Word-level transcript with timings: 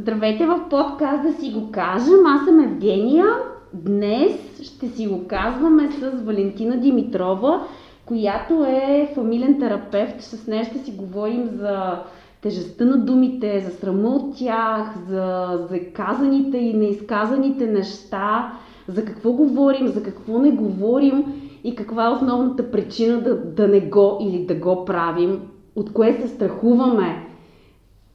Здравейте 0.00 0.46
в 0.46 0.68
подкаст 0.70 1.22
да 1.22 1.32
си 1.32 1.50
го 1.50 1.70
кажем. 1.72 2.26
Аз 2.26 2.44
съм 2.44 2.60
Евгения. 2.60 3.26
Днес 3.72 4.60
ще 4.62 4.88
си 4.88 5.06
го 5.06 5.26
казваме 5.28 5.90
с 5.92 6.10
Валентина 6.24 6.76
Димитрова, 6.76 7.66
която 8.06 8.64
е 8.64 9.10
фамилен 9.14 9.60
терапевт. 9.60 10.20
С 10.20 10.46
нея 10.46 10.64
ще 10.64 10.78
си 10.78 10.92
говорим 10.92 11.48
за 11.52 11.98
тежестта 12.42 12.84
на 12.84 12.98
думите, 12.98 13.60
за 13.60 13.70
срама 13.70 14.08
от 14.08 14.38
тях, 14.38 14.94
за, 15.08 15.48
за 15.70 15.92
казаните 15.92 16.58
и 16.58 16.74
неизказаните 16.74 17.66
неща, 17.66 18.52
за 18.88 19.04
какво 19.04 19.32
говорим, 19.32 19.86
за 19.88 20.02
какво 20.02 20.38
не 20.38 20.50
говорим 20.50 21.24
и 21.64 21.74
каква 21.74 22.06
е 22.06 22.14
основната 22.14 22.70
причина 22.70 23.20
да, 23.20 23.36
да 23.36 23.68
не 23.68 23.80
го 23.80 24.18
или 24.20 24.46
да 24.46 24.54
го 24.54 24.84
правим, 24.84 25.40
от 25.76 25.92
кое 25.92 26.12
се 26.12 26.28
страхуваме 26.28 27.27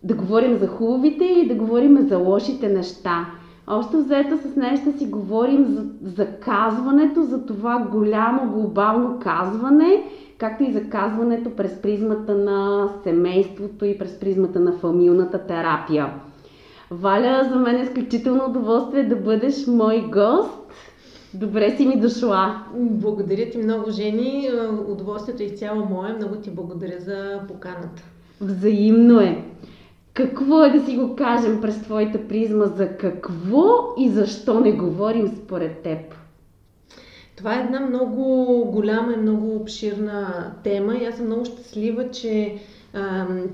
да 0.04 0.13
говорим 0.13 0.57
за 0.57 0.67
хубавите 0.67 1.25
или 1.25 1.47
да 1.47 1.55
говорим 1.55 2.07
за 2.07 2.17
лошите 2.17 2.70
неща. 2.70 3.25
Още 3.67 3.98
взето 3.98 4.38
с 4.38 4.55
нея 4.55 4.77
ще 4.77 4.98
си 4.98 5.05
говорим 5.05 5.66
за, 5.66 5.85
за 6.16 6.25
казването, 6.25 7.23
за 7.23 7.45
това 7.45 7.88
голямо 7.91 8.52
глобално 8.52 9.20
казване, 9.20 10.03
както 10.38 10.63
и 10.63 10.73
за 10.73 10.89
казването 10.89 11.49
през 11.49 11.81
призмата 11.81 12.35
на 12.35 12.89
семейството 13.03 13.85
и 13.85 13.97
през 13.97 14.20
призмата 14.20 14.59
на 14.59 14.71
фамилната 14.73 15.39
терапия. 15.39 16.13
Валя, 16.91 17.49
за 17.52 17.55
мен 17.55 17.75
е 17.75 17.81
изключително 17.83 18.45
удоволствие 18.49 19.03
да 19.03 19.16
бъдеш 19.16 19.67
мой 19.67 20.09
гост. 20.13 20.59
Добре 21.33 21.77
си 21.77 21.85
ми 21.85 21.99
дошла. 21.99 22.63
Благодаря 22.75 23.49
ти 23.49 23.58
много, 23.58 23.91
Жени. 23.91 24.49
Удоволствието 24.88 25.44
е 25.44 25.45
изцяло 25.45 25.85
мое. 25.85 26.13
Много 26.13 26.35
ти 26.35 26.49
благодаря 26.49 26.99
за 26.99 27.39
поканата. 27.47 28.03
Взаимно 28.41 29.20
е. 29.20 29.44
Какво 30.13 30.63
е 30.63 30.70
да 30.70 30.85
си 30.85 30.98
го 30.98 31.16
кажем 31.16 31.62
през 31.62 31.81
твоята 31.81 32.27
призма? 32.27 32.66
За 32.66 32.98
какво 32.98 33.94
и 33.98 34.09
защо 34.09 34.59
не 34.59 34.72
говорим 34.72 35.28
според 35.28 35.81
теб? 35.81 36.00
Това 37.36 37.56
е 37.56 37.64
една 37.64 37.80
много 37.80 38.23
голяма 38.72 39.14
и 39.14 39.17
много 39.17 39.56
обширна 39.56 40.52
тема 40.64 40.95
и 40.95 41.06
аз 41.06 41.16
съм 41.16 41.25
много 41.25 41.45
щастлива, 41.45 42.11
че 42.11 42.58
ам, 42.94 43.50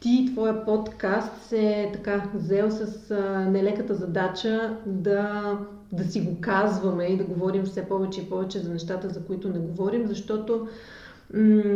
ти, 0.00 0.28
твоя 0.32 0.64
подкаст 0.64 1.42
се 1.42 1.90
така 1.92 2.30
взел 2.34 2.70
с 2.70 3.10
а, 3.10 3.50
нелеката 3.50 3.94
задача 3.94 4.76
да, 4.86 5.58
да 5.92 6.04
си 6.04 6.20
го 6.20 6.36
казваме 6.40 7.04
и 7.04 7.16
да 7.16 7.24
говорим 7.24 7.64
все 7.64 7.88
повече 7.88 8.20
и 8.20 8.28
повече 8.28 8.58
за 8.58 8.72
нещата, 8.72 9.08
за 9.08 9.24
които 9.24 9.48
не 9.48 9.58
говорим, 9.58 10.06
защото 10.06 10.68
м- 11.34 11.72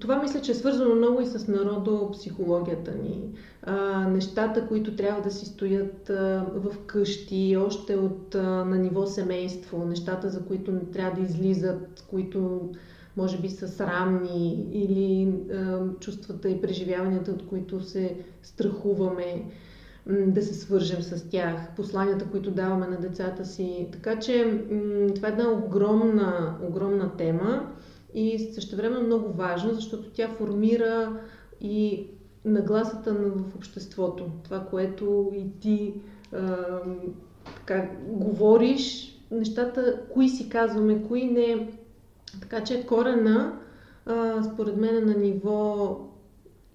това 0.00 0.16
мисля, 0.16 0.40
че 0.40 0.52
е 0.52 0.54
свързано 0.54 0.94
много 0.94 1.20
и 1.20 1.26
с 1.26 1.48
народопсихологията 1.48 2.94
ни. 2.94 3.22
А, 3.62 4.08
нещата, 4.08 4.66
които 4.66 4.96
трябва 4.96 5.22
да 5.22 5.30
си 5.30 5.46
стоят 5.46 6.10
а, 6.10 6.46
в 6.54 6.78
къщи, 6.86 7.56
още 7.66 7.96
от, 7.96 8.34
а, 8.34 8.42
на 8.42 8.78
ниво 8.78 9.06
семейство, 9.06 9.84
нещата, 9.86 10.30
за 10.30 10.44
които 10.44 10.72
не 10.72 10.84
трябва 10.84 11.20
да 11.20 11.26
излизат, 11.26 12.04
които 12.10 12.70
може 13.16 13.38
би 13.38 13.48
са 13.48 13.68
срамни 13.68 14.66
или 14.72 15.34
а, 15.52 15.80
чувствата 16.00 16.48
и 16.48 16.60
преживяванията, 16.60 17.30
от 17.30 17.46
които 17.46 17.80
се 17.80 18.16
страхуваме 18.42 19.44
да 20.06 20.42
се 20.42 20.54
свържем 20.54 21.02
с 21.02 21.28
тях, 21.28 21.54
посланията, 21.76 22.24
които 22.24 22.50
даваме 22.50 22.86
на 22.86 22.96
децата 22.96 23.44
си. 23.44 23.88
Така 23.92 24.18
че 24.18 24.62
това 25.14 25.28
е 25.28 25.30
една 25.30 25.50
огромна, 25.50 26.56
огромна 26.68 27.16
тема 27.16 27.72
и 28.14 28.38
също 28.38 28.76
време 28.76 28.98
много 28.98 29.32
важна, 29.32 29.74
защото 29.74 30.10
тя 30.10 30.28
формира 30.28 31.20
и 31.60 32.06
нагласата 32.44 33.14
в 33.14 33.56
обществото. 33.56 34.30
Това, 34.44 34.60
което 34.60 35.32
и 35.34 35.60
ти 35.60 35.94
а, 36.32 36.56
така, 37.44 37.90
говориш, 38.08 39.16
нещата, 39.30 40.00
кои 40.12 40.28
си 40.28 40.48
казваме, 40.48 41.02
кои 41.08 41.24
не. 41.24 41.72
Така 42.40 42.64
че 42.64 42.86
корена, 42.86 43.58
а, 44.06 44.42
според 44.42 44.76
мен, 44.76 44.96
е 44.96 45.00
на 45.00 45.14
ниво 45.14 45.98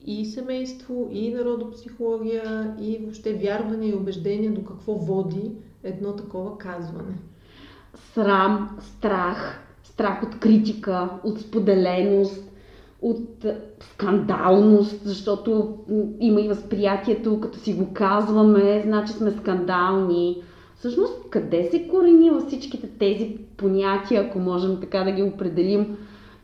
и 0.05 0.25
семейство, 0.25 1.09
и 1.11 1.33
народопсихология, 1.33 2.75
и 2.79 2.97
въобще 2.97 3.33
вярване 3.33 3.87
и 3.87 3.95
убеждение 3.95 4.49
до 4.49 4.63
какво 4.63 4.93
води 4.93 5.51
едно 5.83 6.15
такова 6.15 6.57
казване. 6.57 7.17
Срам, 8.13 8.77
страх, 8.81 9.66
страх 9.97 10.23
от 10.23 10.39
критика, 10.39 11.09
от 11.23 11.39
споделеност, 11.39 12.51
от 13.01 13.45
скандалност, 13.79 15.01
защото 15.03 15.77
има 16.19 16.41
и 16.41 16.47
възприятието, 16.47 17.39
като 17.41 17.59
си 17.59 17.73
го 17.73 17.87
казваме, 17.93 18.83
значи 18.85 19.13
сме 19.13 19.31
скандални. 19.31 20.41
Всъщност, 20.75 21.29
къде 21.29 21.63
се 21.71 21.87
корени 21.87 22.29
във 22.29 22.43
всичките 22.47 22.87
тези 22.99 23.37
понятия, 23.57 24.21
ако 24.21 24.39
можем 24.39 24.79
така 24.79 25.03
да 25.03 25.11
ги 25.11 25.23
определим? 25.23 25.97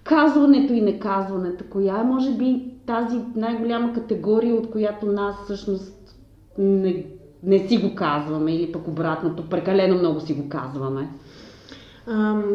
Казването 0.04 0.74
и 0.74 0.82
неказването. 0.82 1.64
Коя 1.70 2.00
е, 2.00 2.04
може 2.04 2.32
би, 2.32 2.64
тази 2.86 3.20
най-голяма 3.36 3.94
категория, 3.94 4.56
от 4.56 4.72
която 4.72 5.06
нас 5.06 5.36
всъщност 5.44 6.16
не, 6.58 7.06
не 7.44 7.68
си 7.68 7.78
го 7.78 7.96
казваме 7.96 8.56
или 8.56 8.72
пък 8.72 8.88
обратното, 8.88 9.50
прекалено 9.50 9.98
много 9.98 10.20
си 10.20 10.34
го 10.34 10.50
казваме? 10.50 11.10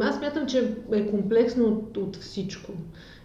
Аз 0.02 0.20
мятам, 0.20 0.46
че 0.46 0.76
е 0.92 1.10
комплексно 1.10 1.66
от, 1.66 1.96
от 1.96 2.16
всичко. 2.16 2.72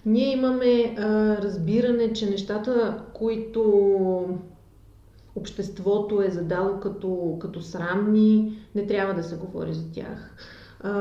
Ние 0.06 0.32
имаме 0.34 0.96
а, 0.98 1.38
разбиране, 1.38 2.14
че 2.14 2.30
нещата, 2.30 3.04
които 3.14 4.40
обществото 5.36 6.22
е 6.22 6.30
задало 6.30 6.80
като, 6.80 7.38
като 7.42 7.62
срамни, 7.62 8.60
не 8.76 8.88
трябва 8.88 9.14
да 9.14 9.24
се 9.24 9.36
говори 9.36 9.74
за 9.74 9.92
тях. 9.92 10.36
А, 10.86 10.92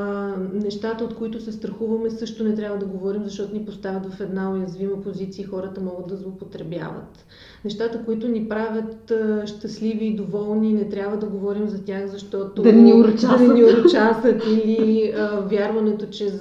нещата, 0.65 1.05
от 1.05 1.15
които 1.15 1.41
се 1.41 1.53
страхуваме, 1.53 2.11
също 2.11 2.45
не 2.45 2.55
трябва 2.55 2.79
да 2.79 2.87
говорим, 2.87 3.25
защото 3.25 3.55
ни 3.55 3.65
поставят 3.65 4.15
в 4.15 4.21
една 4.21 4.51
уязвима 4.51 5.03
позиция 5.03 5.43
и 5.43 5.47
хората 5.47 5.81
могат 5.81 6.09
да 6.09 6.17
злоупотребяват. 6.17 7.27
Нещата, 7.65 8.05
които 8.05 8.29
ни 8.29 8.49
правят 8.49 9.11
а, 9.11 9.47
щастливи 9.47 10.05
и 10.05 10.17
доволни, 10.17 10.73
не 10.73 10.89
трябва 10.89 11.17
да 11.17 11.27
говорим 11.27 11.69
за 11.69 11.85
тях, 11.85 12.07
защото 12.07 12.63
да 12.63 12.73
ни 12.73 12.93
урочасат, 12.93 13.49
да 13.49 13.55
ни 13.55 13.65
урочасат 13.65 14.43
или 14.47 15.13
а, 15.17 15.41
вярването, 15.41 16.07
че 16.07 16.33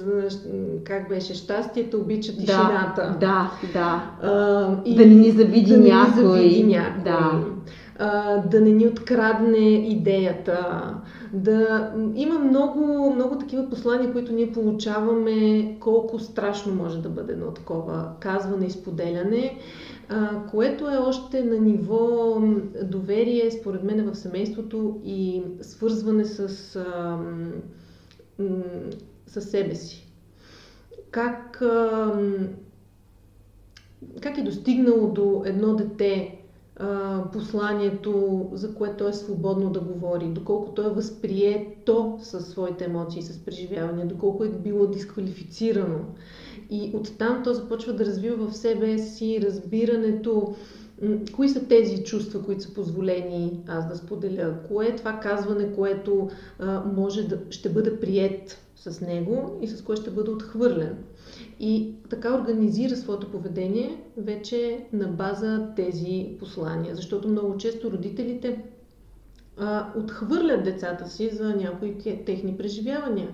как 0.84 1.08
беше 1.08 1.34
щастието, 1.34 1.96
обича 1.96 2.32
тишината. 2.36 3.16
Да, 3.20 3.50
да. 3.72 4.10
А, 4.22 4.76
и 4.84 4.94
да 4.94 5.06
не 5.06 5.14
ни 5.14 5.30
завиди 5.30 5.72
да 5.72 5.78
някой. 5.78 6.22
Ни 6.24 6.28
завиди 6.28 6.64
някой. 6.64 7.04
Да. 7.04 7.44
Да 8.46 8.60
не 8.60 8.70
ни 8.70 8.86
открадне 8.86 9.88
идеята 9.88 10.94
да 11.32 11.92
има 12.14 12.38
много, 12.38 13.12
много 13.14 13.38
такива 13.38 13.70
послания, 13.70 14.12
които 14.12 14.32
ние 14.32 14.52
получаваме, 14.52 15.76
колко 15.80 16.18
страшно 16.18 16.74
може 16.74 17.02
да 17.02 17.08
бъде 17.08 17.32
едно 17.32 17.50
такова 17.50 18.12
казване 18.20 18.66
и 18.66 18.70
споделяне, 18.70 19.58
което 20.50 20.90
е 20.90 20.96
още 20.96 21.44
на 21.44 21.58
ниво 21.58 22.38
доверие, 22.82 23.50
според 23.50 23.82
мен, 23.84 24.10
в 24.10 24.16
семейството 24.16 25.00
и 25.04 25.42
свързване 25.60 26.24
с, 26.24 26.48
с 29.26 29.40
себе 29.40 29.74
си. 29.74 30.08
Как, 31.10 31.62
как 34.20 34.38
е 34.38 34.42
достигнало 34.42 35.06
до 35.06 35.42
едно 35.46 35.74
дете 35.74 36.41
посланието, 37.32 38.48
за 38.52 38.74
което 38.74 39.08
е 39.08 39.12
свободно 39.12 39.70
да 39.70 39.80
говори, 39.80 40.26
доколко 40.26 40.72
той 40.72 40.86
е 40.86 40.94
възприето 40.94 42.18
със 42.22 42.48
своите 42.48 42.84
емоции, 42.84 43.22
с 43.22 43.44
преживявания, 43.44 44.06
доколко 44.06 44.44
е 44.44 44.48
било 44.48 44.86
дисквалифицирано. 44.86 45.98
И 46.70 46.92
оттам 46.94 47.42
то 47.44 47.54
започва 47.54 47.92
да 47.92 48.04
развива 48.04 48.46
в 48.46 48.56
себе 48.56 48.98
си 48.98 49.40
разбирането, 49.42 50.54
кои 51.34 51.48
са 51.48 51.64
тези 51.68 52.02
чувства, 52.02 52.42
които 52.42 52.62
са 52.62 52.74
позволени 52.74 53.60
аз 53.68 53.88
да 53.88 53.96
споделя, 53.96 54.54
кое 54.68 54.86
е 54.86 54.96
това 54.96 55.12
казване, 55.12 55.72
което 55.72 56.28
а, 56.58 56.82
може 56.96 57.28
да 57.28 57.38
ще 57.50 57.68
бъде 57.68 58.00
прият 58.00 58.58
с 58.76 59.00
него 59.00 59.58
и 59.62 59.68
с 59.68 59.82
кое 59.82 59.96
ще 59.96 60.10
бъде 60.10 60.30
отхвърлен 60.30 60.96
и 61.62 61.94
така 62.10 62.34
организира 62.34 62.96
своето 62.96 63.30
поведение 63.30 64.02
вече 64.16 64.86
на 64.92 65.08
база 65.08 65.68
тези 65.76 66.36
послания. 66.38 66.94
Защото 66.94 67.28
много 67.28 67.56
често 67.56 67.90
родителите 67.90 68.64
а, 69.58 69.92
отхвърлят 69.96 70.64
децата 70.64 71.08
си 71.08 71.30
за 71.32 71.56
някои 71.56 71.98
техни 72.26 72.56
преживявания. 72.56 73.28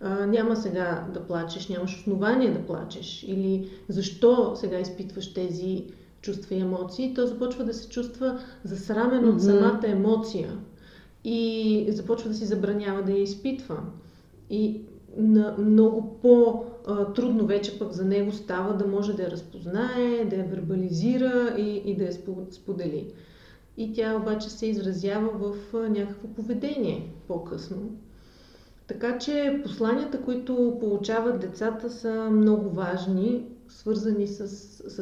А, 0.00 0.26
няма 0.26 0.56
сега 0.56 1.06
да 1.14 1.26
плачеш, 1.26 1.68
нямаш 1.68 1.98
основание 2.00 2.52
да 2.52 2.66
плачеш. 2.66 3.24
Или 3.28 3.70
защо 3.88 4.52
сега 4.56 4.78
изпитваш 4.78 5.34
тези 5.34 5.84
чувства 6.20 6.54
и 6.54 6.60
емоции. 6.60 7.14
То 7.14 7.26
започва 7.26 7.64
да 7.64 7.74
се 7.74 7.88
чувства 7.88 8.38
засрамен 8.64 9.24
mm-hmm. 9.24 9.34
от 9.34 9.42
самата 9.42 9.82
емоция. 9.84 10.50
И 11.24 11.86
започва 11.88 12.28
да 12.28 12.34
си 12.34 12.44
забранява 12.44 13.02
да 13.02 13.12
я 13.12 13.22
изпитва. 13.22 13.76
И 14.50 14.80
на 15.16 15.56
много 15.58 16.18
по-трудно 16.22 17.46
вече 17.46 17.78
пък 17.78 17.92
за 17.92 18.04
него 18.04 18.32
става 18.32 18.76
да 18.76 18.86
може 18.86 19.12
да 19.12 19.22
я 19.22 19.30
разпознае, 19.30 20.24
да 20.30 20.36
я 20.36 20.44
вербализира 20.44 21.54
и, 21.58 21.82
и 21.84 21.96
да 21.96 22.04
я 22.04 22.12
сподели. 22.50 23.12
и 23.76 23.92
тя 23.92 24.16
обаче 24.16 24.50
се 24.50 24.66
изразява 24.66 25.30
в 25.38 25.72
някакво 25.88 26.28
поведение 26.28 27.10
по-късно. 27.28 27.90
Така 28.86 29.18
че 29.18 29.60
посланията, 29.64 30.22
които 30.22 30.76
получават 30.80 31.40
децата, 31.40 31.90
са 31.90 32.30
много 32.30 32.70
важни, 32.70 33.42
свързани 33.68 34.26
с, 34.26 34.48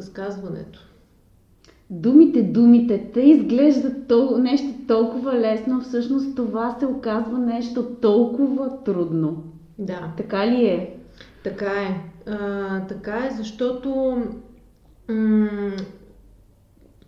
с 0.03 0.09
казването. 0.09 0.79
Думите, 1.89 2.41
думите, 2.41 3.11
те 3.13 3.21
изглеждат 3.21 4.07
тол- 4.07 4.37
нещо 4.37 4.67
толкова 4.87 5.33
лесно, 5.33 5.81
всъщност 5.81 6.35
това 6.35 6.77
се 6.79 6.85
оказва 6.85 7.39
нещо 7.39 7.85
толкова 8.01 8.83
трудно. 8.83 9.43
Да. 9.79 10.13
Така 10.17 10.47
ли 10.47 10.65
е? 10.65 10.97
Така 11.43 11.81
е. 11.81 12.11
А, 12.31 12.87
така 12.87 13.25
е, 13.25 13.35
защото 13.37 14.17
м- 15.09 15.71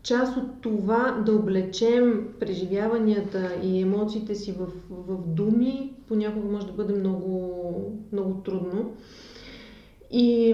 част 0.03 0.37
от 0.37 0.61
това 0.61 1.23
да 1.25 1.35
облечем 1.35 2.27
преживяванията 2.39 3.55
и 3.63 3.81
емоциите 3.81 4.35
си 4.35 4.51
в, 4.51 4.67
в 4.89 5.27
думи, 5.27 5.93
понякога 6.07 6.51
може 6.51 6.67
да 6.67 6.73
бъде 6.73 6.93
много, 6.93 7.99
много 8.11 8.33
трудно. 8.33 8.93
И 10.11 10.53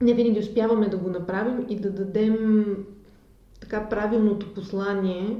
не 0.00 0.14
винаги 0.14 0.38
успяваме 0.38 0.88
да 0.88 0.96
го 0.96 1.10
направим 1.10 1.66
и 1.68 1.76
да 1.76 1.90
дадем 1.90 2.64
така 3.60 3.88
правилното 3.88 4.54
послание. 4.54 5.36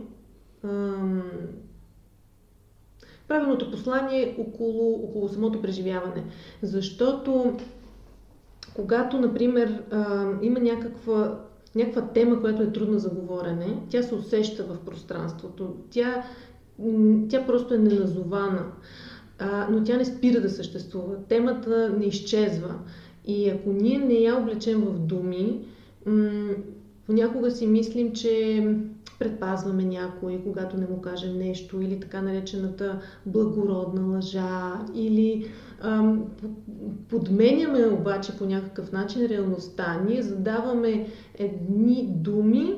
Правилното 3.29 3.71
послание 3.71 4.37
около, 4.39 5.05
около 5.05 5.29
самото 5.29 5.63
преживяване. 5.63 6.25
Защото 6.63 7.57
когато, 8.75 9.21
например, 9.21 9.83
има 10.43 10.61
някаква 10.61 11.41
някаква 11.75 12.03
тема, 12.03 12.41
която 12.41 12.63
е 12.63 12.73
трудна 12.73 12.99
за 12.99 13.11
говорене, 13.11 13.77
тя 13.91 14.03
се 14.03 14.15
усеща 14.15 14.65
в 14.65 14.79
пространството. 14.85 15.75
Тя, 15.91 16.25
тя 17.29 17.47
просто 17.47 17.75
е 17.75 17.79
неназована, 17.79 18.67
но 19.71 19.85
тя 19.85 19.97
не 19.97 20.05
спира 20.05 20.41
да 20.41 20.51
съществува. 20.51 21.17
Темата 21.29 21.95
не 21.99 22.05
изчезва. 22.05 22.75
И 23.27 23.49
ако 23.49 23.73
ние 23.73 23.99
не 23.99 24.15
я 24.15 24.37
облечем 24.37 24.81
в 24.81 24.99
думи, 24.99 25.61
понякога 27.07 27.51
си 27.51 27.67
мислим, 27.67 28.13
че 28.13 28.67
предпазваме 29.25 29.85
някой, 29.85 30.41
когато 30.45 30.77
не 30.77 30.87
му 30.87 31.01
кажем 31.01 31.39
нещо, 31.39 31.81
или 31.81 32.01
така 32.01 32.23
наречената 32.23 33.01
благородна 33.27 34.07
лъжа, 34.07 34.81
или 34.95 35.47
ам, 35.81 36.25
подменяме 37.09 37.87
обаче 37.87 38.37
по 38.39 38.47
някакъв 38.47 38.93
начин 38.93 39.27
реалността. 39.27 40.03
Ние 40.09 40.23
задаваме 40.23 41.07
едни 41.39 42.09
думи, 42.17 42.75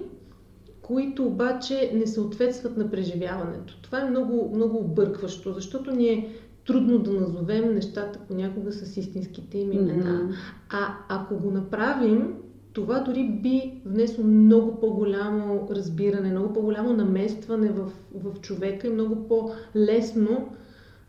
които 0.83 1.27
обаче 1.27 1.93
не 1.95 2.07
съответстват 2.07 2.77
на 2.77 2.91
преживяването. 2.91 3.83
Това 3.83 4.01
е 4.01 4.11
много, 4.11 4.53
много 4.55 4.79
объркващо, 4.79 5.53
защото 5.53 5.91
ни 5.91 6.09
е 6.09 6.29
трудно 6.67 6.99
да 6.99 7.13
назовем 7.13 7.75
нещата 7.75 8.19
понякога 8.29 8.73
с 8.73 8.97
истинските 8.97 9.59
им 9.59 9.73
имена. 9.73 10.05
Mm-hmm. 10.05 10.35
А 10.71 10.95
ако 11.09 11.37
го 11.37 11.51
направим, 11.51 12.35
това 12.77 13.01
дори 13.01 13.29
би 13.43 13.81
внесло 13.85 14.25
много 14.25 14.81
по-голямо 14.81 15.69
разбиране, 15.71 16.31
много 16.31 16.53
по-голямо 16.53 16.93
наместване 16.93 17.69
в, 17.69 17.93
в 18.15 18.41
човека 18.41 18.87
и 18.87 18.91
много 18.91 19.29
по-лесно 19.29 20.49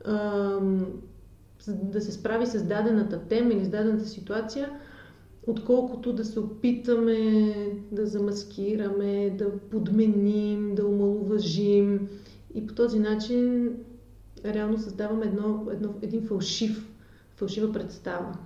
ам, 0.05 0.85
да 1.67 2.01
се 2.01 2.11
справи 2.11 2.45
с 2.45 2.63
дадената 2.63 3.19
тема 3.19 3.53
или 3.53 3.65
с 3.65 3.69
дадената 3.69 4.05
ситуация, 4.05 4.69
отколкото 5.47 6.13
да 6.13 6.25
се 6.25 6.39
опитаме 6.39 7.53
да 7.91 8.05
замаскираме, 8.05 9.29
да 9.29 9.57
подменим, 9.57 10.75
да 10.75 10.85
омалуважим 10.85 12.07
и 12.53 12.67
по 12.67 12.73
този 12.73 12.99
начин 12.99 13.71
реално 14.45 14.77
създаваме 14.77 15.25
едно, 15.25 15.67
едно, 15.71 15.93
един 16.01 16.21
фалшив, 16.21 16.89
фалшива 17.35 17.73
представа. 17.73 18.37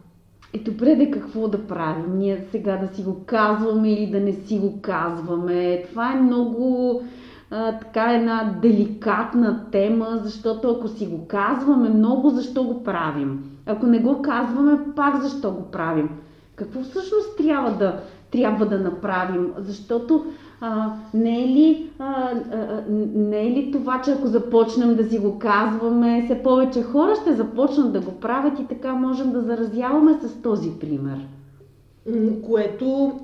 Е, 0.54 0.60
добре, 0.60 0.96
де 0.96 1.12
какво 1.12 1.48
да 1.48 1.68
правим? 1.68 2.18
Ние 2.18 2.46
сега 2.52 2.78
да 2.78 2.96
си 2.96 3.04
го 3.04 3.24
казваме 3.26 3.94
или 3.94 4.12
да 4.12 4.20
не 4.20 4.34
си 4.34 4.60
го 4.60 4.82
казваме. 4.82 5.84
Това 5.90 6.14
е 6.14 6.22
много 6.22 7.02
а, 7.52 7.80
така 7.80 8.14
една 8.14 8.56
деликатна 8.62 9.66
тема, 9.72 10.20
защото 10.24 10.70
ако 10.72 10.88
си 10.88 11.06
го 11.08 11.28
казваме 11.28 11.90
много, 11.90 12.30
защо 12.30 12.64
го 12.64 12.84
правим? 12.84 13.44
Ако 13.66 13.86
не 13.86 14.00
го 14.00 14.22
казваме, 14.22 14.80
пак 14.96 15.22
защо 15.22 15.52
го 15.52 15.72
правим? 15.72 16.10
Какво 16.56 16.82
всъщност 16.82 17.38
трябва 17.38 17.72
да, 17.72 18.00
трябва 18.32 18.66
да 18.66 18.80
направим? 18.80 19.54
Защото 19.58 20.26
а, 20.62 20.94
не, 21.14 21.44
е 21.44 21.48
ли, 21.48 21.90
а, 22.00 22.32
а, 22.52 22.84
не 23.16 23.48
е 23.48 23.52
ли 23.52 23.72
това, 23.72 24.02
че 24.02 24.12
ако 24.12 24.28
започнем 24.28 24.96
да 24.96 25.10
си 25.10 25.20
го 25.20 25.40
казваме, 25.40 26.26
все 26.26 26.44
повече 26.44 26.84
хора 26.84 27.16
ще 27.22 27.36
започнат 27.36 27.94
да 27.94 28.02
го 28.02 28.12
правят 28.12 28.60
и 28.60 28.68
така 28.68 28.94
можем 28.94 29.32
да 29.32 29.42
заразяваме 29.42 30.20
с 30.22 30.42
този 30.42 30.72
пример? 30.80 31.28
Което 32.46 33.20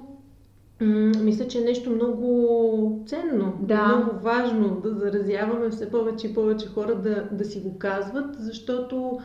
мисля, 1.24 1.48
че 1.48 1.58
е 1.58 1.66
нещо 1.66 1.90
много 1.90 3.04
ценно, 3.08 3.54
да. 3.60 3.88
много 3.88 4.24
важно 4.24 4.82
да 4.84 4.94
заразяваме 4.94 5.70
все 5.70 5.92
повече 5.92 6.28
и 6.28 6.34
повече 6.34 6.68
хора 6.68 6.96
да, 6.96 7.24
да 7.32 7.46
си 7.46 7.60
го 7.60 7.78
казват, 7.78 8.36
защото 8.40 9.20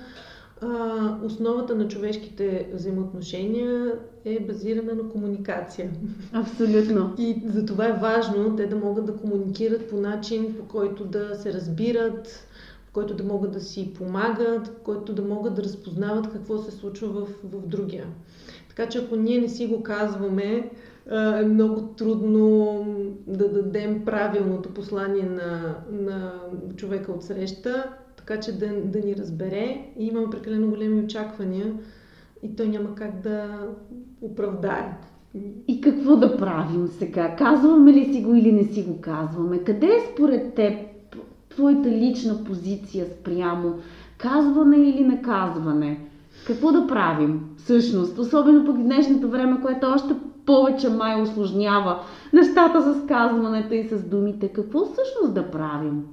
а, 0.62 1.18
основата 1.24 1.74
на 1.74 1.88
човешките 1.88 2.68
взаимоотношения 2.74 3.94
е 4.24 4.40
базирана 4.40 4.94
на 4.94 5.08
комуникация. 5.08 5.90
Абсолютно. 6.32 7.14
И 7.18 7.42
за 7.46 7.66
това 7.66 7.88
е 7.88 7.98
важно 8.00 8.56
те 8.56 8.66
да 8.66 8.76
могат 8.76 9.06
да 9.06 9.16
комуникират 9.16 9.90
по 9.90 9.96
начин, 9.96 10.54
по 10.58 10.64
който 10.64 11.04
да 11.04 11.34
се 11.34 11.52
разбират, 11.52 12.46
по 12.86 12.92
който 12.92 13.14
да 13.14 13.24
могат 13.24 13.52
да 13.52 13.60
си 13.60 13.94
помагат, 13.94 14.70
по 14.70 14.82
който 14.82 15.12
да 15.12 15.22
могат 15.22 15.54
да 15.54 15.62
разпознават 15.62 16.32
какво 16.32 16.58
се 16.58 16.70
случва 16.70 17.08
в, 17.08 17.28
в 17.44 17.66
другия. 17.66 18.06
Така 18.68 18.88
че 18.88 18.98
ако 18.98 19.16
ние 19.16 19.40
не 19.40 19.48
си 19.48 19.66
го 19.66 19.82
казваме, 19.82 20.70
е 21.40 21.44
много 21.44 21.80
трудно 21.80 22.84
да 23.26 23.48
дадем 23.48 24.04
правилното 24.04 24.74
послание 24.74 25.22
на, 25.22 25.76
на 25.90 26.32
човека 26.76 27.12
от 27.12 27.24
среща 27.24 27.84
така 28.32 28.42
че 28.42 28.58
да, 28.58 28.66
да 28.84 29.06
ни 29.06 29.16
разбере 29.16 29.84
и 29.98 30.06
имаме 30.06 30.30
прекалено 30.30 30.68
големи 30.68 31.04
очаквания 31.04 31.72
и 32.42 32.56
той 32.56 32.68
няма 32.68 32.94
как 32.94 33.20
да 33.22 33.48
оправдае. 34.20 34.98
И 35.68 35.80
какво 35.80 36.16
да 36.16 36.36
правим 36.36 36.88
сега? 36.88 37.36
Казваме 37.38 37.92
ли 37.92 38.14
си 38.14 38.22
го 38.22 38.34
или 38.34 38.52
не 38.52 38.64
си 38.64 38.82
го 38.82 39.00
казваме? 39.00 39.58
Къде 39.58 39.86
е 39.86 40.12
според 40.12 40.54
теб 40.54 40.72
твоята 41.48 41.90
лична 41.90 42.44
позиция 42.44 43.06
спрямо 43.06 43.74
казване 44.18 44.76
или 44.76 45.04
наказване? 45.04 46.00
Какво 46.46 46.72
да 46.72 46.86
правим 46.86 47.40
всъщност? 47.56 48.18
Особено 48.18 48.64
по 48.64 48.72
днешното 48.72 49.30
време, 49.30 49.60
което 49.62 49.86
още 49.86 50.14
повече 50.46 50.88
май 50.88 51.22
осложнява 51.22 52.00
нещата 52.32 52.82
с 52.82 53.06
казването 53.06 53.74
и 53.74 53.88
с 53.88 54.08
думите. 54.08 54.48
Какво 54.48 54.84
всъщност 54.84 55.34
да 55.34 55.50
правим? 55.50 56.04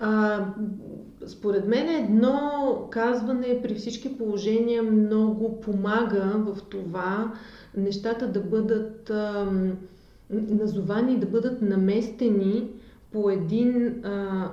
А, 0.00 0.44
според 1.28 1.66
мен 1.66 1.88
едно 1.88 2.88
казване 2.90 3.62
при 3.62 3.74
всички 3.74 4.18
положения 4.18 4.82
много 4.82 5.60
помага 5.60 6.32
в 6.36 6.62
това 6.70 7.32
нещата 7.76 8.28
да 8.28 8.40
бъдат 8.40 9.10
а, 9.10 9.52
назовани, 10.30 11.18
да 11.18 11.26
бъдат 11.26 11.62
наместени 11.62 12.70
по 13.12 13.30
един, 13.30 14.04
а, 14.04 14.50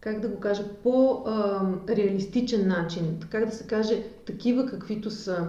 как 0.00 0.20
да 0.20 0.28
го 0.28 0.40
кажа, 0.40 0.64
по-реалистичен 0.82 2.68
начин. 2.68 3.20
Как 3.30 3.46
да 3.46 3.52
се 3.52 3.66
каже, 3.66 4.02
такива 4.26 4.66
каквито 4.66 5.10
са. 5.10 5.48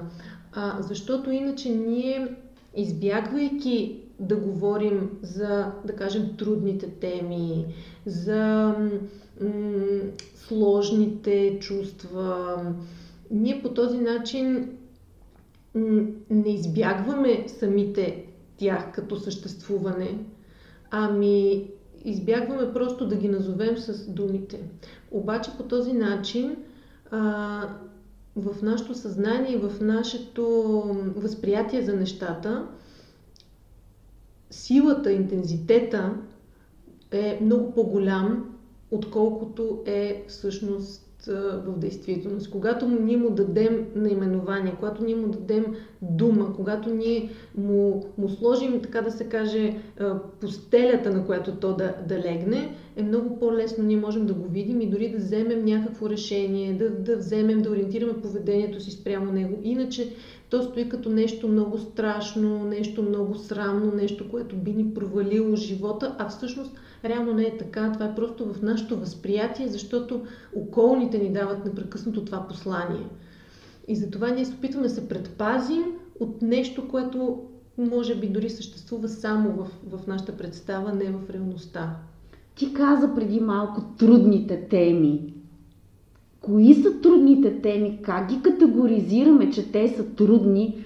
А, 0.53 0.81
защото 0.81 1.31
иначе 1.31 1.69
ние, 1.69 2.35
избягвайки 2.75 3.99
да 4.19 4.35
говорим 4.35 5.09
за, 5.21 5.71
да 5.85 5.95
кажем, 5.95 6.35
трудните 6.37 6.89
теми, 6.89 7.65
за 8.05 8.75
сложните 10.35 11.59
чувства. 11.59 12.57
Ние 13.31 13.61
по 13.61 13.69
този 13.69 13.97
начин 13.97 14.77
не 16.29 16.53
избягваме 16.53 17.45
самите 17.47 18.25
тях 18.57 18.91
като 18.93 19.15
съществуване, 19.15 20.19
ами 20.91 21.67
избягваме 22.05 22.73
просто 22.73 23.07
да 23.07 23.15
ги 23.15 23.29
назовем 23.29 23.77
с 23.77 24.07
думите. 24.09 24.59
Обаче 25.11 25.51
по 25.57 25.63
този 25.63 25.93
начин 25.93 26.55
а, 27.11 27.69
в 28.35 28.63
нашето 28.63 28.93
съзнание 28.93 29.57
в 29.57 29.81
нашето 29.81 30.45
възприятие 31.15 31.81
за 31.81 31.93
нещата, 31.95 32.67
силата, 34.49 35.11
интензитета 35.11 36.13
е 37.11 37.39
много 37.41 37.73
по-голям, 37.73 38.52
отколкото 38.93 39.81
е 39.85 40.23
всъщност 40.27 41.03
в 41.65 41.73
действителност. 41.77 42.51
Когато 42.51 42.87
ние 42.87 43.17
му 43.17 43.29
дадем 43.29 43.87
наименование, 43.95 44.75
когато 44.79 45.03
ние 45.03 45.15
му 45.15 45.27
дадем 45.27 45.65
дума, 46.01 46.53
когато 46.55 46.89
ние 46.89 47.29
му, 47.57 48.05
му 48.17 48.29
сложим, 48.29 48.81
така 48.81 49.01
да 49.01 49.11
се 49.11 49.23
каже, 49.23 49.77
постелята, 50.41 51.11
на 51.11 51.25
която 51.25 51.55
то 51.55 51.73
да, 51.73 51.95
да 52.07 52.17
легне, 52.17 52.75
е 52.95 53.03
много 53.03 53.39
по-лесно. 53.39 53.83
Ние 53.83 53.97
можем 53.97 54.25
да 54.25 54.33
го 54.33 54.47
видим 54.47 54.81
и 54.81 54.89
дори 54.89 55.09
да 55.09 55.17
вземем 55.17 55.65
някакво 55.65 56.09
решение, 56.09 56.73
да, 56.73 56.89
да 56.89 57.17
вземем, 57.17 57.61
да 57.61 57.71
ориентираме 57.71 58.21
поведението 58.21 58.79
си 58.79 58.91
спрямо 58.91 59.31
него. 59.31 59.59
Иначе 59.63 60.13
то 60.49 60.63
стои 60.63 60.89
като 60.89 61.09
нещо 61.09 61.47
много 61.47 61.77
страшно, 61.77 62.63
нещо 62.63 63.03
много 63.03 63.35
срамно, 63.35 63.91
нещо, 63.95 64.29
което 64.29 64.55
би 64.55 64.73
ни 64.73 64.93
провалило 64.93 65.55
живота, 65.55 66.15
а 66.19 66.29
всъщност 66.29 66.71
реално 67.05 67.33
не 67.33 67.43
е 67.43 67.57
така. 67.57 67.91
Това 67.91 68.05
е 68.05 68.15
просто 68.15 68.53
в 68.53 68.61
нашето 68.61 68.99
възприятие, 68.99 69.67
защото 69.67 70.21
околните 70.55 71.17
ни 71.17 71.33
дават 71.33 71.65
непрекъснато 71.65 72.25
това 72.25 72.47
послание. 72.47 73.07
И 73.87 73.95
затова 73.95 74.29
ние 74.29 74.45
се 74.45 74.53
опитваме 74.53 74.87
да 74.87 74.93
се 74.93 75.07
предпазим 75.07 75.83
от 76.19 76.41
нещо, 76.41 76.87
което 76.87 77.39
може 77.77 78.15
би 78.15 78.27
дори 78.27 78.49
съществува 78.49 79.09
само 79.09 79.51
в, 79.51 79.97
в 79.97 80.07
нашата 80.07 80.37
представа, 80.37 80.93
не 80.93 81.11
в 81.11 81.29
реалността. 81.29 81.95
Ти 82.55 82.73
каза 82.73 83.15
преди 83.15 83.39
малко 83.39 83.81
трудните 83.97 84.67
теми. 84.69 85.33
Кои 86.41 86.73
са 86.73 87.01
трудните 87.01 87.61
теми? 87.61 87.99
Как 88.01 88.29
ги 88.29 88.41
категоризираме, 88.41 89.51
че 89.51 89.71
те 89.71 89.87
са 89.87 90.05
трудни? 90.05 90.82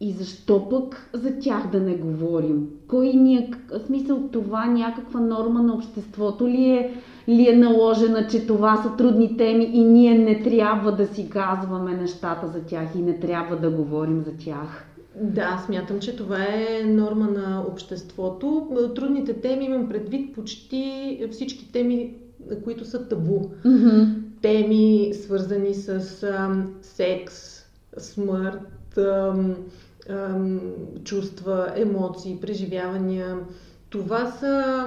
И 0.00 0.12
защо 0.12 0.68
пък 0.68 1.10
за 1.14 1.38
тях 1.38 1.70
да 1.70 1.80
не 1.80 1.94
говорим? 1.94 2.68
Кой 2.88 3.06
ни 3.06 3.36
е, 3.36 3.50
смисъл 3.86 4.28
това 4.32 4.66
някаква 4.66 5.20
норма 5.20 5.62
на 5.62 5.74
обществото 5.74 6.48
ли 6.48 6.70
е, 6.70 6.94
ли 7.28 7.48
е 7.48 7.56
наложена, 7.56 8.26
че 8.26 8.46
това 8.46 8.76
са 8.76 8.96
трудни 8.96 9.36
теми 9.36 9.64
и 9.64 9.84
ние 9.84 10.18
не 10.18 10.42
трябва 10.42 10.92
да 10.92 11.06
си 11.06 11.28
казваме 11.30 11.96
нещата 11.96 12.48
за 12.48 12.60
тях 12.60 12.88
и 12.94 13.02
не 13.02 13.20
трябва 13.20 13.56
да 13.56 13.70
говорим 13.70 14.22
за 14.22 14.32
тях? 14.44 14.86
Да, 15.20 15.62
смятам, 15.66 16.00
че 16.00 16.16
това 16.16 16.38
е 16.38 16.84
норма 16.86 17.26
на 17.26 17.64
обществото. 17.72 18.68
Трудните 18.94 19.40
теми 19.40 19.64
имам 19.64 19.88
предвид 19.88 20.34
почти 20.34 21.20
всички 21.30 21.72
теми, 21.72 22.14
които 22.64 22.84
са 22.84 23.08
табу. 23.08 23.40
Mm-hmm. 23.64 24.14
Теми, 24.42 25.10
свързани 25.14 25.74
с 25.74 26.22
ам, 26.22 26.74
секс, 26.82 27.64
смърт, 27.98 28.98
ам, 28.98 29.56
чувства, 31.04 31.72
емоции, 31.76 32.38
преживявания. 32.40 33.36
Това 33.90 34.26
са, 34.26 34.86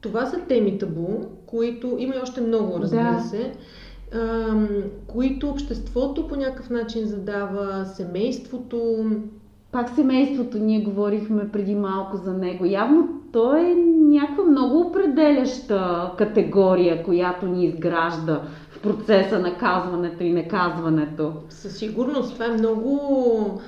това 0.00 0.26
са 0.26 0.40
теми 0.40 0.78
табу, 0.78 1.06
които 1.46 1.96
има 1.98 2.14
и 2.14 2.20
още 2.22 2.40
много, 2.40 2.80
разбира 2.80 3.12
да. 3.12 3.20
се, 3.20 3.52
които 5.06 5.48
обществото 5.48 6.28
по 6.28 6.36
някакъв 6.36 6.70
начин 6.70 7.06
задава, 7.06 7.84
семейството. 7.84 9.06
Пак 9.72 9.88
семейството, 9.88 10.58
ние 10.58 10.80
говорихме 10.80 11.52
преди 11.52 11.74
малко 11.74 12.16
за 12.16 12.32
него. 12.32 12.64
Явно 12.64 13.08
то 13.32 13.56
е 13.56 13.74
някаква 13.98 14.44
много 14.44 14.80
определяща 14.80 16.10
категория, 16.18 17.04
която 17.04 17.46
ни 17.46 17.66
изгражда 17.66 18.42
процеса 18.86 19.38
на 19.38 19.58
казването 19.58 20.22
и 20.22 20.32
наказването? 20.32 21.32
Със 21.48 21.76
сигурност. 21.76 22.32
Това 22.32 22.46
е 22.46 22.50
много, 22.50 23.60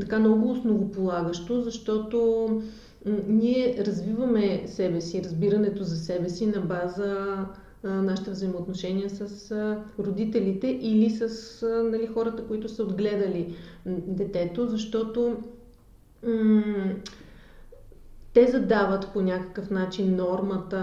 така, 0.00 0.18
много 0.18 0.50
основополагащо, 0.50 1.62
защото 1.62 2.48
ние 3.28 3.76
развиваме 3.86 4.62
себе 4.66 5.00
си, 5.00 5.24
разбирането 5.24 5.84
за 5.84 5.96
себе 5.96 6.28
си 6.28 6.46
на 6.46 6.60
база 6.60 7.44
нашите 7.84 8.30
взаимоотношения 8.30 9.10
с 9.10 9.52
родителите 9.98 10.66
или 10.66 11.10
с 11.10 11.62
нали, 11.92 12.06
хората, 12.06 12.46
които 12.46 12.68
са 12.68 12.82
отгледали 12.82 13.56
детето, 14.06 14.66
защото 14.66 15.36
м- 16.26 16.62
те 18.34 18.46
задават 18.46 19.12
по 19.12 19.22
някакъв 19.22 19.70
начин 19.70 20.16
нормата, 20.16 20.78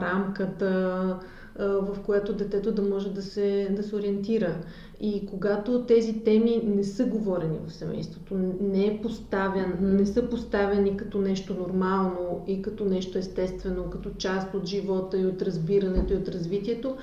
рамката, 0.00 1.18
в 1.58 1.96
която 2.06 2.32
детето 2.32 2.72
да 2.72 2.82
може 2.82 3.12
да 3.12 3.22
се, 3.22 3.68
да 3.76 3.82
се 3.82 3.96
ориентира. 3.96 4.56
И 5.00 5.26
когато 5.26 5.82
тези 5.82 6.24
теми 6.24 6.62
не 6.64 6.84
са 6.84 7.04
говорени 7.04 7.58
в 7.66 7.72
семейството, 7.72 8.34
не, 8.60 8.86
е 8.86 9.00
поставен, 9.02 9.78
не 9.80 10.06
са 10.06 10.28
поставени 10.28 10.96
като 10.96 11.18
нещо 11.18 11.54
нормално 11.54 12.44
и 12.46 12.62
като 12.62 12.84
нещо 12.84 13.18
естествено, 13.18 13.90
като 13.90 14.10
част 14.10 14.54
от 14.54 14.66
живота 14.66 15.18
и 15.18 15.26
от 15.26 15.42
разбирането 15.42 16.12
и 16.12 16.16
от 16.16 16.28
развитието, 16.28 16.96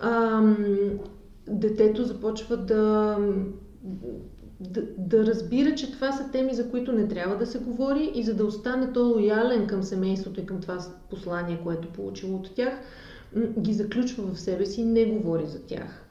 ам, 0.00 0.56
детето 1.48 2.04
започва 2.04 2.56
да, 2.56 3.18
да, 4.60 4.82
да 4.98 5.26
разбира, 5.26 5.74
че 5.74 5.92
това 5.92 6.12
са 6.12 6.30
теми, 6.30 6.54
за 6.54 6.70
които 6.70 6.92
не 6.92 7.08
трябва 7.08 7.36
да 7.36 7.46
се 7.46 7.58
говори 7.58 8.10
и 8.14 8.22
за 8.22 8.34
да 8.34 8.44
остане 8.44 8.92
то 8.92 9.08
лоялен 9.08 9.66
към 9.66 9.82
семейството 9.82 10.40
и 10.40 10.46
към 10.46 10.60
това 10.60 10.78
послание, 11.10 11.60
което 11.64 11.88
е 11.88 11.92
получило 11.92 12.36
от 12.36 12.54
тях, 12.54 12.74
ги 13.60 13.72
заключва 13.72 14.34
в 14.34 14.40
себе 14.40 14.66
си 14.66 14.80
и 14.80 14.84
не 14.84 15.04
говори 15.04 15.46
за 15.46 15.62
тях. 15.62 16.04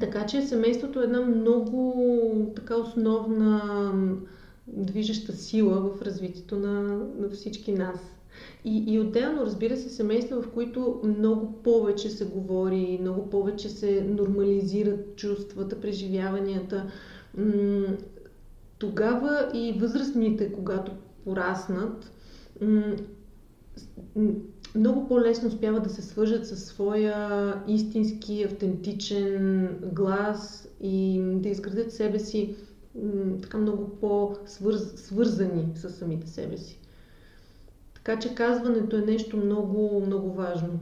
Така 0.00 0.26
че 0.26 0.42
семейството 0.42 1.00
е 1.00 1.04
една 1.04 1.20
много 1.20 2.52
така 2.56 2.76
основна 2.76 3.62
движеща 4.66 5.32
сила 5.32 5.80
в 5.80 6.02
развитието 6.02 6.56
на, 6.56 6.82
на 7.18 7.30
всички 7.30 7.72
нас. 7.72 8.00
И, 8.64 8.84
и 8.86 9.00
отделно, 9.00 9.46
разбира 9.46 9.76
се, 9.76 9.88
семейства, 9.88 10.42
в 10.42 10.50
които 10.50 11.00
много 11.04 11.52
повече 11.52 12.10
се 12.10 12.24
говори, 12.24 12.98
много 13.00 13.30
повече 13.30 13.68
се 13.68 14.04
нормализират 14.04 15.16
чувствата, 15.16 15.80
преживяванията. 15.80 16.90
Тогава 18.78 19.50
и 19.54 19.78
възрастните, 19.80 20.52
когато 20.52 20.92
пораснат, 21.24 22.10
много 24.74 25.08
по-лесно 25.08 25.48
успяват 25.48 25.82
да 25.82 25.90
се 25.90 26.02
свържат 26.02 26.48
със 26.48 26.64
своя 26.64 27.54
истински, 27.68 28.44
автентичен 28.44 29.68
глас 29.92 30.68
и 30.80 31.22
да 31.24 31.48
изградят 31.48 31.92
себе 31.92 32.18
си 32.18 32.54
така 33.42 33.58
много 33.58 33.88
по-свързани 33.88 35.68
с 35.74 35.90
самите 35.90 36.28
себе 36.28 36.56
си. 36.56 36.78
Така 37.94 38.18
че 38.18 38.34
казването 38.34 38.96
е 38.96 39.00
нещо 39.00 39.36
много, 39.36 40.02
много 40.06 40.32
важно 40.32 40.80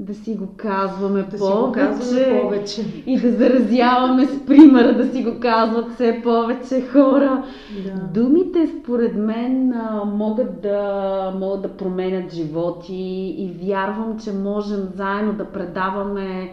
да 0.00 0.14
си 0.14 0.34
го 0.34 0.48
казваме 0.56 1.22
да 1.22 1.38
повече, 1.38 1.38
си 1.38 1.52
го 1.52 1.72
казваме 1.72 2.40
повече 2.40 3.02
и 3.06 3.20
да 3.20 3.32
заразяваме 3.32 4.26
с 4.26 4.46
примера 4.46 4.96
да 4.96 5.12
си 5.12 5.24
го 5.24 5.40
казват 5.40 5.94
все 5.94 6.20
повече 6.22 6.86
хора. 6.92 7.44
Да. 7.84 8.20
Думите 8.20 8.68
според 8.80 9.16
мен 9.16 9.74
могат 10.06 10.60
да, 10.60 11.32
могат 11.38 11.62
да 11.62 11.68
променят 11.68 12.34
животи 12.34 12.94
и 13.38 13.56
вярвам, 13.62 14.18
че 14.18 14.32
можем 14.32 14.88
заедно 14.94 15.32
да 15.32 15.44
предаваме 15.44 16.52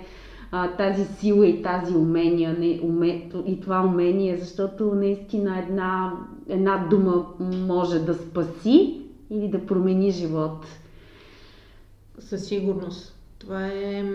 а, 0.52 0.72
тази 0.72 1.06
сила 1.06 1.48
и 1.48 1.62
тази 1.62 1.96
умения 1.96 2.56
не, 2.60 2.80
уме, 2.84 3.30
и 3.46 3.62
това 3.62 3.82
умение, 3.82 4.38
защото 4.38 4.96
наистина 4.96 5.60
една, 5.60 6.14
една 6.50 6.88
дума 6.90 7.26
може 7.68 8.00
да 8.00 8.14
спаси 8.14 9.02
или 9.30 9.48
да 9.48 9.66
промени 9.66 10.12
живот. 10.12 10.66
Със 12.20 12.46
сигурност. 12.46 13.15
Това 13.40 13.68
е. 13.68 14.06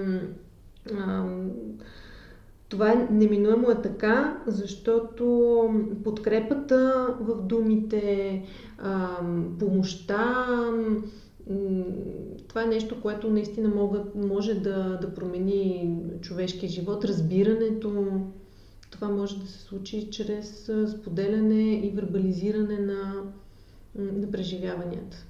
Това 2.68 2.92
е 2.92 3.08
неминуемо 3.10 3.70
е 3.70 3.82
така, 3.82 4.42
защото 4.46 5.68
подкрепата 6.04 7.06
в 7.20 7.42
думите, 7.42 8.42
помощта, 9.58 10.46
това 12.48 12.62
е 12.62 12.66
нещо, 12.66 13.00
което 13.02 13.30
наистина 13.30 13.88
може 14.14 14.54
да, 14.54 14.98
да 15.02 15.14
промени 15.14 15.96
човешкия 16.20 16.68
живот, 16.68 17.04
разбирането. 17.04 18.20
Това 18.90 19.08
може 19.08 19.38
да 19.40 19.46
се 19.46 19.58
случи 19.58 20.10
чрез 20.10 20.70
споделяне 20.86 21.86
и 21.86 21.90
вербализиране 21.90 22.78
на, 22.78 23.22
на 23.94 24.30
преживяванията. 24.30 25.26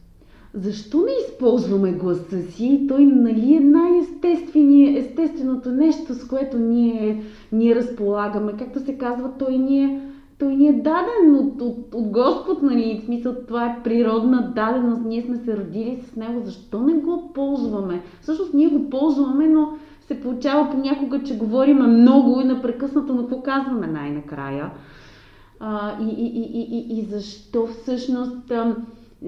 Защо 0.54 0.98
не 0.98 1.12
използваме 1.28 1.92
гласа 1.92 2.42
си? 2.42 2.84
Той 2.88 3.04
нали 3.04 3.54
е 3.54 3.60
най-естественото 3.60 5.70
нещо, 5.70 6.14
с 6.14 6.28
което 6.28 6.58
ние, 6.58 7.24
ние 7.52 7.74
разполагаме. 7.74 8.52
Както 8.58 8.80
се 8.80 8.98
казва, 8.98 9.30
той 9.38 9.58
ни 9.58 9.84
е, 9.84 10.00
той 10.38 10.56
ни 10.56 10.68
е 10.68 10.72
даден 10.72 11.34
от, 11.34 11.62
от, 11.62 11.94
от 11.94 12.10
Господ, 12.10 12.62
нали? 12.62 13.00
В 13.02 13.04
смисъл, 13.04 13.34
това 13.48 13.66
е 13.66 13.80
природна 13.84 14.52
даденост. 14.54 15.02
Ние 15.04 15.22
сме 15.22 15.36
се 15.36 15.56
родили 15.56 16.02
с 16.02 16.16
него. 16.16 16.40
Защо 16.44 16.80
не 16.80 16.92
го 16.92 17.30
ползваме? 17.34 18.02
Всъщност 18.20 18.54
ние 18.54 18.68
го 18.68 18.90
ползваме, 18.90 19.48
но 19.48 19.68
се 20.00 20.20
получава 20.20 20.70
понякога, 20.70 21.22
че 21.22 21.38
говориме 21.38 21.86
много 21.86 22.40
и 22.40 22.44
напрекъснато, 22.44 23.14
но 23.14 23.22
какво 23.22 23.42
казваме 23.42 23.86
най-накрая? 23.86 24.70
А, 25.60 26.02
и, 26.02 26.08
и, 26.08 26.26
и, 26.26 26.60
и, 26.60 26.98
и 26.98 27.04
защо 27.04 27.66
всъщност... 27.66 28.50
А, 28.50 28.76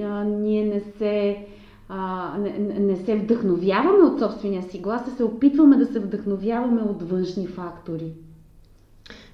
а, 0.00 0.24
ние 0.24 0.64
не 0.64 0.80
се 0.80 1.46
а, 1.88 2.38
не, 2.38 2.58
не 2.78 2.96
се 2.96 3.16
вдъхновяваме 3.16 4.04
от 4.04 4.18
собствения 4.18 4.62
си 4.62 4.78
глас, 4.78 5.02
а 5.08 5.10
се 5.10 5.24
опитваме 5.24 5.76
да 5.76 5.86
се 5.86 6.00
вдъхновяваме 6.00 6.82
от 6.82 7.02
външни 7.02 7.46
фактори. 7.46 8.12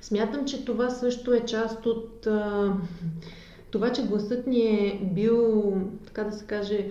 Смятам, 0.00 0.45
че 0.45 0.65
това 0.65 0.91
също 0.91 1.33
е 1.33 1.41
част 1.41 1.87
от 1.87 2.27
а, 2.27 2.73
това, 3.71 3.93
че 3.93 4.07
гласът 4.07 4.47
ни 4.47 4.61
е 4.61 5.11
бил, 5.15 5.75
така 6.07 6.25
да 6.25 6.33
се 6.33 6.45
каже, 6.45 6.91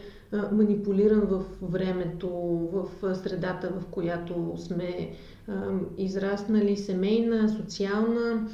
манипулиран 0.51 1.19
в 1.19 1.43
времето, 1.61 2.29
в 2.73 3.15
средата, 3.15 3.69
в 3.79 3.85
която 3.85 4.53
сме 4.57 5.11
израснали, 5.97 6.77
семейна, 6.77 7.49
социална 7.49 8.47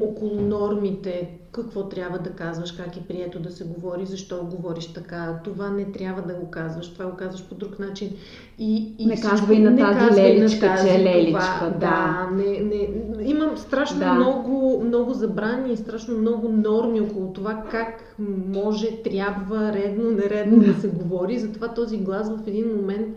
около 0.00 0.40
нормите, 0.40 1.30
какво 1.52 1.88
трябва 1.88 2.18
да 2.18 2.30
казваш, 2.30 2.72
как 2.72 2.96
е 2.96 3.06
прието 3.08 3.40
да 3.40 3.50
се 3.50 3.64
говори, 3.64 4.06
защо 4.06 4.44
говориш 4.44 4.86
така, 4.86 5.40
това 5.44 5.70
не 5.70 5.92
трябва 5.92 6.22
да 6.22 6.34
го 6.34 6.50
казваш, 6.50 6.92
това 6.92 7.06
го 7.06 7.16
казваш 7.16 7.48
по 7.48 7.54
друг 7.54 7.78
начин. 7.78 8.10
И, 8.58 8.94
и 8.98 9.06
не 9.06 9.20
казвай 9.20 9.58
на 9.58 9.76
тази 9.76 10.20
леличка, 10.20 10.66
на 10.66 10.76
тази, 10.76 10.88
че 10.88 10.94
е 10.94 11.04
леличка. 11.04 11.58
Това, 11.58 11.70
да, 11.70 11.78
да 11.78 12.36
не, 12.36 12.60
не, 12.60 12.88
имам 13.24 13.56
страшно 13.56 13.98
да. 13.98 14.12
много, 14.12 14.82
много 14.84 15.12
забрани 15.12 15.72
и 15.72 15.76
страшно 15.76 16.18
много 16.18 16.48
норми 16.48 17.00
около 17.00 17.32
това 17.32 17.64
как 17.70 18.16
може, 18.46 19.02
трябва, 19.02 19.72
редно, 19.72 20.10
нередно 20.10 20.62
да 20.62 20.74
се 20.80 20.88
говори. 20.88 21.38
Затова 21.38 21.68
този 21.68 21.98
глас 21.98 22.30
в 22.30 22.46
един 22.46 22.76
момент 22.76 23.16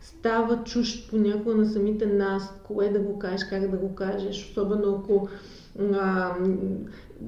става 0.00 0.64
чужд 0.64 1.10
понякога 1.10 1.54
на 1.54 1.66
самите 1.66 2.06
нас, 2.06 2.60
кое 2.64 2.88
да 2.88 2.98
го 2.98 3.18
кажеш, 3.18 3.48
как 3.48 3.70
да 3.70 3.76
го 3.76 3.94
кажеш, 3.94 4.50
особено 4.50 4.94
ако 4.94 5.28
а, 5.92 6.32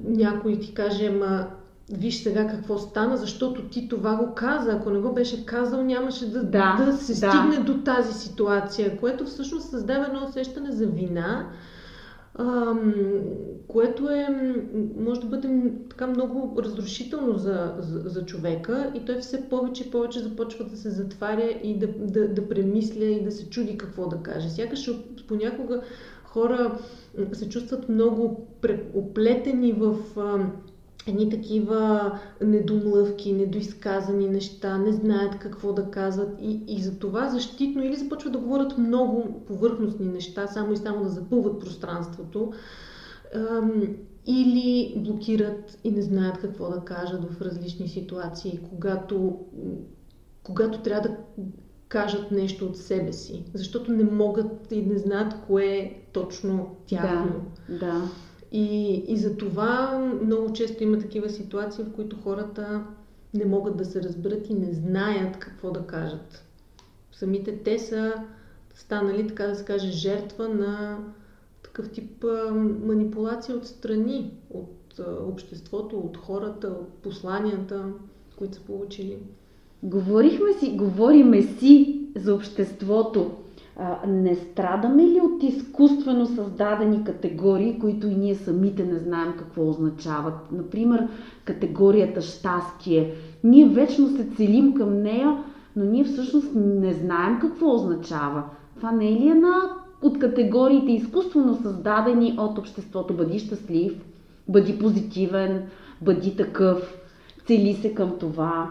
някой 0.05 0.59
ти 0.59 0.75
каже, 0.75 1.11
ма 1.11 1.47
виж 1.93 2.23
сега 2.23 2.47
какво 2.47 2.79
стана, 2.79 3.17
защото 3.17 3.63
ти 3.63 3.89
това 3.89 4.17
го 4.17 4.35
каза. 4.35 4.73
Ако 4.73 4.91
не 4.91 4.99
го 4.99 5.13
беше 5.13 5.47
казал, 5.47 5.83
нямаше 5.83 6.31
да, 6.31 6.43
да, 6.43 6.83
да 6.87 6.93
се 6.93 7.27
да. 7.27 7.31
стигне 7.31 7.65
до 7.65 7.83
тази 7.83 8.13
ситуация, 8.13 8.99
което 8.99 9.25
всъщност 9.25 9.71
създава 9.71 10.07
едно 10.07 10.27
усещане 10.29 10.73
за 10.73 10.87
вина, 10.87 11.51
ам, 12.41 12.95
което 13.69 14.09
е, 14.09 14.29
може 14.97 15.21
да 15.21 15.27
бъде 15.27 15.73
така 15.91 16.07
много 16.07 16.63
разрушително 16.63 17.39
за, 17.39 17.75
за, 17.79 17.99
за 18.09 18.27
човека 18.27 18.93
и 18.95 19.05
той 19.05 19.19
все 19.19 19.49
повече 19.49 19.85
и 19.85 19.91
повече 19.91 20.21
започва 20.21 20.65
да 20.65 20.77
се 20.77 20.91
затваря 20.91 21.51
и 21.63 21.79
да, 21.79 21.87
да, 21.87 22.29
да 22.29 22.49
премисля 22.49 23.05
и 23.05 23.25
да 23.25 23.33
се 23.33 23.51
чуди 23.51 23.79
какво 23.79 24.09
да 24.09 24.17
каже. 24.17 24.49
Сякаш 24.49 24.91
понякога 25.29 25.83
хора 26.25 26.79
се 27.33 27.49
чувстват 27.49 27.89
много 27.89 28.47
оплетени 28.95 29.73
в 29.73 29.97
едни 31.07 31.31
такива 31.31 32.13
недомлъвки, 32.41 33.33
недоизказани 33.33 34.29
неща, 34.29 34.79
не 34.79 34.93
знаят 34.93 35.39
какво 35.39 35.73
да 35.73 35.91
казват 35.91 36.39
и, 36.41 36.63
и 36.69 36.83
за 36.83 36.99
това 36.99 37.29
защитно 37.29 37.85
или 37.85 37.97
започват 37.97 38.33
да 38.33 38.39
говорят 38.39 38.79
много 38.79 39.45
повърхностни 39.47 40.07
неща, 40.07 40.47
само 40.47 40.73
и 40.73 40.77
само 40.77 41.03
да 41.03 41.09
запълват 41.09 41.61
пространството, 41.61 42.53
или 44.27 44.95
блокират 44.97 45.79
и 45.85 45.91
не 45.91 46.03
знаят 46.03 46.39
какво 46.39 46.71
да 46.71 46.81
кажат 46.81 47.25
в 47.25 47.43
различни 47.43 47.89
ситуации, 47.89 48.61
когато, 48.71 49.39
когато 50.43 50.81
трябва 50.81 51.09
да 51.09 51.17
кажат 51.89 52.31
нещо 52.31 52.67
от 52.67 52.77
себе 52.77 53.13
си, 53.13 53.45
защото 53.55 53.93
не 53.93 54.05
могат 54.05 54.73
и 54.73 54.83
не 54.83 54.99
знаят 54.99 55.35
кое 55.47 55.65
е 55.65 56.03
точно 56.13 56.77
тяхно. 56.87 57.43
Да, 57.69 57.77
да. 57.79 58.03
И, 58.53 58.95
и 59.09 59.17
за 59.17 59.37
това 59.37 59.99
много 60.23 60.53
често 60.53 60.83
има 60.83 60.99
такива 60.99 61.31
ситуации, 61.31 61.85
в 61.85 61.93
които 61.93 62.17
хората 62.17 62.85
не 63.35 63.45
могат 63.45 63.77
да 63.77 63.85
се 63.85 64.03
разберат 64.03 64.51
и 64.51 64.55
не 64.55 64.73
знаят 64.73 65.39
какво 65.39 65.71
да 65.71 65.87
кажат. 65.87 66.45
Самите 67.13 67.57
те 67.57 67.79
са 67.79 68.15
станали, 68.75 69.27
така 69.27 69.47
да 69.47 69.55
се 69.55 69.65
каже, 69.65 69.91
жертва 69.91 70.49
на 70.49 70.99
такъв 71.63 71.91
тип 71.91 72.25
манипулация 72.85 73.57
от 73.57 73.67
страни, 73.67 74.35
от 74.51 75.01
обществото, 75.29 75.99
от 75.99 76.17
хората, 76.17 76.69
от 76.69 76.89
посланията, 76.89 77.85
които 78.37 78.55
са 78.55 78.61
получили. 78.61 79.19
Говорихме 79.83 80.53
си, 80.53 80.77
говориме 80.77 81.43
си 81.43 82.01
за 82.17 82.35
обществото. 82.35 83.31
А, 83.83 84.07
не 84.07 84.35
страдаме 84.35 85.03
ли 85.03 85.21
от 85.21 85.43
изкуствено 85.43 86.27
създадени 86.27 87.05
категории, 87.05 87.79
които 87.79 88.07
и 88.07 88.15
ние 88.15 88.35
самите 88.35 88.85
не 88.85 88.99
знаем 88.99 89.35
какво 89.39 89.69
означават? 89.69 90.53
Например, 90.53 91.09
категорията 91.45 92.21
щастие. 92.23 93.15
Ние 93.45 93.67
вечно 93.69 94.09
се 94.09 94.27
целим 94.37 94.75
към 94.75 95.03
нея, 95.03 95.45
но 95.77 95.85
ние 95.85 96.05
всъщност 96.05 96.51
не 96.55 96.93
знаем 96.93 97.39
какво 97.41 97.75
означава. 97.75 98.43
Това 98.77 98.93
не 98.93 99.09
е 99.09 99.13
ли 99.13 99.29
една 99.29 99.55
от 100.03 100.19
категориите 100.19 100.93
изкуствено 100.93 101.55
създадени 101.55 102.35
от 102.39 102.59
обществото? 102.59 103.15
Бъди 103.15 103.39
щастлив, 103.39 104.05
бъди 104.49 104.79
позитивен, 104.79 105.63
бъди 106.03 106.37
такъв, 106.37 106.99
цели 107.47 107.75
се 107.75 107.95
към 107.95 108.13
това. 108.19 108.71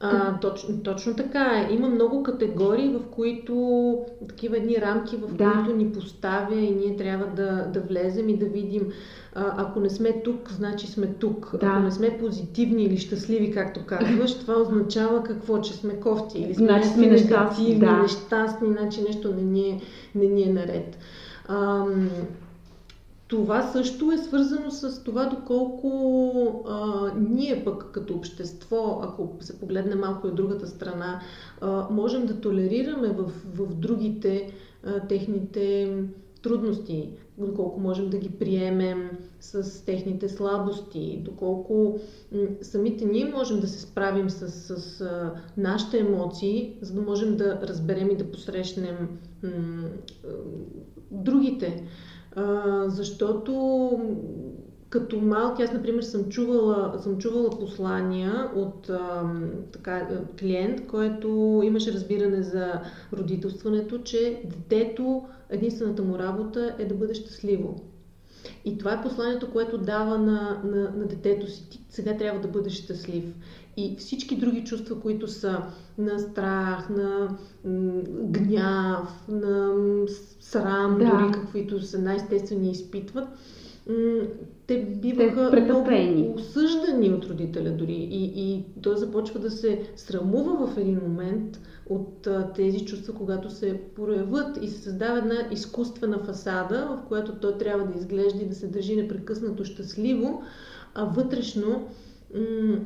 А, 0.00 0.40
точно, 0.40 0.82
точно 0.82 1.14
така 1.14 1.40
е. 1.40 1.74
Има 1.74 1.88
много 1.88 2.22
категории, 2.22 2.88
в 2.88 3.00
които 3.10 4.04
такива 4.28 4.56
едни 4.56 4.76
рамки, 4.80 5.16
в 5.16 5.34
да. 5.34 5.52
които 5.52 5.76
ни 5.76 5.92
поставя 5.92 6.54
и 6.54 6.70
ние 6.70 6.96
трябва 6.96 7.26
да, 7.26 7.70
да 7.72 7.80
влезем 7.80 8.28
и 8.28 8.36
да 8.36 8.46
видим. 8.46 8.92
А, 9.34 9.54
ако 9.56 9.80
не 9.80 9.90
сме 9.90 10.22
тук, 10.22 10.50
значи 10.50 10.86
сме 10.86 11.06
тук. 11.06 11.54
Да. 11.60 11.66
Ако 11.66 11.80
не 11.80 11.90
сме 11.90 12.18
позитивни 12.18 12.84
или 12.84 12.98
щастливи, 12.98 13.52
както 13.52 13.80
казваш, 13.86 14.38
това 14.40 14.54
означава 14.54 15.22
какво, 15.22 15.60
че 15.60 15.72
сме 15.72 16.00
кофти 16.00 16.38
или 16.38 16.54
сме, 16.54 16.66
значи 16.66 16.88
сме 16.88 17.06
негативни, 17.06 17.78
да. 17.78 18.02
нещастни, 18.02 18.68
значи 18.68 19.02
нещо 19.02 19.34
не 19.34 19.42
ни 19.42 19.68
е, 19.68 19.80
не 20.14 20.26
ни 20.26 20.42
е 20.42 20.52
наред. 20.52 20.98
Ам, 21.48 22.10
това 23.28 23.62
също 23.62 24.12
е 24.12 24.18
свързано 24.18 24.70
с 24.70 25.04
това 25.04 25.24
доколко 25.24 26.64
а, 26.68 27.12
ние 27.18 27.64
пък 27.64 27.90
като 27.92 28.14
общество, 28.14 29.00
ако 29.02 29.36
се 29.40 29.60
погледне 29.60 29.94
малко 29.94 30.26
и 30.26 30.30
от 30.30 30.36
другата 30.36 30.66
страна, 30.66 31.20
а, 31.60 31.86
можем 31.90 32.26
да 32.26 32.40
толерираме 32.40 33.08
в, 33.08 33.32
в 33.54 33.74
другите 33.74 34.52
а, 34.84 35.00
техните 35.00 35.96
трудности, 36.42 37.10
доколко 37.38 37.80
можем 37.80 38.10
да 38.10 38.18
ги 38.18 38.30
приемем 38.30 39.10
с 39.40 39.84
техните 39.84 40.28
слабости, 40.28 41.22
доколко 41.24 41.98
м- 42.32 42.46
самите 42.62 43.04
ние 43.04 43.24
можем 43.24 43.60
да 43.60 43.68
се 43.68 43.80
справим 43.80 44.30
с, 44.30 44.48
с 44.50 45.00
а, 45.00 45.32
нашите 45.56 45.98
емоции, 45.98 46.72
за 46.80 46.94
да 46.94 47.00
можем 47.02 47.36
да 47.36 47.60
разберем 47.62 48.10
и 48.10 48.16
да 48.16 48.30
посрещнем 48.30 49.18
м- 49.42 49.88
другите. 51.10 51.84
А, 52.36 52.84
защото 52.88 53.52
като 54.90 55.20
малки, 55.20 55.62
аз, 55.62 55.72
например, 55.72 56.02
съм 56.02 56.24
чувала, 56.24 56.98
съм 56.98 57.18
чувала 57.18 57.50
послания 57.50 58.50
от 58.56 58.90
а, 58.90 59.22
така, 59.72 60.08
клиент, 60.40 60.86
който 60.86 61.60
имаше 61.64 61.92
разбиране 61.92 62.42
за 62.42 62.80
родителстването, 63.12 63.98
че 63.98 64.42
детето, 64.44 65.22
единствената 65.50 66.02
му 66.02 66.18
работа 66.18 66.76
е 66.78 66.84
да 66.84 66.94
бъде 66.94 67.14
щастливо. 67.14 67.80
И 68.64 68.78
това 68.78 68.92
е 68.92 69.02
посланието, 69.02 69.50
което 69.52 69.78
дава 69.78 70.18
на, 70.18 70.62
на, 70.64 70.90
на 70.96 71.06
детето 71.06 71.50
си. 71.50 71.70
Ти 71.70 71.80
сега 71.90 72.16
трябва 72.16 72.40
да 72.40 72.48
бъдеш 72.48 72.72
щастлив. 72.72 73.24
И 73.76 73.96
всички 73.98 74.36
други 74.36 74.64
чувства, 74.64 75.00
които 75.00 75.28
са 75.28 75.62
на 75.98 76.18
страх, 76.18 76.90
на 76.90 77.36
гняв, 78.08 79.28
на 79.28 79.74
срам, 80.40 80.98
да. 80.98 81.04
дори 81.04 81.32
каквито 81.32 81.82
са 81.82 81.98
най-естествени 81.98 82.70
изпитват, 82.70 83.28
те 84.66 84.98
биваха 85.02 85.50
те 85.50 85.60
много 85.60 86.34
осъждани 86.34 87.10
от 87.10 87.24
родителя 87.24 87.70
дори. 87.70 87.92
И, 87.92 88.24
и 88.24 88.64
той 88.82 88.96
започва 88.96 89.40
да 89.40 89.50
се 89.50 89.82
срамува 89.96 90.66
в 90.66 90.78
един 90.78 91.00
момент 91.02 91.60
от 91.88 92.26
а, 92.26 92.52
тези 92.52 92.84
чувства, 92.84 93.14
когато 93.14 93.50
се 93.50 93.80
проявят 93.94 94.58
и 94.62 94.68
се 94.68 94.82
създава 94.82 95.18
една 95.18 95.48
изкуствена 95.52 96.18
фасада, 96.18 96.86
в 96.90 97.08
която 97.08 97.32
той 97.32 97.58
трябва 97.58 97.84
да 97.86 97.98
изглежда 97.98 98.42
и 98.42 98.48
да 98.48 98.54
се 98.54 98.66
държи 98.66 98.96
непрекъснато 98.96 99.64
щастливо, 99.64 100.42
а 100.94 101.04
вътрешно 101.04 101.88
м- 102.34 102.78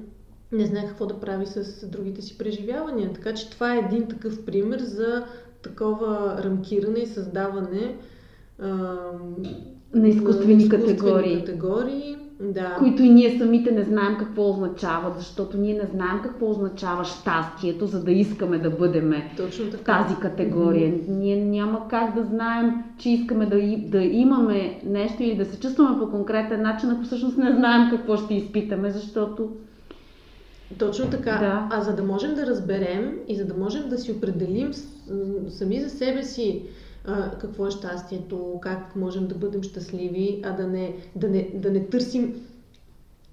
не 0.52 0.66
знае 0.66 0.88
какво 0.88 1.06
да 1.06 1.20
прави 1.20 1.46
с 1.46 1.86
другите 1.86 2.22
си 2.22 2.38
преживявания. 2.38 3.12
Така 3.12 3.34
че 3.34 3.50
това 3.50 3.74
е 3.74 3.78
един 3.78 4.08
такъв 4.08 4.44
пример 4.44 4.80
за 4.80 5.24
такова 5.62 6.40
рамкиране 6.44 6.98
и 6.98 7.06
създаване 7.06 7.96
а, 8.58 8.68
на 9.94 10.08
изкуствени, 10.08 10.54
на 10.54 10.62
изкуствени 10.62 10.68
категории. 10.68 11.38
категории 11.38 12.16
да. 12.40 12.76
които 12.78 13.02
и 13.02 13.10
ние 13.10 13.38
самите 13.38 13.70
не 13.70 13.82
знаем 13.82 14.16
какво 14.18 14.50
означава, 14.50 15.14
защото 15.16 15.56
ние 15.56 15.74
не 15.74 15.88
знаем 15.94 16.20
какво 16.22 16.50
означава 16.50 17.04
щастието, 17.04 17.86
за 17.86 18.04
да 18.04 18.12
искаме 18.12 18.58
да 18.58 18.70
бъдем 18.70 19.12
Точно 19.36 19.70
така. 19.70 20.02
тази 20.02 20.20
категория. 20.20 20.92
Mm-hmm. 20.92 21.08
Ние 21.08 21.44
няма 21.44 21.88
как 21.88 22.14
да 22.14 22.24
знаем, 22.24 22.74
че 22.98 23.10
искаме 23.10 23.46
да, 23.46 23.56
да 23.88 24.02
имаме 24.02 24.80
нещо 24.84 25.22
или 25.22 25.36
да 25.36 25.44
се 25.44 25.60
чувстваме 25.60 25.98
по 25.98 26.10
конкретен 26.10 26.62
начин, 26.62 26.90
ако 26.90 27.02
всъщност 27.02 27.36
не 27.36 27.52
знаем 27.52 27.90
какво 27.90 28.16
ще 28.16 28.34
изпитаме, 28.34 28.90
защото 28.90 29.50
Точно 30.78 31.10
така. 31.10 31.38
Да. 31.38 31.68
А 31.70 31.82
за 31.82 31.96
да 31.96 32.02
можем 32.02 32.34
да 32.34 32.46
разберем 32.46 33.18
и 33.28 33.36
за 33.36 33.44
да 33.44 33.54
можем 33.54 33.88
да 33.88 33.98
си 33.98 34.12
определим 34.12 34.72
сами 35.48 35.80
за 35.80 35.90
себе 35.90 36.24
си 36.24 36.62
а, 37.04 37.30
какво 37.38 37.66
е 37.66 37.70
щастието, 37.70 38.58
как 38.62 38.96
можем 38.96 39.26
да 39.26 39.34
бъдем 39.34 39.62
щастливи, 39.62 40.40
а 40.44 40.56
да 40.56 40.66
не, 40.66 40.96
да 41.16 41.28
не, 41.28 41.50
да 41.54 41.70
не 41.70 41.86
търсим 41.86 42.46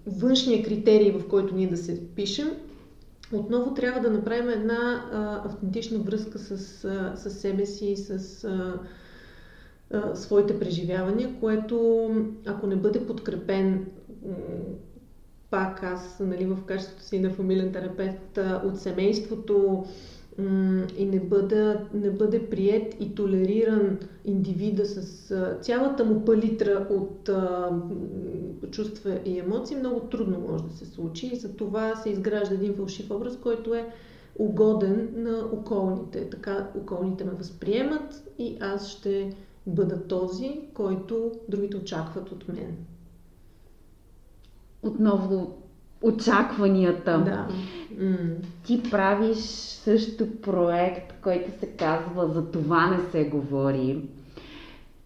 външния 0.08 0.64
критерий, 0.64 1.12
в 1.12 1.28
който 1.28 1.56
ние 1.56 1.70
да 1.70 1.78
се 1.78 2.08
пишем, 2.16 2.52
отново 3.34 3.74
трябва 3.74 4.02
да 4.02 4.10
направим 4.10 4.50
една 4.50 5.06
а, 5.14 5.42
автентична 5.46 6.00
връзка 6.00 6.40
с, 6.40 6.86
а, 6.86 7.16
с 7.16 7.32
себе 7.32 7.66
си 7.66 7.86
и 7.86 7.98
с 7.98 8.44
а, 8.44 8.80
а, 9.92 10.16
своите 10.16 10.60
преживявания, 10.60 11.40
което 11.40 12.10
ако 12.46 12.68
не 12.68 12.76
бъде 12.76 13.08
подкрепен 13.08 13.86
пак 15.50 15.84
аз 15.84 16.20
нали, 16.20 16.46
в 16.46 16.58
качеството 16.66 17.04
си 17.04 17.20
на 17.20 17.30
фамилен 17.30 17.72
терапевт 17.72 18.40
от 18.64 18.80
семейството, 18.80 19.86
и 20.98 21.06
не 21.06 21.20
бъде, 21.20 21.78
не 21.94 22.12
бъде 22.12 22.50
прият 22.50 22.96
и 23.00 23.16
толериран 23.16 23.98
индивида 24.26 24.86
с 24.86 25.34
цялата 25.62 26.06
му 26.06 26.26
палитра 26.26 26.88
от 26.90 27.30
чувства 28.72 29.20
и 29.26 29.40
емоции, 29.40 29.78
много 29.78 30.00
трудно 30.00 30.40
може 30.40 30.64
да 30.64 30.74
се 30.74 30.86
случи. 30.86 31.30
И 31.34 31.36
за 31.36 31.56
това 31.56 31.96
се 31.96 32.10
изгражда 32.10 32.56
един 32.56 32.74
фалшив 32.74 33.12
образ, 33.12 33.38
който 33.38 33.74
е 33.74 33.94
угоден 34.40 35.10
на 35.16 35.50
околните. 35.54 36.30
Така 36.30 36.68
околните 36.78 37.24
ме 37.24 37.32
възприемат 37.32 38.30
и 38.40 38.58
аз 38.60 38.90
ще 38.90 39.36
бъда 39.68 40.04
този, 40.04 40.62
който 40.74 41.32
другите 41.50 41.78
очакват 41.78 42.32
от 42.32 42.48
мен. 42.48 42.78
Отново 44.84 45.58
очакванията. 46.02 47.18
Да. 47.20 47.48
Ти 48.64 48.84
правиш 48.92 49.38
също 49.84 50.42
проект, 50.42 51.14
който 51.24 51.60
се 51.60 51.68
казва 51.68 52.28
За 52.28 52.52
това 52.52 52.88
не 52.88 53.12
се 53.12 53.24
говори. 53.24 54.02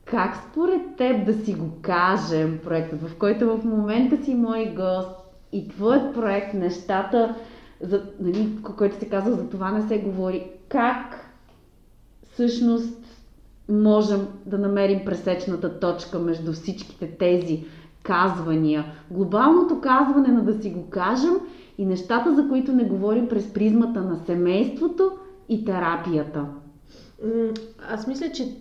Как 0.06 0.36
според 0.52 0.82
теб 0.98 1.26
да 1.26 1.34
си 1.34 1.54
го 1.54 1.70
кажем, 1.82 2.60
проектът, 2.64 3.02
в 3.02 3.16
който 3.18 3.58
в 3.58 3.66
момента 3.66 4.24
си 4.26 4.36
мой 4.36 4.66
гост 4.76 5.10
и 5.52 5.68
твоят 5.70 6.14
проект, 6.14 6.54
нещата, 6.54 7.36
за, 7.82 8.04
нали, 8.20 8.50
който 8.78 9.00
се 9.00 9.10
казва 9.10 9.32
За 9.32 9.50
това 9.50 9.72
не 9.72 9.88
се 9.88 9.98
говори, 9.98 10.48
как 10.70 11.32
всъщност 12.34 12.98
можем 13.70 14.28
да 14.46 14.58
намерим 14.58 15.06
пресечната 15.06 15.80
точка 15.80 16.20
между 16.20 16.54
всичките 16.54 17.08
тези 17.08 17.66
казвания. 18.04 18.86
Глобалното 19.12 19.82
казване 19.82 20.28
на 20.28 20.44
да 20.44 20.62
си 20.62 20.70
го 20.70 20.90
кажем 20.90 21.34
и 21.78 21.86
нещата, 21.86 22.36
за 22.36 22.50
които 22.50 22.74
не 22.74 22.84
говорим 22.84 23.28
през 23.28 23.54
призмата 23.54 24.02
на 24.02 24.18
семейството 24.26 25.12
и 25.50 25.66
терапията. 25.66 26.46
Аз 27.90 28.08
мисля, 28.08 28.32
че 28.32 28.58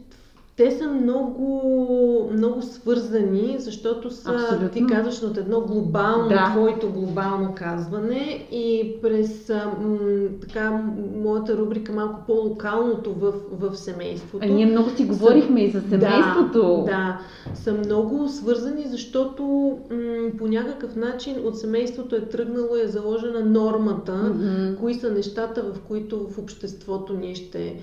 те 0.61 0.71
са 0.71 0.89
много, 0.89 2.31
много 2.33 2.63
свързани, 2.63 3.57
защото 3.59 4.11
са, 4.11 4.33
Абсолютно. 4.33 4.69
ти 4.69 4.87
казваш, 4.87 5.23
от 5.23 5.37
едно 5.37 5.61
глобално, 5.61 6.29
да. 6.29 6.51
твоето 6.51 6.91
глобално 6.91 7.55
казване 7.55 8.47
и 8.53 8.95
през 9.03 9.49
м, 9.49 9.99
така, 10.41 10.83
моята 11.17 11.57
рубрика 11.57 11.93
малко 11.93 12.21
по-локалното 12.27 13.13
в, 13.13 13.33
в 13.53 13.77
семейството. 13.77 14.47
А 14.51 14.53
ние 14.53 14.67
много 14.67 14.91
си 14.91 15.05
говорихме 15.05 15.61
са, 15.61 15.67
и 15.67 15.71
за 15.71 15.81
семейството. 15.81 16.85
Да, 16.87 16.91
да, 16.91 17.21
са 17.55 17.73
много 17.73 18.29
свързани, 18.29 18.85
защото 18.87 19.43
м, 19.91 20.31
по 20.39 20.49
някакъв 20.49 20.97
начин 20.97 21.37
от 21.45 21.59
семейството 21.59 22.17
е 22.17 22.29
тръгнало 22.29 22.77
и 22.77 22.83
е 22.83 22.89
заложена 22.89 23.45
нормата, 23.45 24.13
mm-hmm. 24.13 24.77
кои 24.77 24.95
са 24.95 25.11
нещата, 25.11 25.63
в 25.63 25.81
които 25.89 26.29
в 26.29 26.39
обществото 26.39 27.15
ние 27.15 27.35
ще 27.35 27.77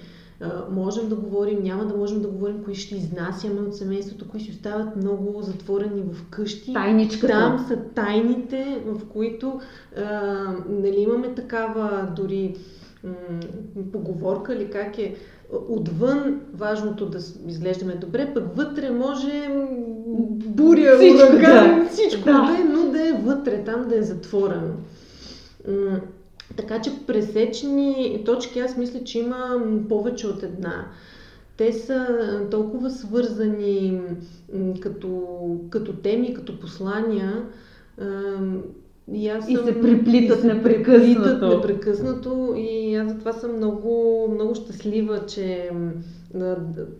можем 0.71 1.09
да 1.09 1.15
говорим, 1.15 1.63
няма 1.63 1.85
да 1.85 1.97
можем 1.97 2.21
да 2.21 2.27
говорим, 2.27 2.63
кои 2.63 2.75
ще 2.75 2.95
изнасяме 2.95 3.61
от 3.61 3.75
семейството, 3.75 4.29
кои 4.29 4.39
си 4.39 4.51
остават 4.51 4.95
много 4.95 5.41
затворени 5.41 6.03
в 6.11 6.29
къщи. 6.29 6.73
Тайничката. 6.73 7.33
Там 7.33 7.65
са 7.67 7.77
тайните, 7.95 8.81
в 8.85 9.05
които 9.05 9.59
а, 9.97 10.03
нали, 10.69 10.95
имаме 10.99 11.35
такава 11.35 12.07
дори 12.15 12.55
м- 13.03 13.11
поговорка 13.91 14.53
или 14.53 14.69
как 14.69 14.97
е 14.97 15.15
отвън 15.69 16.41
важното 16.53 17.05
да 17.05 17.17
изглеждаме 17.47 17.95
добре, 17.95 18.33
пък 18.33 18.55
вътре 18.55 18.91
може 18.91 19.49
буря, 20.45 20.97
всичко, 20.97 21.27
ураган, 21.27 21.83
да. 21.83 21.89
всичко 21.89 22.25
да. 22.25 22.31
да 22.31 22.61
е, 22.61 22.63
но 22.63 22.91
да 22.91 23.07
е 23.07 23.11
вътре, 23.11 23.63
там 23.63 23.87
да 23.89 23.97
е 23.97 24.01
затворено. 24.01 24.73
Така 26.57 26.81
че 26.81 27.05
пресечни 27.07 28.21
точки 28.25 28.59
аз 28.59 28.77
мисля, 28.77 29.03
че 29.03 29.19
има 29.19 29.61
повече 29.89 30.27
от 30.27 30.43
една. 30.43 30.91
Те 31.57 31.73
са 31.73 32.07
толкова 32.51 32.89
свързани 32.89 34.01
като, 34.81 35.37
като 35.69 35.93
теми, 35.93 36.33
като 36.33 36.59
послания. 36.59 37.45
И, 39.13 39.29
аз 39.29 39.45
съм, 39.45 39.53
и 39.53 39.57
се 39.57 39.81
преплитат 39.81 40.43
и 40.43 40.47
непрекъснато. 40.47 41.21
Преплитат 41.21 41.41
непрекъснато 41.41 42.53
и 42.57 42.95
аз 42.95 43.11
затова 43.11 43.33
съм 43.33 43.55
много, 43.55 44.27
много 44.33 44.55
щастлива, 44.55 45.25
че 45.25 45.71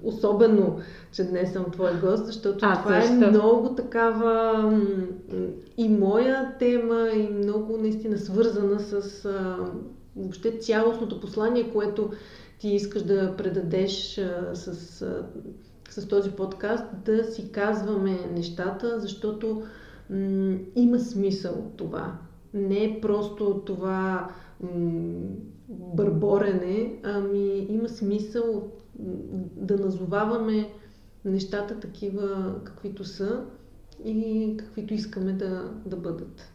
особено, 0.04 0.80
че 1.12 1.24
днес 1.24 1.54
съм 1.54 1.66
твой 1.72 1.92
гост, 2.02 2.26
защото 2.26 2.60
а, 2.62 2.84
това 2.84 3.02
също. 3.02 3.26
е 3.26 3.30
много 3.30 3.76
такава 3.76 4.82
и 5.78 5.90
моя 5.90 6.58
тема 6.60 7.10
и 7.16 7.30
много 7.34 7.78
наистина 7.78 8.18
свързана 8.18 8.80
с 8.80 9.26
а, 9.26 9.58
въобще 10.16 10.52
цялостното 10.52 11.22
послание, 11.22 11.70
което 11.74 12.10
ти 12.60 12.70
искаш 12.70 13.04
да 13.04 13.36
предадеш 13.38 14.18
а, 14.18 14.56
с, 14.56 15.02
а, 15.02 15.26
с 15.90 16.08
този 16.08 16.32
подкаст, 16.32 16.86
да 17.06 17.24
си 17.24 17.52
казваме 17.52 18.20
нещата, 18.36 19.00
защото 19.00 19.64
има 20.76 21.00
смисъл 21.00 21.72
това. 21.78 22.18
Не 22.54 22.84
е 22.84 23.02
просто 23.02 23.62
това 23.66 24.30
бърборене, 25.70 27.00
ами 27.04 27.68
има 27.70 27.90
смисъл 27.90 28.72
да 29.56 29.78
назоваваме 29.78 30.70
нещата 31.26 31.80
такива, 31.80 32.56
каквито 32.64 33.04
са 33.04 33.46
и 34.06 34.54
каквито 34.58 34.94
искаме 34.94 35.34
да, 35.34 35.72
да 35.86 35.96
бъдат. 35.96 36.52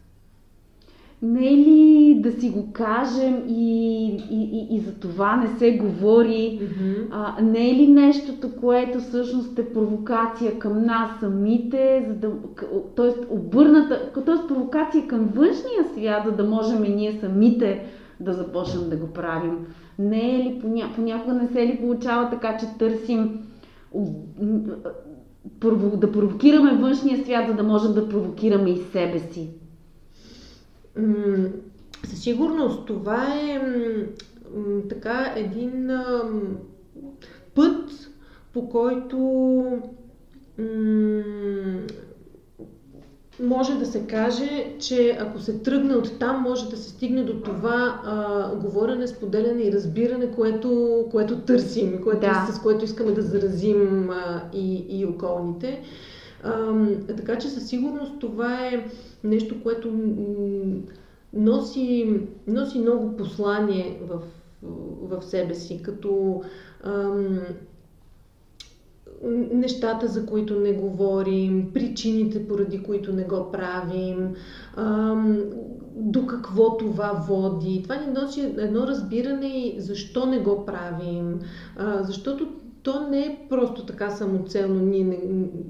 Не 1.25 1.47
е 1.47 1.57
ли 1.57 2.19
да 2.23 2.31
си 2.31 2.49
го 2.49 2.71
кажем 2.73 3.43
и, 3.47 4.05
и, 4.31 4.67
и, 4.71 4.75
и 4.75 4.79
за 4.79 4.93
това 4.93 5.35
не 5.35 5.47
се 5.47 5.77
говори? 5.77 6.59
Mm-hmm. 6.61 7.07
А, 7.11 7.41
не 7.41 7.69
е 7.69 7.73
ли 7.73 7.87
нещото, 7.87 8.49
което 8.61 8.99
всъщност 8.99 9.59
е 9.59 9.73
провокация 9.73 10.59
към 10.59 10.85
нас 10.85 11.19
самите, 11.19 12.05
за 12.07 12.13
да, 12.13 12.31
т.е. 12.95 13.33
обърната, 13.33 14.11
т.е. 14.25 14.47
провокация 14.47 15.07
към 15.07 15.19
външния 15.19 15.83
свят, 15.93 16.23
за 16.25 16.31
да 16.31 16.43
можем 16.43 16.95
ние 16.95 17.19
самите 17.21 17.85
да 18.19 18.33
започнем 18.33 18.89
да 18.89 18.95
го 18.95 19.07
правим? 19.07 19.57
Не 19.99 20.35
е 20.35 20.39
ли, 20.39 20.59
поня, 20.61 20.89
понякога 20.95 21.33
не 21.33 21.47
се 21.47 21.67
ли 21.67 21.77
получава 21.81 22.29
така, 22.29 22.57
че 22.57 22.65
търсим 22.79 23.39
да 25.95 26.11
провокираме 26.11 26.73
външния 26.73 27.23
свят, 27.23 27.47
за 27.47 27.53
да 27.53 27.63
можем 27.63 27.93
да 27.93 28.09
провокираме 28.09 28.69
и 28.69 28.77
себе 28.77 29.19
си? 29.19 29.49
Със 32.05 32.21
сигурност 32.21 32.85
това 32.85 33.35
е 33.35 33.61
така 34.89 35.33
един 35.35 35.89
път, 37.55 38.09
по 38.53 38.69
който 38.69 39.17
може 43.39 43.75
да 43.79 43.85
се 43.85 44.07
каже, 44.07 44.75
че 44.79 45.17
ако 45.21 45.39
се 45.39 45.59
тръгне 45.59 45.95
от 45.95 46.19
там, 46.19 46.41
може 46.41 46.69
да 46.69 46.77
се 46.77 46.89
стигне 46.89 47.23
до 47.23 47.41
това 47.41 48.01
а, 48.05 48.55
говорене, 48.55 49.07
споделяне 49.07 49.63
и 49.63 49.71
разбиране, 49.71 50.31
което, 50.31 51.05
което 51.11 51.39
търсим, 51.39 52.01
което, 52.03 52.19
да. 52.19 52.47
с 52.51 52.61
което 52.61 52.85
искаме 52.85 53.11
да 53.11 53.21
заразим 53.21 54.09
а, 54.09 54.41
и, 54.53 54.85
и 54.89 55.05
околните. 55.05 55.81
А, 56.43 56.85
така 57.07 57.37
че 57.37 57.49
със 57.49 57.67
сигурност 57.67 58.19
това 58.19 58.67
е 58.67 58.85
нещо, 59.23 59.63
което 59.63 59.91
носи, 61.33 62.19
носи 62.47 62.79
много 62.79 63.17
послание 63.17 63.99
в, 64.07 64.21
в 65.01 65.21
себе 65.21 65.55
си, 65.55 65.81
като 65.83 66.41
ам, 66.83 67.39
нещата, 69.51 70.07
за 70.07 70.25
които 70.25 70.59
не 70.59 70.73
говорим, 70.73 71.71
причините, 71.73 72.47
поради 72.47 72.83
които 72.83 73.13
не 73.13 73.23
го 73.23 73.51
правим, 73.51 74.35
ам, 74.75 75.39
до 75.95 76.27
какво 76.27 76.77
това 76.77 77.25
води. 77.27 77.83
Това 77.83 77.95
ни 77.95 78.13
носи 78.21 78.41
едно 78.57 78.87
разбиране 78.87 79.47
и 79.47 79.75
защо 79.77 80.25
не 80.25 80.39
го 80.39 80.65
правим. 80.65 81.39
А, 81.77 82.03
защото 82.03 82.47
то 82.83 83.09
не 83.09 83.19
е 83.19 83.37
просто 83.49 83.85
така 83.85 84.09
самоцелно, 84.09 84.85
ние 84.85 85.03
не, 85.03 85.19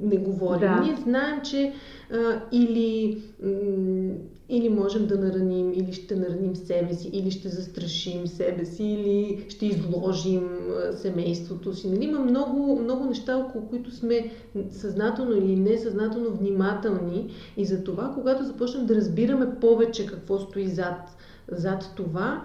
не 0.02 0.17
говорим. 0.17 0.60
Да. 0.60 0.80
Ние 0.80 0.95
знаем, 0.95 1.41
че 1.43 1.73
а, 2.12 2.41
или, 2.52 3.21
или 4.49 4.69
можем 4.69 5.06
да 5.06 5.17
нараним, 5.17 5.73
или 5.73 5.93
ще 5.93 6.15
нараним 6.15 6.56
себе 6.56 6.93
си, 6.93 7.10
или 7.13 7.32
ще 7.32 7.49
застрашим 7.49 8.28
себе 8.28 8.65
си, 8.65 8.84
или 8.84 9.45
ще 9.49 9.65
изложим 9.65 10.49
семейството 10.95 11.73
си. 11.73 11.89
Нали? 11.89 12.06
Има 12.06 12.19
много, 12.19 12.80
много 12.80 13.06
неща, 13.06 13.38
около 13.38 13.67
които 13.67 13.91
сме 13.91 14.32
съзнателно 14.71 15.38
или 15.38 15.56
несъзнателно 15.56 16.30
внимателни 16.32 17.30
и 17.58 17.65
за 17.65 17.84
това, 17.84 18.12
когато 18.13 18.43
започнем 18.43 18.86
да 18.86 18.95
разбираме 18.95 19.60
повече 19.62 20.06
какво 20.06 20.39
стои 20.39 20.67
зад, 20.67 21.17
зад 21.52 21.91
това, 21.95 22.43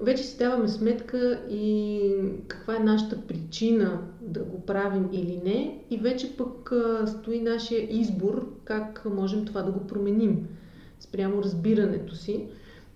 вече 0.00 0.22
си 0.22 0.38
даваме 0.38 0.68
сметка 0.68 1.40
и 1.50 2.00
каква 2.48 2.76
е 2.76 2.84
нашата 2.84 3.20
причина 3.26 4.00
да 4.20 4.40
го 4.40 4.60
правим 4.60 5.08
или 5.12 5.40
не. 5.44 5.84
И 5.90 5.98
вече 5.98 6.36
пък 6.36 6.72
стои 7.06 7.40
нашия 7.40 7.86
избор 8.00 8.48
как 8.64 9.04
можем 9.04 9.44
това 9.44 9.62
да 9.62 9.72
го 9.72 9.86
променим 9.86 10.48
спрямо 11.00 11.42
разбирането 11.42 12.14
си 12.14 12.46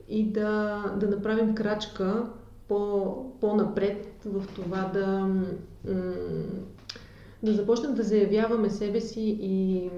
и 0.09 0.33
да, 0.33 0.85
да 1.01 1.09
направим 1.09 1.55
крачка 1.55 2.27
по, 2.69 3.15
по-напред 3.41 4.07
в 4.25 4.45
това 4.55 4.91
да, 4.95 5.29
да 7.43 7.53
започнем 7.53 7.95
да 7.95 8.03
заявяваме 8.03 8.71
себе 8.71 9.01
си 9.01 9.39
и 9.41 9.91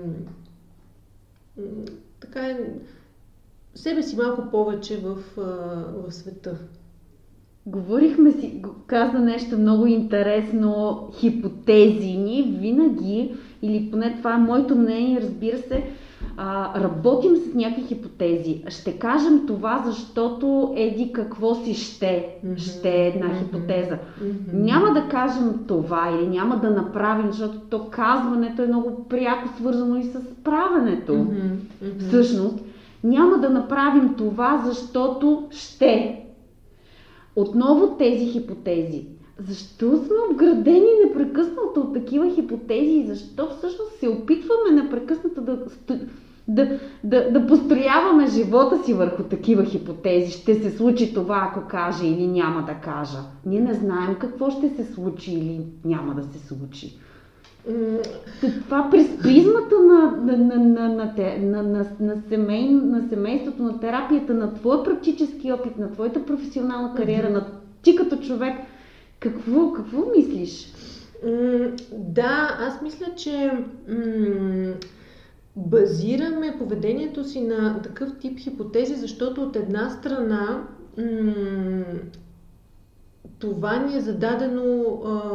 така 2.21 2.47
е, 2.47 2.75
себе 3.75 4.03
си 4.03 4.17
малко 4.17 4.51
повече 4.51 4.97
в, 4.97 5.17
в 5.37 6.13
света. 6.13 6.59
Говорихме 7.67 8.33
си, 8.33 8.63
каза 8.87 9.19
нещо 9.19 9.59
много 9.59 9.87
интересно, 9.87 10.99
хипотези 11.15 12.13
ни 12.17 12.57
винаги, 12.61 13.35
или 13.63 13.91
поне 13.91 14.17
това 14.17 14.35
е 14.35 14.39
моето 14.39 14.77
мнение, 14.77 15.21
разбира 15.21 15.59
се, 15.59 15.85
а, 16.37 16.81
работим 16.81 17.37
с 17.37 17.55
някакви 17.55 17.83
хипотези. 17.83 18.63
Ще 18.69 18.99
кажем 18.99 19.47
това, 19.47 19.83
защото 19.87 20.73
еди 20.77 21.13
какво 21.13 21.55
си 21.55 21.75
ще, 21.75 22.27
mm-hmm. 22.47 22.59
ще 22.59 22.89
е 22.89 23.09
една 23.09 23.27
mm-hmm. 23.27 23.39
хипотеза. 23.39 23.99
Mm-hmm. 24.23 24.53
Няма 24.53 24.93
да 24.93 25.09
кажем 25.09 25.55
това 25.67 26.11
или 26.15 26.29
няма 26.29 26.57
да 26.57 26.71
направим, 26.71 27.33
защото 27.33 27.61
то 27.61 27.87
казването 27.91 28.63
е 28.63 28.67
много 28.67 29.05
пряко 29.09 29.49
свързано 29.57 29.97
и 29.97 30.05
с 30.05 30.21
правенето. 30.45 31.27
Всъщност, 31.99 32.59
няма 33.05 33.39
да 33.39 33.51
направим 33.51 34.15
това, 34.19 34.63
защото 34.67 35.47
ще. 35.51 36.19
Отново 37.37 37.97
тези 37.99 38.27
хипотези. 38.27 39.07
Защо 39.39 39.97
сме 39.97 40.17
обградени 40.31 40.89
непрекъснато 41.07 41.81
от 41.81 41.95
такива 41.95 42.35
хипотези 42.35 42.91
и 42.91 43.07
защо 43.07 43.49
всъщност 43.51 43.93
се 44.01 44.09
опитваме 44.09 44.83
непрекъснато 44.83 45.41
да, 45.41 45.59
да, 46.49 46.79
да, 47.05 47.31
да 47.31 47.47
построяваме 47.47 48.27
живота 48.27 48.85
си 48.85 48.95
върху 48.95 49.23
такива 49.23 49.65
хипотези? 49.65 50.33
Ще 50.33 50.55
се 50.55 50.71
случи 50.71 51.15
това, 51.15 51.51
ако 51.51 51.69
каже 51.69 52.07
или 52.07 52.27
няма 52.27 52.63
да 52.63 52.75
кажа. 52.75 53.19
Ние 53.47 53.61
не 53.61 53.75
знаем 53.75 54.17
какво 54.21 54.51
ще 54.51 54.69
се 54.69 54.85
случи 54.85 55.33
или 55.33 55.61
няма 55.85 56.15
да 56.15 56.23
се 56.23 56.47
случи. 56.47 56.99
Това 58.65 58.89
през 58.91 59.19
призмата 59.23 59.81
на, 59.81 60.11
на, 60.11 60.37
на, 60.37 60.57
на, 60.57 60.89
на, 60.89 61.15
на, 61.39 61.63
на, 61.63 61.87
на, 62.01 62.23
семей, 62.29 62.71
на 62.71 63.09
семейството, 63.09 63.63
на 63.63 63.81
терапията, 63.81 64.35
на 64.35 64.55
твоя 64.55 64.83
практически 64.83 65.53
опит, 65.53 65.79
на 65.79 65.93
твоята 65.93 66.27
професионална 66.27 66.95
кариера, 66.95 67.29
mm-hmm. 67.29 67.33
на 67.33 67.47
ти 67.83 67.97
като 67.97 68.17
човек, 68.17 68.55
какво, 69.21 69.73
какво 69.73 70.05
мислиш? 70.17 70.73
да, 71.93 72.59
аз 72.61 72.83
мисля, 72.83 73.07
че 73.17 73.53
м- 73.89 74.75
базираме 75.57 76.57
поведението 76.59 77.25
си 77.25 77.41
на 77.41 77.83
такъв 77.83 78.19
тип 78.19 78.39
хипотези, 78.39 78.95
защото 78.95 79.43
от 79.43 79.57
една 79.57 79.91
страна 79.91 80.67
м- 80.99 81.85
това 83.39 83.79
ни 83.79 83.97
е 83.97 84.01
зададено 84.01 85.01
а, 85.05 85.32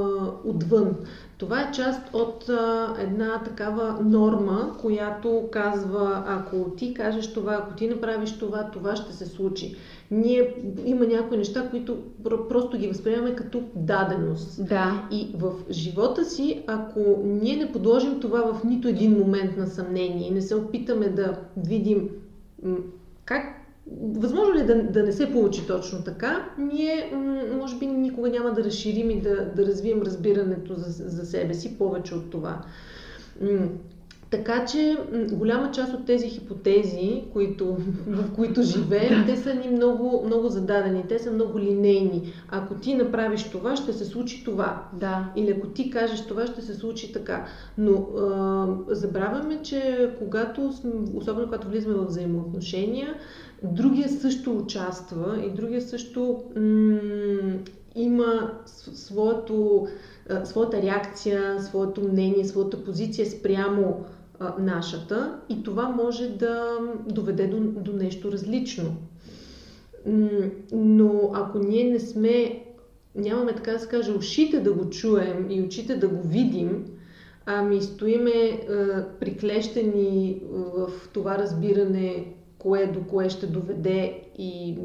отвън. 0.47 0.95
Това 1.37 1.61
е 1.61 1.71
част 1.71 2.13
от 2.13 2.49
а, 2.49 2.95
една 2.99 3.43
такава 3.43 3.99
норма, 4.03 4.75
която 4.81 5.43
казва, 5.51 6.23
ако 6.27 6.69
ти 6.69 6.93
кажеш 6.93 7.33
това, 7.33 7.53
ако 7.53 7.73
ти 7.73 7.87
направиш 7.87 8.37
това, 8.37 8.71
това 8.71 8.95
ще 8.95 9.13
се 9.13 9.25
случи. 9.25 9.75
Ние 10.11 10.55
има 10.85 11.05
някои 11.05 11.37
неща, 11.37 11.69
които 11.69 11.97
просто 12.49 12.77
ги 12.77 12.87
възприемаме 12.87 13.35
като 13.35 13.61
даденост. 13.75 14.65
Да. 14.67 15.07
И 15.11 15.35
в 15.37 15.53
живота 15.69 16.25
си, 16.25 16.63
ако 16.67 16.99
ние 17.23 17.55
не 17.55 17.71
подложим 17.71 18.19
това 18.19 18.53
в 18.53 18.63
нито 18.63 18.87
един 18.87 19.17
момент 19.17 19.57
на 19.57 19.67
съмнение 19.67 20.27
и 20.27 20.33
не 20.33 20.41
се 20.41 20.55
опитаме 20.55 21.09
да 21.09 21.39
видим 21.57 22.09
как 23.25 23.56
Възможно 24.01 24.55
ли 24.55 24.59
е 24.59 24.63
да, 24.63 24.83
да 24.83 25.03
не 25.03 25.11
се 25.11 25.31
получи 25.31 25.67
точно 25.67 26.03
така? 26.03 26.49
Ние, 26.57 27.13
може 27.59 27.77
би, 27.77 27.87
никога 27.87 28.29
няма 28.29 28.53
да 28.53 28.63
разширим 28.63 29.09
и 29.09 29.21
да, 29.21 29.51
да 29.55 29.65
развием 29.65 30.01
разбирането 30.01 30.75
за, 30.75 31.09
за 31.09 31.25
себе 31.25 31.53
си 31.53 31.77
повече 31.77 32.15
от 32.15 32.29
това. 32.29 32.61
Така 34.29 34.65
че 34.65 34.97
голяма 35.31 35.71
част 35.71 35.93
от 35.93 36.05
тези 36.05 36.29
хипотези, 36.29 37.23
които, 37.33 37.77
в 38.07 38.35
които 38.35 38.61
живеем, 38.61 39.25
те 39.25 39.35
са 39.35 39.53
ни 39.53 39.69
много, 39.69 40.23
много 40.25 40.49
зададени, 40.49 41.03
те 41.09 41.19
са 41.19 41.31
много 41.31 41.59
линейни. 41.59 42.33
Ако 42.49 42.73
ти 42.73 42.95
направиш 42.95 43.43
това, 43.43 43.75
ще 43.75 43.93
се 43.93 44.05
случи 44.05 44.43
това. 44.43 44.83
Да. 44.93 45.31
Или 45.35 45.51
ако 45.51 45.67
ти 45.67 45.89
кажеш 45.89 46.25
това, 46.25 46.47
ще 46.47 46.61
се 46.61 46.73
случи 46.73 47.13
така. 47.13 47.45
Но 47.77 47.93
а, 47.93 48.95
забравяме, 48.95 49.61
че 49.61 50.11
когато, 50.19 50.73
особено 51.15 51.45
когато 51.45 51.67
влизаме 51.67 51.95
в 51.95 52.05
взаимоотношения, 52.05 53.15
другия 53.63 54.09
също 54.09 54.57
участва 54.57 55.43
и 55.45 55.49
другия 55.49 55.81
също 55.81 56.43
м- 56.55 57.57
има 57.95 58.51
своето, 58.65 59.87
своята 60.43 60.81
реакция, 60.81 61.61
своето 61.61 62.01
мнение, 62.01 62.45
своята 62.45 62.83
позиция 62.83 63.25
спрямо 63.25 64.05
а, 64.39 64.55
нашата 64.59 65.39
и 65.49 65.63
това 65.63 65.89
може 65.89 66.29
да 66.29 66.77
доведе 67.07 67.47
до, 67.47 67.59
до 67.59 67.93
нещо 67.93 68.31
различно. 68.31 68.95
Но 70.71 71.31
ако 71.33 71.59
ние 71.59 71.83
не 71.83 71.99
сме, 71.99 72.63
нямаме 73.15 73.55
така 73.55 73.71
да 73.71 73.79
се 73.79 73.87
каже, 73.87 74.11
ушите 74.11 74.59
да 74.59 74.73
го 74.73 74.89
чуем 74.89 75.47
и 75.49 75.61
очите 75.61 75.95
да 75.95 76.07
го 76.07 76.27
видим, 76.27 76.85
ами 77.45 77.81
стоиме 77.81 78.31
а, 78.31 79.03
приклещени 79.19 80.41
в 80.51 80.91
това 81.13 81.37
разбиране 81.37 82.36
кое 82.59 82.87
до 82.87 83.03
кое 83.03 83.29
ще 83.29 83.47
доведе 83.47 84.21
и 84.37 84.77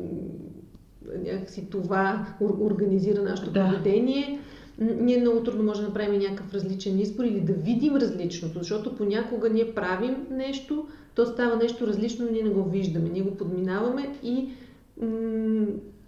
някакси 1.25 1.71
това 1.71 2.27
организира 2.41 3.23
нашето 3.23 3.51
да. 3.51 3.65
поведение, 3.65 4.41
ние 4.79 5.21
много 5.21 5.43
трудно 5.43 5.65
можем 5.65 5.83
да 5.83 5.89
направим 5.89 6.21
някакъв 6.21 6.55
различен 6.55 6.99
избор 6.99 7.25
или 7.25 7.41
да 7.41 7.53
видим 7.53 7.97
различното, 7.97 8.59
защото 8.59 8.97
понякога 8.97 9.51
ние 9.51 9.75
правим 9.75 10.17
нещо, 10.31 10.87
то 11.15 11.27
става 11.27 11.57
нещо 11.57 11.87
различно, 11.87 12.25
но 12.25 12.31
ние 12.33 12.43
не 12.43 12.51
го 12.51 12.71
виждаме. 12.71 13.09
Ние 13.09 13.23
го 13.23 13.37
подминаваме 13.37 14.19
и 14.23 14.49
м- 15.03 15.67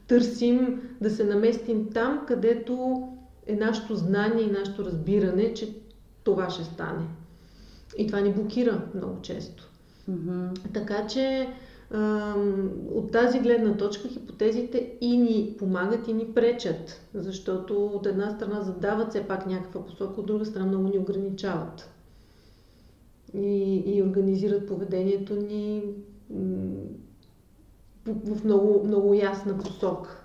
търсим 0.08 0.82
да 1.00 1.10
се 1.10 1.24
наместим 1.24 1.90
там, 1.94 2.24
където 2.28 3.02
е 3.46 3.56
нашето 3.56 3.94
знание 3.94 4.44
и 4.44 4.50
нашето 4.50 4.84
разбиране, 4.84 5.54
че 5.54 5.74
това 6.24 6.50
ще 6.50 6.64
стане. 6.64 7.04
И 7.98 8.06
това 8.06 8.20
ни 8.20 8.32
блокира 8.32 8.82
много 8.94 9.22
често. 9.22 9.70
Mm-hmm. 10.10 10.72
Така 10.72 11.06
че 11.06 11.48
от 12.94 13.12
тази 13.12 13.40
гледна 13.40 13.76
точка 13.76 14.08
хипотезите 14.08 14.92
и 15.00 15.18
ни 15.18 15.56
помагат 15.58 16.08
и 16.08 16.12
ни 16.12 16.34
пречат, 16.34 17.00
защото 17.14 17.86
от 17.86 18.06
една 18.06 18.30
страна 18.30 18.60
задават 18.60 19.10
все 19.10 19.28
пак 19.28 19.46
някаква 19.46 19.86
посока, 19.86 20.20
от 20.20 20.26
друга 20.26 20.44
страна 20.44 20.66
много 20.66 20.88
ни 20.88 20.98
ограничават 20.98 21.90
и, 23.34 23.82
и 23.86 24.02
организират 24.02 24.68
поведението 24.68 25.36
ни 25.36 25.82
в 28.06 28.44
много, 28.44 28.84
много 28.86 29.14
ясна 29.14 29.58
посока. 29.58 30.20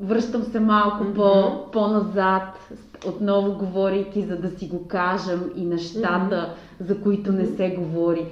Връщам 0.00 0.42
се 0.42 0.60
малко 0.60 1.04
mm-hmm. 1.04 1.14
по, 1.14 1.70
по-назад, 1.70 2.70
отново 3.08 3.58
говорейки, 3.58 4.22
за 4.22 4.36
да 4.36 4.50
си 4.50 4.68
го 4.68 4.88
кажем 4.88 5.40
и 5.56 5.64
нещата, 5.64 6.54
mm-hmm. 6.80 6.86
за 6.86 7.00
които 7.00 7.32
не 7.32 7.46
се 7.46 7.70
говори 7.70 8.26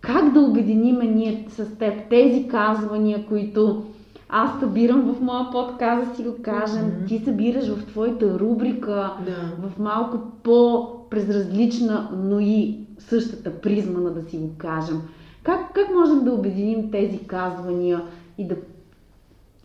как 0.00 0.32
да 0.32 0.40
обединиме 0.40 1.04
ние 1.04 1.46
с 1.48 1.78
теб 1.78 1.94
тези 2.10 2.48
казвания, 2.48 3.26
които 3.28 3.84
аз 4.28 4.60
събирам 4.60 5.14
в 5.14 5.20
моя 5.20 5.50
подкаст, 5.50 6.08
да 6.08 6.16
си 6.16 6.22
го 6.22 6.34
кажем, 6.42 6.82
mm-hmm. 6.82 7.08
ти 7.08 7.18
събираш 7.18 7.68
в 7.68 7.86
твоята 7.86 8.38
рубрика, 8.38 9.12
да. 9.26 9.68
в 9.68 9.78
малко 9.78 10.18
по-презразлична, 10.42 12.08
но 12.24 12.40
и 12.40 12.78
същата 12.98 13.60
призма, 13.60 14.00
на 14.00 14.10
да 14.10 14.22
си 14.22 14.36
го 14.36 14.50
кажем. 14.58 15.02
Как, 15.42 15.72
как 15.74 15.94
можем 15.94 16.24
да 16.24 16.32
обединим 16.32 16.90
тези 16.90 17.18
казвания 17.18 18.02
и 18.38 18.46
да 18.46 18.56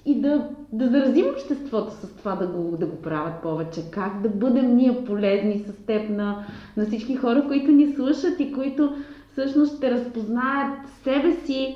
и 0.06 0.22
да, 0.22 0.50
да 0.72 0.90
заразим 0.90 1.26
обществото 1.34 1.94
с 1.94 2.10
това 2.18 2.36
да 2.36 2.48
го, 2.48 2.78
да 2.78 2.86
го 2.86 2.96
правят 2.96 3.42
повече. 3.42 3.92
Как 3.92 4.22
да 4.22 4.30
бъдем 4.30 4.76
ние 4.76 5.06
полезни 5.06 5.66
с 5.68 5.86
теб 5.86 6.10
на, 6.10 6.46
на 6.78 6.86
всички 6.86 7.16
хора, 7.16 7.44
които 7.48 7.72
ни 7.72 7.96
слушат 7.96 8.40
и 8.40 8.54
които 8.54 8.96
всъщност 9.32 9.78
ще 9.78 9.92
разпознаят 9.92 10.74
себе 11.04 11.32
си 11.46 11.76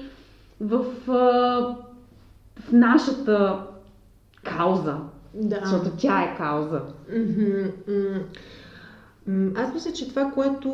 в, 0.62 0.86
в 1.08 2.72
нашата 2.72 3.64
кауза. 4.44 4.96
Да. 5.34 5.60
Защото 5.64 5.98
тя 5.98 6.22
е 6.22 6.38
кауза. 6.38 6.82
Аз 9.56 9.74
мисля, 9.74 9.92
че 9.92 10.10
това, 10.10 10.32
което 10.32 10.70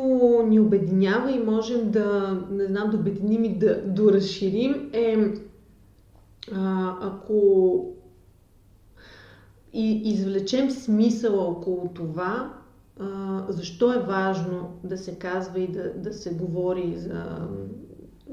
ни 0.48 0.60
обединява 0.60 1.30
и 1.30 1.44
можем 1.44 1.90
да, 1.90 2.38
не 2.50 2.64
знам, 2.64 2.90
да 2.90 2.96
обединим 2.96 3.44
и 3.44 3.58
да 3.58 3.82
доразширим 3.86 4.90
е 4.92 5.32
а, 6.52 6.94
ако 7.00 7.92
и 9.72 10.02
извлечем 10.04 10.70
смисъла 10.70 11.42
около 11.44 11.88
това, 11.94 12.54
а, 13.00 13.44
защо 13.48 13.92
е 13.92 13.98
важно 13.98 14.78
да 14.84 14.98
се 14.98 15.18
казва 15.18 15.60
и 15.60 15.68
да, 15.68 15.92
да 15.94 16.12
се 16.12 16.34
говори 16.34 16.94
за, 16.96 17.48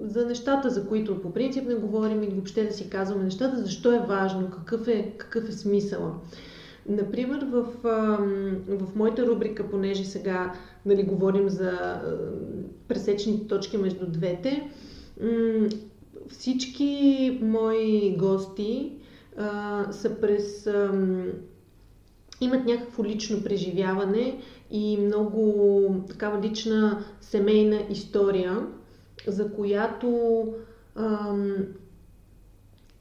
за 0.01 0.25
нещата, 0.25 0.69
за 0.69 0.87
които 0.87 1.21
по 1.21 1.33
принцип 1.33 1.67
не 1.67 1.75
говорим 1.75 2.23
и 2.23 2.27
въобще 2.27 2.63
да 2.63 2.73
си 2.73 2.89
казваме 2.89 3.23
нещата, 3.23 3.57
защо 3.57 3.93
е 3.93 4.05
важно, 4.07 4.49
какъв 4.51 4.87
е, 4.87 5.11
какъв 5.17 5.49
е 5.49 5.51
смисъла. 5.51 6.13
Например, 6.89 7.47
в, 7.51 7.65
в 8.67 8.95
моята 8.95 9.25
рубрика, 9.25 9.69
понеже 9.69 10.05
сега 10.05 10.53
нали, 10.85 11.03
говорим 11.03 11.49
за 11.49 12.01
пресечните 12.87 13.47
точки 13.47 13.77
между 13.77 14.07
двете, 14.07 14.69
всички 16.29 17.39
мои 17.43 18.15
гости 18.17 18.91
а, 19.37 19.87
са 19.91 20.19
през. 20.21 20.67
А, 20.67 20.91
имат 22.41 22.65
някакво 22.65 23.03
лично 23.05 23.43
преживяване 23.43 24.37
и 24.71 24.97
много 24.97 25.95
такава 26.09 26.41
лична 26.41 27.05
семейна 27.21 27.79
история, 27.89 28.67
за 29.27 29.51
която 29.51 30.45
а, 30.95 31.35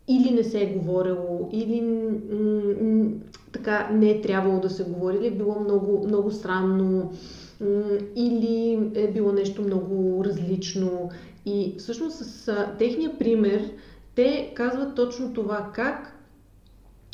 или 0.08 0.30
не 0.30 0.44
се 0.44 0.62
е 0.62 0.66
говорило, 0.66 1.48
или 1.52 1.80
м- 1.80 3.08
така 3.52 3.88
не 3.92 4.10
е 4.10 4.20
трябвало 4.20 4.60
да 4.60 4.70
се 4.70 4.84
говори, 4.84 5.16
или 5.16 5.26
е 5.26 5.36
било 5.36 5.60
много, 5.60 6.04
много 6.06 6.30
странно, 6.30 7.12
м- 7.60 7.98
или 8.16 8.78
е 8.94 9.08
било 9.12 9.32
нещо 9.32 9.62
много 9.62 10.24
различно. 10.24 11.10
И 11.46 11.74
всъщност 11.78 12.16
с 12.16 12.56
техния 12.78 13.18
пример 13.18 13.70
те 14.14 14.52
казват 14.54 14.94
точно 14.94 15.32
това, 15.32 15.70
как 15.74 16.18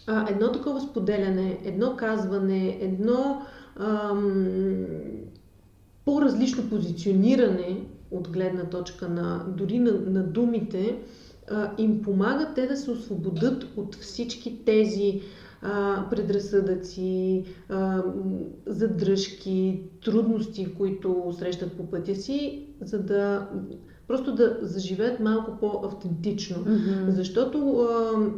а, 0.07 0.31
едно 0.31 0.53
такова 0.53 0.81
споделяне, 0.81 1.59
едно 1.65 1.97
казване, 1.97 2.79
едно 2.81 3.43
ам, 3.77 4.47
по-различно 6.05 6.71
позициониране 6.71 7.81
от 8.11 8.29
гледна 8.29 8.65
точка 8.65 9.09
на 9.09 9.45
дори 9.49 9.79
на, 9.79 9.93
на 9.93 10.23
думите, 10.23 10.99
а, 11.51 11.71
им 11.79 12.03
помага 12.03 12.53
те 12.55 12.67
да 12.67 12.77
се 12.77 12.91
освободят 12.91 13.67
от 13.77 13.95
всички 13.95 14.65
тези 14.65 15.21
а, 15.63 16.05
предразсъдъци, 16.11 17.45
а, 17.69 18.03
задръжки, 18.67 19.83
трудности, 20.05 20.75
които 20.75 21.35
срещат 21.39 21.73
по 21.73 21.87
пътя 21.87 22.15
си, 22.15 22.67
за 22.81 23.03
да 23.03 23.49
просто 24.09 24.35
да 24.35 24.59
заживеят 24.63 25.21
малко 25.21 25.57
по-автентично. 25.61 26.57
Mm-hmm. 26.57 27.09
Защото 27.09 27.79
а, 27.79 28.31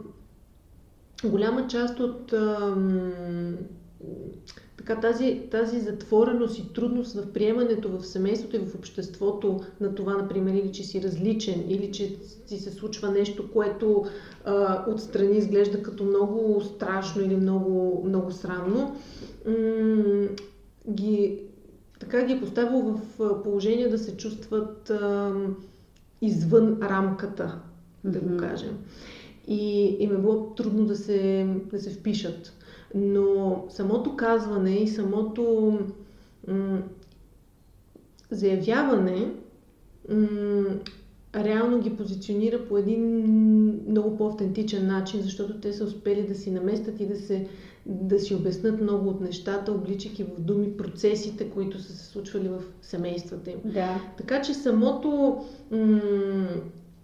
голяма 1.29 1.67
част 1.67 2.01
от 2.01 2.33
а, 2.33 2.77
така, 4.77 5.01
тази, 5.01 5.41
тази 5.51 5.81
затвореност 5.81 6.59
и 6.59 6.73
трудност 6.73 7.15
в 7.15 7.33
приемането 7.33 7.99
в 7.99 8.07
семейството 8.07 8.57
и 8.57 8.59
в 8.59 8.75
обществото 8.75 9.61
на 9.81 9.95
това, 9.95 10.17
например, 10.17 10.55
или 10.55 10.73
че 10.73 10.85
си 10.85 11.03
различен, 11.03 11.65
или 11.69 11.93
че 11.93 12.17
си 12.47 12.59
се 12.59 12.71
случва 12.71 13.11
нещо, 13.11 13.51
което 13.51 14.05
а, 14.45 14.85
отстрани 14.89 15.39
изглежда 15.39 15.83
като 15.83 16.05
много 16.05 16.61
страшно 16.61 17.23
или 17.23 17.37
много, 17.37 18.03
много 18.07 18.31
срамно, 18.31 18.97
м- 19.47 20.29
така 22.11 22.25
ги 22.27 22.33
е 22.33 22.41
поставил 22.41 23.01
в 23.19 23.43
положение 23.43 23.89
да 23.89 23.99
се 23.99 24.17
чувстват 24.17 24.91
а, 24.91 25.35
извън 26.23 26.79
рамката, 26.83 27.59
да 28.05 28.21
го 28.21 28.37
кажем. 28.37 28.79
И 29.49 29.97
им 30.01 30.15
е 30.15 30.19
било 30.19 30.55
трудно 30.55 30.85
да 30.85 30.97
се, 30.97 31.47
да 31.71 31.79
се 31.79 31.91
впишат. 31.91 32.53
Но 32.95 33.65
самото 33.69 34.17
казване 34.17 34.77
и 34.77 34.89
самото 34.89 35.73
м- 36.49 36.83
заявяване 38.31 39.33
м- 40.09 40.77
реално 41.37 41.81
ги 41.81 41.97
позиционира 41.97 42.69
по 42.69 42.79
един 42.79 43.03
много 43.89 44.17
по-автентичен 44.17 44.87
начин, 44.87 45.21
защото 45.21 45.61
те 45.61 45.73
са 45.73 45.85
успели 45.85 46.27
да 46.27 46.35
си 46.35 46.51
наместят 46.51 47.01
и 47.01 47.07
да, 47.07 47.17
се, 47.17 47.49
да 47.87 48.19
си 48.19 48.35
обяснат 48.35 48.81
много 48.81 49.09
от 49.09 49.21
нещата, 49.21 49.73
обличайки 49.73 50.25
в 50.25 50.41
думи 50.41 50.77
процесите, 50.77 51.51
които 51.51 51.79
са 51.79 51.93
се 51.93 52.07
случвали 52.07 52.49
в 52.49 52.63
семействата 52.83 53.51
им. 53.51 53.59
Да. 53.65 54.01
Така 54.17 54.43
че 54.43 54.55
самото, 54.55 55.39
м- 55.71 56.49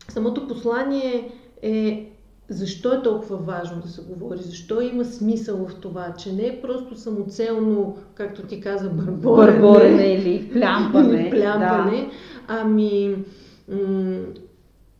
самото 0.08 0.48
послание 0.48 1.30
е 1.62 2.12
защо 2.48 2.92
е 2.92 3.02
толкова 3.02 3.36
важно 3.36 3.80
да 3.82 3.88
се 3.88 4.02
говори, 4.02 4.38
защо 4.42 4.80
има 4.80 5.04
смисъл 5.04 5.66
в 5.68 5.74
това, 5.74 6.14
че 6.18 6.32
не 6.32 6.46
е 6.46 6.60
просто 6.60 6.96
самоцелно, 6.96 7.96
както 8.14 8.42
ти 8.42 8.60
каза, 8.60 8.90
бърборене, 8.90 9.52
бърборене 9.52 10.14
или 10.14 10.50
плямпане, 10.52 11.20
или 11.22 11.30
плямпане 11.40 12.00
да. 12.00 12.10
ами 12.48 13.16
м- 13.68 14.18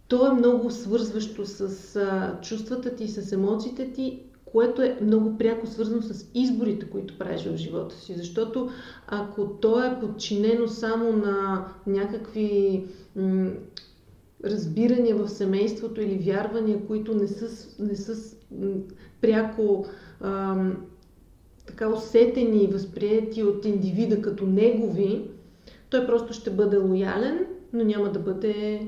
то 0.09 0.27
е 0.27 0.35
много 0.35 0.71
свързващо 0.71 1.47
с 1.47 1.97
а, 1.97 2.41
чувствата 2.43 2.95
ти, 2.95 3.09
с 3.09 3.33
емоциите 3.33 3.93
ти, 3.93 4.23
което 4.53 4.83
е 4.83 4.99
много 5.03 5.39
пряко 5.39 5.67
свързано 5.67 6.03
с 6.03 6.27
изборите, 6.35 6.91
които 6.91 7.19
правиш 7.19 7.45
в 7.45 7.57
живота 7.57 7.95
си. 7.97 8.15
Защото 8.17 8.71
ако 9.07 9.47
то 9.47 9.85
е 9.85 10.01
подчинено 10.01 10.69
само 10.69 11.13
на 11.13 11.67
някакви 11.87 12.85
м- 13.17 13.51
разбирания 14.45 15.17
в 15.17 15.29
семейството 15.29 16.01
или 16.01 16.19
вярвания, 16.19 16.87
които 16.87 17.15
не 17.15 17.29
са, 17.29 17.69
не 17.79 17.97
са 17.97 18.37
пряко 19.21 19.87
а, 20.21 20.57
така 21.67 21.89
усетени 21.89 22.65
и 22.65 22.67
възприяти 22.67 23.43
от 23.43 23.65
индивида 23.65 24.23
като 24.23 24.47
негови, 24.47 25.31
той 25.91 26.07
просто 26.07 26.33
ще 26.33 26.51
бъде 26.51 26.77
лоялен, 26.77 27.47
но 27.73 27.85
няма 27.85 28.13
да 28.13 28.19
бъде 28.19 28.81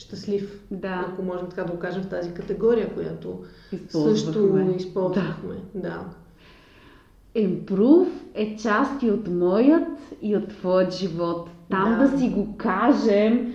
щастлив. 0.00 0.60
Да. 0.70 1.06
Ако 1.08 1.22
можем 1.22 1.46
така 1.48 1.64
да 1.64 1.72
го 1.72 1.78
кажем 1.78 2.02
в 2.02 2.08
тази 2.08 2.34
категория, 2.34 2.94
която 2.94 3.42
също 3.88 4.58
използвахме. 4.76 5.54
Да. 5.74 6.04
да. 7.34 8.06
Е 8.34 8.56
част 8.56 9.02
и 9.02 9.10
от 9.10 9.28
моят 9.28 9.88
и 10.22 10.36
от 10.36 10.48
твоят 10.48 10.92
живот. 10.92 11.48
Там 11.70 11.98
да, 11.98 12.08
да 12.08 12.18
си 12.18 12.28
го 12.28 12.56
кажем, 12.56 13.54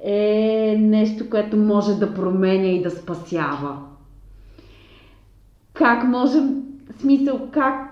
е 0.00 0.76
нещо, 0.78 1.30
което 1.30 1.56
може 1.56 1.94
да 1.94 2.14
променя 2.14 2.68
и 2.68 2.82
да 2.82 2.90
спасява. 2.90 3.78
Как 5.72 6.04
можем, 6.04 6.62
смисъл, 7.00 7.48
как 7.52 7.90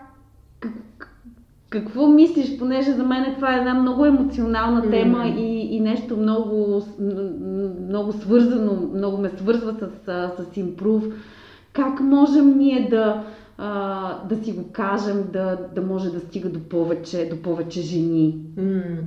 какво 1.71 2.07
мислиш, 2.07 2.59
понеже 2.59 2.93
за 2.93 3.03
мен 3.03 3.35
това 3.35 3.55
е 3.55 3.59
една 3.59 3.75
много 3.75 4.05
емоционална 4.05 4.91
тема 4.91 5.19
mm. 5.19 5.37
и, 5.37 5.77
и 5.77 5.81
нещо 5.81 6.17
много, 6.17 6.83
много 7.89 8.13
свързано, 8.13 8.91
много 8.95 9.19
ме 9.19 9.29
свързва 9.29 9.75
с, 9.75 9.89
с 10.39 10.57
импрув. 10.57 11.05
Как 11.73 12.01
можем 12.01 12.59
ние 12.59 12.89
да, 12.91 13.25
да 14.29 14.45
си 14.45 14.53
го 14.53 14.73
кажем, 14.73 15.25
да, 15.33 15.59
да 15.75 15.83
може 15.83 16.11
да 16.11 16.21
стига 16.21 16.49
до 16.49 16.61
повече, 16.61 17.29
до 17.31 17.43
повече 17.43 17.81
жени? 17.81 18.37
Mm. 18.59 18.99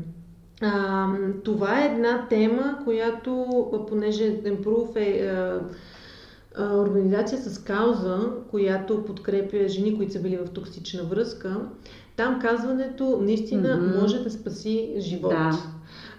А, 0.61 1.07
това 1.43 1.81
е 1.81 1.85
една 1.85 2.27
тема, 2.29 2.77
която, 2.83 3.45
понеже 3.89 4.41
Improve 4.43 4.95
е 4.95 5.27
а, 5.27 5.59
а, 6.57 6.77
организация 6.77 7.37
с 7.37 7.63
кауза, 7.63 8.19
която 8.51 9.05
подкрепя 9.05 9.67
жени, 9.67 9.97
които 9.97 10.13
са 10.13 10.21
били 10.21 10.37
в 10.37 10.49
токсична 10.53 11.03
връзка, 11.03 11.57
там 12.21 12.39
казването 12.39 13.19
наистина 13.21 13.69
mm-hmm. 13.69 14.01
може 14.01 14.23
да 14.23 14.29
спаси 14.31 14.93
живот. 14.97 15.31
Да. 15.31 15.51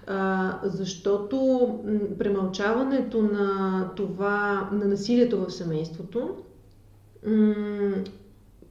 А, 0.06 0.58
защото 0.64 1.68
премълчаването 2.18 3.22
на 3.22 3.90
това, 3.96 4.68
на 4.72 4.86
насилието 4.86 5.44
в 5.44 5.50
семейството, 5.50 6.30
м- 7.26 7.94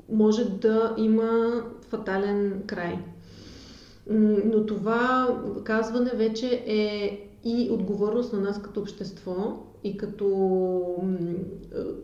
може 0.10 0.46
да 0.50 0.96
има 0.98 1.62
фатален 1.90 2.64
край. 2.68 3.00
Но 4.46 4.66
това 4.66 5.38
казване 5.64 6.12
вече 6.16 6.64
е 6.68 7.20
и 7.44 7.70
отговорност 7.72 8.34
на 8.34 8.40
нас 8.40 8.62
като 8.62 8.80
общество 8.80 9.64
и 9.84 9.98
като 9.98 10.28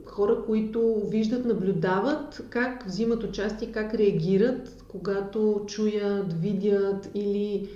хора, 0.05 0.43
които 0.45 1.01
виждат, 1.09 1.45
наблюдават 1.45 2.41
как 2.49 2.85
взимат 2.87 3.23
участие, 3.23 3.71
как 3.71 3.93
реагират, 3.93 4.83
когато 4.87 5.63
чуят, 5.67 6.33
видят 6.33 7.09
или 7.13 7.69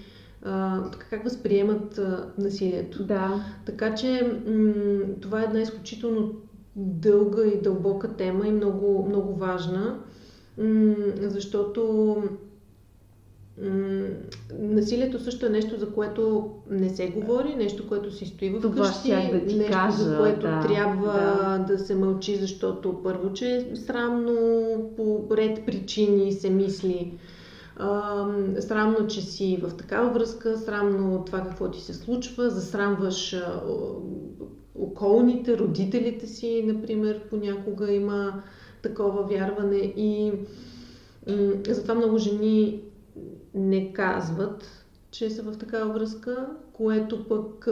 а, 0.43 0.83
как 1.09 1.23
възприемат 1.23 1.97
а, 1.97 2.33
насилието. 2.37 3.03
Да. 3.03 3.45
Така 3.65 3.95
че 3.95 4.39
м- 4.47 5.03
това 5.21 5.41
е 5.41 5.45
една 5.45 5.61
изключително 5.61 6.33
дълга 6.75 7.45
и 7.45 7.61
дълбока 7.61 8.15
тема 8.15 8.47
и 8.47 8.51
много, 8.51 9.05
много 9.09 9.35
важна, 9.35 9.99
м- 10.57 10.95
защото 11.17 12.15
насилието 14.59 15.19
също 15.19 15.45
е 15.45 15.49
нещо, 15.49 15.79
за 15.79 15.91
което 15.91 16.51
не 16.69 16.89
се 16.89 17.07
говори, 17.07 17.55
нещо, 17.55 17.87
което 17.87 18.11
си 18.11 18.25
стои 18.25 18.49
в 18.49 18.61
Това 18.61 18.87
къщи, 18.87 19.09
да 19.09 19.45
ти 19.45 19.55
нещо, 19.55 19.71
кажа, 19.71 19.97
за 19.97 20.17
което 20.17 20.41
да, 20.41 20.59
трябва 20.59 21.13
да. 21.13 21.65
да 21.67 21.79
се 21.79 21.95
мълчи, 21.95 22.35
защото 22.35 23.03
първо, 23.03 23.33
че 23.33 23.55
е 23.55 23.75
срамно 23.75 24.39
по 24.97 25.27
ред 25.31 25.65
причини 25.65 26.33
се 26.33 26.49
мисли. 26.49 27.13
А, 27.75 28.25
срамно, 28.59 29.07
че 29.07 29.21
си 29.21 29.59
в 29.63 29.77
такава 29.77 30.09
връзка, 30.09 30.57
срамно 30.57 31.23
това 31.25 31.41
какво 31.41 31.71
ти 31.71 31.81
се 31.81 31.93
случва, 31.93 32.49
засрамваш 32.49 33.33
а, 33.33 33.61
околните, 34.75 35.57
родителите 35.57 36.27
си, 36.27 36.63
например, 36.65 37.21
понякога 37.29 37.91
има 37.91 38.41
такова 38.81 39.23
вярване 39.23 39.93
и 39.97 40.31
м- 41.27 41.53
затова 41.67 41.95
много 41.95 42.17
жени 42.17 42.81
не 43.53 43.93
казват, 43.93 44.85
че 45.11 45.29
са 45.29 45.43
в 45.43 45.57
такава 45.57 45.93
връзка, 45.93 46.47
което 46.73 47.27
пък 47.27 47.67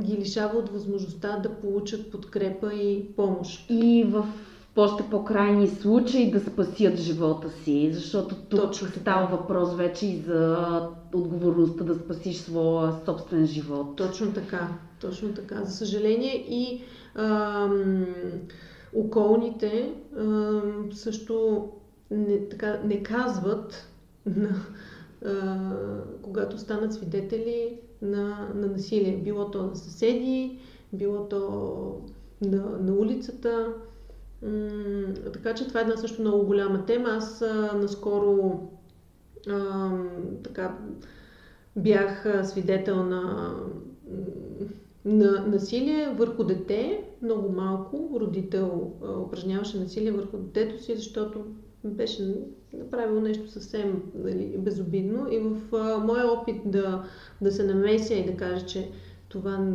ги 0.00 0.16
лишава 0.16 0.58
от 0.58 0.68
възможността 0.68 1.38
да 1.38 1.54
получат 1.54 2.10
подкрепа 2.10 2.74
и 2.74 3.12
помощ. 3.16 3.70
И 3.70 4.04
в 4.04 4.26
още 4.76 5.02
по-крайни 5.10 5.68
случаи 5.68 6.30
да 6.30 6.40
спасят 6.40 6.96
живота 6.96 7.50
си, 7.50 7.90
защото 7.92 8.34
тук 8.34 8.60
Точно 8.60 8.88
става 8.88 9.36
въпрос 9.36 9.74
вече 9.74 10.06
и 10.06 10.20
за 10.20 10.88
отговорността 11.14 11.84
да 11.84 11.94
спасиш 11.94 12.36
своя 12.36 12.92
собствен 13.04 13.46
живот. 13.46 13.96
Точно 13.96 14.32
така, 14.32 14.68
точно 15.00 15.34
така. 15.34 15.64
За 15.64 15.72
съжаление 15.72 16.46
и 16.48 16.82
ам, 17.14 18.06
околните 18.94 19.92
ам, 20.18 20.88
също 20.92 21.68
не, 22.10 22.48
така, 22.48 22.80
не 22.84 23.02
казват 23.02 23.88
на, 24.26 24.48
когато 26.22 26.58
станат 26.58 26.94
свидетели 26.94 27.80
на, 28.02 28.48
на 28.54 28.66
насилие. 28.66 29.16
Било 29.16 29.50
то 29.50 29.62
на 29.62 29.76
съседи, 29.76 30.58
било 30.92 31.28
то 31.28 32.02
на, 32.40 32.78
на 32.80 32.92
улицата. 32.92 33.74
Така 35.32 35.54
че 35.54 35.68
това 35.68 35.80
е 35.80 35.82
една 35.82 35.96
също 35.96 36.20
много 36.20 36.46
голяма 36.46 36.86
тема. 36.86 37.08
Аз 37.08 37.44
наскоро 37.74 38.60
а, 39.48 39.90
така, 40.44 40.78
бях 41.76 42.26
свидетел 42.46 43.04
на, 43.04 43.54
на 45.04 45.46
насилие 45.46 46.14
върху 46.18 46.44
дете, 46.44 47.04
много 47.22 47.52
малко. 47.52 48.10
Родител 48.20 48.92
упражняваше 49.26 49.80
насилие 49.80 50.12
върху 50.12 50.38
детето 50.38 50.82
си, 50.82 50.96
защото 50.96 51.44
беше 51.84 52.34
направил 52.78 53.20
нещо 53.20 53.50
съвсем 53.50 54.02
нали, 54.14 54.54
безобидно. 54.58 55.32
И 55.32 55.38
в 55.38 55.76
а, 55.76 55.98
моя 55.98 56.26
опит 56.26 56.56
да, 56.64 57.04
да 57.40 57.52
се 57.52 57.64
намеся 57.64 58.14
и 58.14 58.26
да 58.26 58.36
кажа, 58.36 58.66
че 58.66 58.90
това 59.28 59.66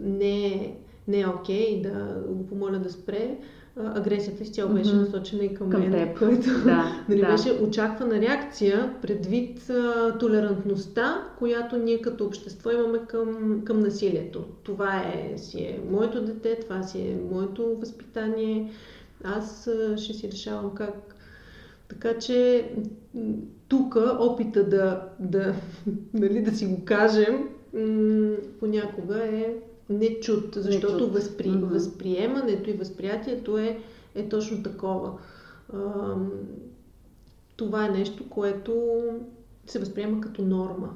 не 0.00 0.46
е, 0.46 0.76
не 1.08 1.20
е 1.20 1.26
окей, 1.26 1.62
и 1.62 1.82
да 1.82 2.22
го 2.28 2.46
помоля 2.46 2.78
да 2.78 2.90
спре, 2.90 3.38
а, 3.76 3.98
агресията 3.98 4.42
изцяло 4.42 4.74
беше 4.74 4.92
насочена 4.92 5.44
и 5.44 5.54
към, 5.54 5.70
към 5.70 5.80
мен, 5.80 5.92
теб. 5.92 6.18
което 6.18 6.64
да, 6.64 7.04
нали, 7.08 7.20
да. 7.20 7.26
беше 7.26 7.52
очаквана 7.52 8.20
реакция 8.20 8.94
предвид 9.02 9.70
а, 9.70 10.18
толерантността, 10.18 11.28
която 11.38 11.76
ние 11.76 12.00
като 12.00 12.24
общество 12.24 12.70
имаме 12.70 12.98
към, 12.98 13.60
към 13.64 13.80
насилието. 13.80 14.44
Това 14.62 14.98
е, 14.98 15.38
си 15.38 15.58
е 15.58 15.80
моето 15.90 16.24
дете, 16.24 16.58
това 16.60 16.82
си 16.82 16.98
е 16.98 17.18
моето 17.30 17.76
възпитание. 17.76 18.70
Аз 19.24 19.66
а, 19.66 19.96
ще 19.96 20.12
си 20.14 20.32
решавам 20.32 20.74
как 20.74 21.13
така 21.88 22.18
че 22.18 22.70
тук 23.68 23.96
опита 24.18 24.68
да, 24.68 25.08
да, 25.20 25.54
нали, 26.14 26.42
да 26.42 26.50
си 26.50 26.66
го 26.66 26.84
кажем 26.84 27.48
понякога 28.60 29.24
е 29.26 29.54
нечут, 29.90 30.54
защото 30.54 30.94
Нечут. 30.94 31.12
възпри, 31.12 31.50
Мгм. 31.50 31.66
възприемането 31.66 32.70
и 32.70 32.72
възприятието 32.72 33.58
е, 33.58 33.78
е 34.14 34.28
точно 34.28 34.62
такова. 34.62 35.12
Това 37.56 37.86
е 37.86 37.90
нещо, 37.90 38.28
което 38.30 39.02
се 39.66 39.78
възприема 39.78 40.20
като 40.20 40.42
норма. 40.42 40.90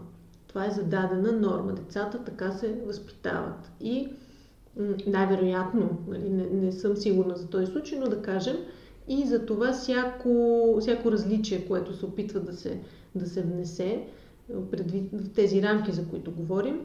Това 0.47 0.67
е 0.67 0.71
зададена 0.71 1.33
норма. 1.33 1.73
Децата 1.73 2.25
така 2.25 2.53
се 2.53 2.81
възпитават. 2.87 3.71
И 3.81 4.09
най-вероятно, 5.07 5.99
нали, 6.09 6.31
не, 6.31 6.47
не 6.47 6.73
съм 6.73 6.97
сигурна 6.97 7.37
за 7.37 7.47
този 7.47 7.67
случай, 7.67 7.99
но 7.99 8.07
да 8.09 8.23
кажем, 8.23 8.57
и 9.09 9.27
за 9.27 9.47
това 9.47 9.73
всяко, 9.73 10.77
всяко 10.81 11.13
различие, 11.13 11.67
което 11.67 11.97
се 11.97 12.07
опитва 12.07 12.41
да 12.41 12.53
се, 12.53 12.79
да 13.15 13.27
се 13.27 13.43
внесе 13.43 14.05
предвид 14.71 15.11
в 15.13 15.33
тези 15.35 15.63
рамки, 15.63 15.93
за 15.93 16.05
които 16.05 16.31
говорим, 16.31 16.81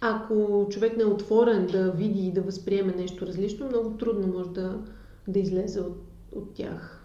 ако 0.00 0.66
човек 0.70 0.96
не 0.96 1.02
е 1.02 1.06
отворен 1.06 1.66
да 1.66 1.90
види 1.90 2.26
и 2.26 2.32
да 2.32 2.42
възприеме 2.42 2.94
нещо 2.96 3.26
различно, 3.26 3.66
много 3.66 3.90
трудно 3.90 4.26
може 4.26 4.50
да, 4.50 4.78
да 5.28 5.38
излезе 5.38 5.80
от, 5.80 5.96
от 6.32 6.54
тях. 6.54 7.04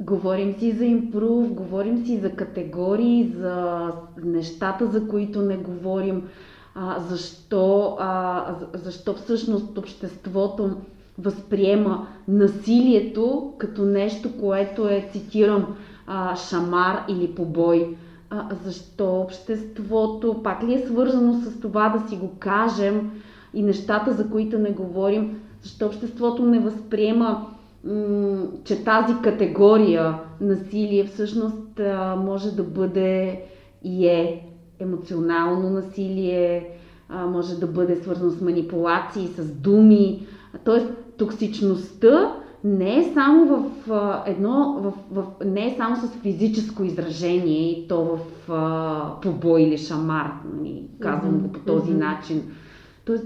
Говорим 0.00 0.58
си 0.58 0.72
за 0.72 0.84
импрув, 0.84 1.52
говорим 1.52 2.06
си 2.06 2.18
за 2.18 2.30
категории, 2.30 3.32
за 3.36 3.92
нещата, 4.24 4.86
за 4.86 5.08
които 5.08 5.42
не 5.42 5.56
говорим. 5.56 6.28
А, 6.74 7.00
защо, 7.00 7.96
а, 8.00 8.54
за- 8.60 8.84
защо 8.84 9.14
всъщност 9.14 9.78
обществото 9.78 10.76
възприема 11.18 12.06
насилието 12.28 13.52
като 13.58 13.84
нещо, 13.84 14.28
което 14.40 14.88
е, 14.88 15.08
цитирам, 15.12 15.66
шамар 16.48 17.04
или 17.08 17.34
побой. 17.34 17.96
А, 18.30 18.48
защо 18.64 19.20
обществото 19.20 20.40
пак 20.42 20.64
ли 20.64 20.74
е 20.74 20.86
свързано 20.86 21.34
с 21.34 21.60
това 21.60 21.88
да 21.88 22.08
си 22.08 22.16
го 22.16 22.30
кажем 22.38 23.10
и 23.54 23.62
нещата, 23.62 24.12
за 24.12 24.30
които 24.30 24.58
не 24.58 24.70
говорим, 24.70 25.40
защо 25.62 25.86
обществото 25.86 26.46
не 26.46 26.58
възприема, 26.58 27.46
м- 27.84 28.46
че 28.64 28.84
тази 28.84 29.14
категория 29.22 30.18
насилие 30.40 31.04
всъщност 31.04 31.80
а, 31.80 32.16
може 32.16 32.56
да 32.56 32.62
бъде 32.62 33.40
и 33.84 34.06
е 34.06 34.46
емоционално 34.78 35.70
насилие, 35.70 36.68
а, 37.08 37.26
може 37.26 37.60
да 37.60 37.66
бъде 37.66 37.96
свързано 37.96 38.30
с 38.30 38.40
манипулации, 38.40 39.26
с 39.26 39.44
думи. 39.44 40.26
Тоест, 40.64 40.86
токсичността 41.18 42.34
не 42.64 42.98
е 42.98 43.12
само 43.14 43.46
в 43.46 43.90
а, 43.92 44.22
едно, 44.26 44.78
в, 44.80 44.92
в, 45.10 45.44
не 45.44 45.66
е 45.66 45.76
само 45.76 45.96
с 45.96 46.08
физическо 46.08 46.84
изражение 46.84 47.70
и 47.70 47.88
то 47.88 48.04
в 48.04 48.52
а, 48.52 49.20
побой 49.22 49.62
или 49.62 49.78
шамар, 49.78 50.32
нали, 50.54 50.84
казвам 51.00 51.38
го 51.38 51.52
по 51.52 51.60
този 51.60 51.94
начин. 51.94 52.42
Тоест, 53.04 53.24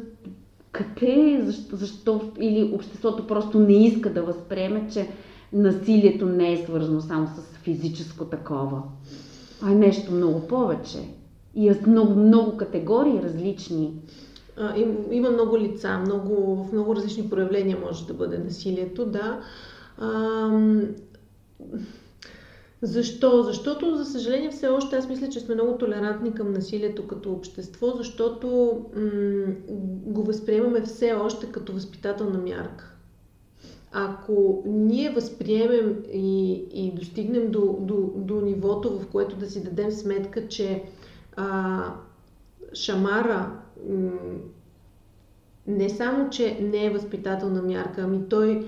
къде, 0.72 1.40
защо, 1.42 1.76
защо 1.76 2.20
или 2.40 2.72
обществото 2.74 3.26
просто 3.26 3.60
не 3.60 3.86
иска 3.86 4.12
да 4.12 4.22
възприеме, 4.22 4.88
че 4.92 5.08
насилието 5.52 6.26
не 6.26 6.52
е 6.52 6.64
свързано 6.64 7.00
само 7.00 7.26
с 7.26 7.58
физическо 7.62 8.24
такова, 8.24 8.82
а 9.62 9.72
е 9.72 9.74
нещо 9.74 10.12
много 10.12 10.46
повече. 10.46 10.98
И 11.54 11.68
е 11.68 11.74
с 11.74 11.86
много, 11.86 12.14
много 12.14 12.56
категории 12.56 13.22
различни. 13.22 13.92
А, 14.60 14.78
им, 14.78 14.96
има 15.10 15.30
много 15.30 15.58
лица, 15.58 15.98
много, 15.98 16.64
в 16.64 16.72
много 16.72 16.96
различни 16.96 17.30
проявления 17.30 17.78
може 17.86 18.06
да 18.06 18.14
бъде 18.14 18.38
насилието, 18.38 19.06
да. 19.06 19.40
Ам, 19.98 20.88
защо? 22.82 23.42
Защото, 23.42 23.96
за 23.96 24.04
съжаление, 24.04 24.50
все 24.50 24.68
още 24.68 24.96
аз 24.96 25.08
мисля, 25.08 25.28
че 25.28 25.40
сме 25.40 25.54
много 25.54 25.78
толерантни 25.78 26.34
към 26.34 26.52
насилието 26.52 27.06
като 27.06 27.32
общество, 27.32 27.92
защото 27.96 28.46
м- 28.96 29.54
го 30.12 30.22
възприемаме 30.22 30.80
все 30.80 31.12
още 31.12 31.46
като 31.46 31.72
възпитателна 31.72 32.38
мярка. 32.38 32.94
Ако 33.92 34.62
ние 34.66 35.10
възприемем 35.10 36.04
и, 36.12 36.52
и 36.74 36.92
достигнем 36.94 37.50
до, 37.50 37.76
до, 37.80 38.12
до 38.16 38.40
нивото, 38.40 38.98
в 38.98 39.06
което 39.06 39.36
да 39.36 39.50
си 39.50 39.64
дадем 39.64 39.90
сметка, 39.90 40.48
че 40.48 40.82
а, 41.36 41.84
шамара 42.74 43.52
не 45.66 45.88
само, 45.88 46.30
че 46.30 46.58
не 46.60 46.86
е 46.86 46.90
възпитателна 46.90 47.62
мярка, 47.62 48.02
ами 48.02 48.28
той 48.28 48.66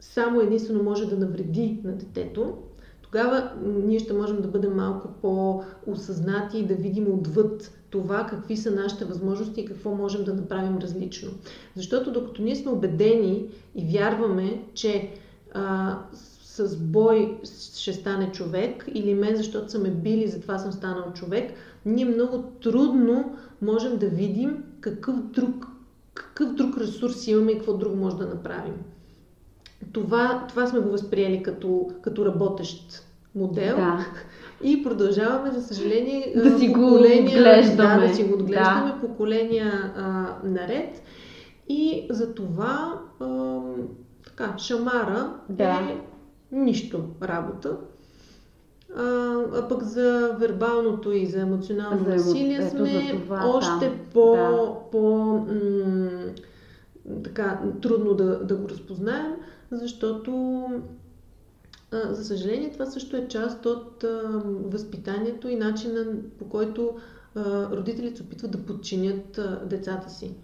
само 0.00 0.40
единствено 0.40 0.82
може 0.82 1.06
да 1.06 1.16
навреди 1.16 1.80
на 1.84 1.92
детето, 1.92 2.54
тогава 3.02 3.50
ние 3.64 3.98
ще 3.98 4.12
можем 4.12 4.42
да 4.42 4.48
бъдем 4.48 4.76
малко 4.76 5.08
по-осъзнати 5.22 6.58
и 6.58 6.66
да 6.66 6.74
видим 6.74 7.14
отвъд 7.14 7.72
това 7.90 8.26
какви 8.26 8.56
са 8.56 8.70
нашите 8.70 9.04
възможности 9.04 9.60
и 9.60 9.64
какво 9.64 9.94
можем 9.94 10.24
да 10.24 10.34
направим 10.34 10.78
различно. 10.78 11.30
Защото 11.74 12.12
докато 12.12 12.42
ние 12.42 12.56
сме 12.56 12.70
убедени 12.70 13.48
и 13.74 13.92
вярваме, 13.92 14.62
че 14.74 15.10
а, 15.54 15.98
с 16.42 16.76
бой 16.76 17.38
ще 17.78 17.92
стане 17.92 18.32
човек 18.32 18.84
или 18.94 19.14
мен, 19.14 19.36
защото 19.36 19.70
са 19.70 19.78
ме 19.78 19.90
били, 19.90 20.28
затова 20.28 20.58
съм 20.58 20.72
станал 20.72 21.12
човек, 21.12 21.52
ние 21.86 22.04
много 22.04 22.42
трудно 22.62 23.36
можем 23.62 23.96
да 23.98 24.06
видим 24.06 24.64
какъв 24.80 25.16
друг, 25.22 25.66
какъв 26.14 26.54
друг 26.54 26.78
ресурс 26.78 27.26
имаме 27.26 27.52
и 27.52 27.54
какво 27.54 27.74
друго 27.74 27.96
може 27.96 28.16
да 28.16 28.26
направим. 28.26 28.74
Това, 29.92 30.46
това 30.48 30.66
сме 30.66 30.80
го 30.80 30.90
възприели 30.90 31.42
като, 31.42 31.90
като 32.02 32.26
работещ 32.26 33.06
модел. 33.34 33.76
Да. 33.76 34.06
И 34.62 34.82
продължаваме, 34.82 35.50
за 35.50 35.62
съжаление, 35.62 36.32
да 36.36 36.58
си 36.58 36.68
го 36.68 36.94
отглеждаме. 36.94 38.00
Да, 38.00 38.08
да 38.08 38.14
си 38.14 38.24
го 38.24 38.34
отглеждаме 38.34 38.92
да. 38.92 39.00
поколения 39.00 39.92
а, 39.96 40.34
наред. 40.44 41.02
И 41.68 42.06
за 42.10 42.34
това 42.34 43.00
а, 43.20 43.58
така, 44.24 44.58
шамара 44.58 45.34
да. 45.48 45.64
е 45.64 46.00
нищо 46.52 47.04
работа. 47.22 47.76
А, 48.94 49.02
а 49.54 49.68
пък 49.68 49.82
за 49.82 50.36
вербалното 50.38 51.12
и 51.12 51.26
за 51.26 51.40
емоционално 51.40 52.04
за, 52.04 52.10
насилие 52.10 52.56
ето, 52.56 52.76
сме 52.76 53.10
това, 53.10 53.42
още 53.46 53.88
там. 53.88 53.98
по, 54.12 54.32
да. 54.32 54.74
по 54.92 55.16
м- 55.48 56.32
така, 57.24 57.60
трудно 57.82 58.14
да, 58.14 58.44
да 58.44 58.56
го 58.56 58.68
разпознаем, 58.68 59.36
защото 59.70 60.62
а, 61.92 62.14
за 62.14 62.24
съжаление 62.24 62.72
това 62.72 62.86
също 62.86 63.16
е 63.16 63.28
част 63.28 63.66
от 63.66 64.04
а, 64.04 64.42
възпитанието 64.44 65.48
и 65.48 65.56
начина 65.56 66.06
по 66.38 66.48
който 66.48 66.96
а, 67.34 67.70
родителите 67.70 68.22
опитват 68.22 68.50
да 68.50 68.58
подчинят 68.58 69.38
а, 69.38 69.60
децата 69.66 70.10
си 70.10 70.34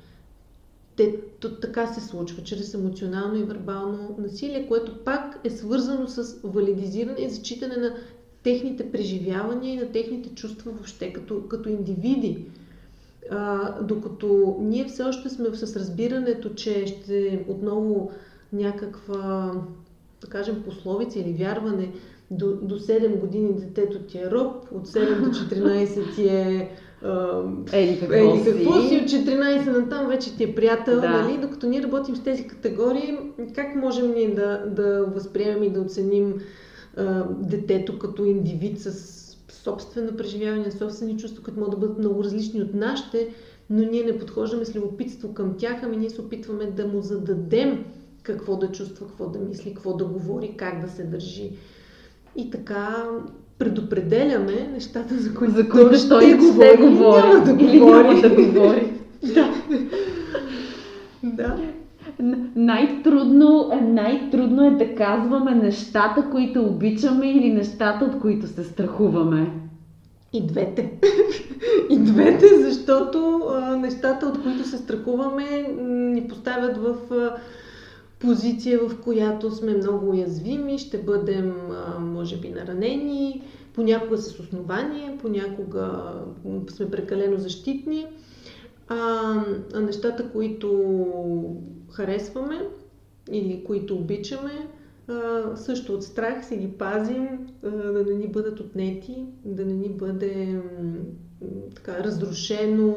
те, 0.97 1.21
то, 1.41 1.55
така 1.57 1.87
се 1.87 2.01
случва, 2.01 2.43
чрез 2.43 2.75
емоционално 2.75 3.39
и 3.39 3.45
вербално 3.45 4.17
насилие, 4.19 4.69
което 4.69 5.05
пак 5.05 5.41
е 5.45 5.51
свързано 5.51 6.09
с 6.09 6.41
валидизиране 6.45 7.21
и 7.21 7.31
зачитане 7.31 7.77
на 7.77 7.95
техните 8.43 8.93
преживявания 8.93 9.75
и 9.75 9.77
на 9.77 9.93
техните 9.93 10.29
чувства 10.35 10.73
въобще 10.73 11.13
като, 11.13 11.43
като 11.49 11.69
индивиди. 11.69 12.45
А, 13.31 13.73
докато 13.83 14.57
ние 14.61 14.85
все 14.85 15.03
още 15.03 15.29
сме 15.29 15.49
с 15.55 15.77
разбирането, 15.77 16.55
че 16.55 16.87
ще 16.87 17.45
отново 17.49 18.11
някаква, 18.53 19.53
да 20.21 20.27
кажем, 20.27 20.63
пословица 20.65 21.19
или 21.19 21.33
вярване, 21.33 21.93
до, 22.31 22.57
до 22.57 22.79
7 22.79 23.21
години 23.21 23.53
детето 23.53 23.99
ти 23.99 24.19
е 24.19 24.31
роб, 24.31 24.53
от 24.73 24.89
7 24.89 25.21
до 25.21 25.31
14 25.31 26.15
ти 26.15 26.29
е 26.29 26.71
Ели 27.73 28.01
какво, 28.01 28.15
Ели 28.15 28.45
какво 28.45 28.81
си? 28.81 28.97
От 28.97 29.09
14 29.09 29.67
на 29.67 29.89
там 29.89 30.09
вече 30.09 30.37
ти 30.37 30.45
е 30.45 30.55
приятел, 30.55 31.01
да. 31.01 31.09
нали? 31.09 31.39
Докато 31.39 31.67
ние 31.67 31.83
работим 31.83 32.17
с 32.17 32.23
тези 32.23 32.47
категории, 32.47 33.19
как 33.55 33.75
можем 33.75 34.15
ние 34.15 34.35
да, 34.35 34.65
да 34.67 35.05
възприемем 35.15 35.63
и 35.63 35.71
да 35.71 35.81
оценим 35.81 36.35
а, 36.97 37.25
детето 37.31 37.99
като 37.99 38.25
индивид 38.25 38.81
с 38.81 39.23
собствено 39.49 40.17
преживяване, 40.17 40.71
собствени 40.71 41.19
чувства, 41.19 41.43
които 41.43 41.61
могат 41.61 41.71
да 41.71 41.87
бъдат 41.87 41.99
много 41.99 42.25
различни 42.25 42.63
от 42.63 42.75
нашите, 42.75 43.29
но 43.71 43.83
ние 43.83 44.05
не 44.05 44.19
подхождаме 44.19 44.65
с 44.65 44.75
любопитство 44.75 45.35
към 45.35 45.55
тях, 45.59 45.77
ами 45.83 45.97
ние 45.97 46.11
се 46.11 46.21
опитваме 46.21 46.67
да 46.67 46.87
му 46.87 47.03
зададем 47.03 47.85
какво 48.23 48.57
да 48.57 48.73
чувства, 48.73 49.07
какво 49.07 49.27
да 49.27 49.39
мисли, 49.39 49.75
какво 49.75 49.93
да 49.93 50.05
говори, 50.05 50.55
как 50.57 50.81
да 50.81 50.89
се 50.89 51.05
държи. 51.05 51.51
И 52.37 52.51
така 52.51 53.09
предопределяме 53.59 54.69
нещата, 54.73 55.19
за 55.19 55.35
които, 55.35 55.55
за 55.55 55.69
които 55.69 55.89
той 55.89 55.99
ще, 55.99 56.09
той 56.09 56.37
говори, 56.37 56.77
говори, 56.77 57.29
няма 57.29 57.45
да 57.45 57.65
или 57.65 57.79
говори. 57.79 58.05
Няма 58.05 58.21
да 58.21 58.31
говори. 58.31 58.93
да. 59.23 59.55
да. 61.23 61.57
Най-трудно, 62.57 63.71
най-трудно 63.83 64.67
е 64.67 64.71
да 64.71 64.95
казваме 64.95 65.55
нещата, 65.55 66.31
които 66.31 66.65
обичаме 66.65 67.31
или 67.31 67.53
нещата, 67.53 68.05
от 68.05 68.21
които 68.21 68.47
се 68.47 68.65
страхуваме. 68.65 69.51
И 70.33 70.47
двете. 70.47 70.93
И 71.91 71.99
двете, 71.99 72.47
защото 72.61 73.41
а, 73.49 73.77
нещата, 73.77 74.27
от 74.27 74.43
които 74.43 74.69
се 74.69 74.79
страхуваме, 74.79 75.45
ни 75.89 76.29
поставят 76.29 76.77
в 76.77 76.97
а, 77.15 77.37
позиция, 78.19 78.79
в 78.79 79.01
която 79.01 79.51
сме 79.51 79.77
много 79.77 80.11
уязвими, 80.11 80.79
ще 80.79 80.99
бъдем, 80.99 81.55
може 82.01 82.37
би, 82.37 82.49
наранени, 82.49 83.43
понякога 83.75 84.17
с 84.19 84.41
основание, 84.41 85.19
понякога 85.23 86.03
сме 86.71 86.91
прекалено 86.91 87.39
защитни. 87.39 88.07
А, 88.89 88.97
а 89.75 89.81
нещата, 89.81 90.31
които 90.31 90.97
харесваме 91.91 92.69
или 93.31 93.65
които 93.65 93.95
обичаме, 93.95 94.69
а, 95.09 95.43
също 95.57 95.95
от 95.95 96.03
страх 96.03 96.45
си 96.45 96.57
ги 96.57 96.69
пазим, 96.69 97.29
а, 97.65 97.71
да 97.71 98.05
не 98.05 98.15
ни 98.15 98.29
бъдат 98.29 98.61
отнети, 98.61 99.25
да 99.45 99.65
не 99.65 99.75
ни 99.75 99.89
бъде 99.89 100.61
така, 101.75 102.05
разрушено 102.05 102.95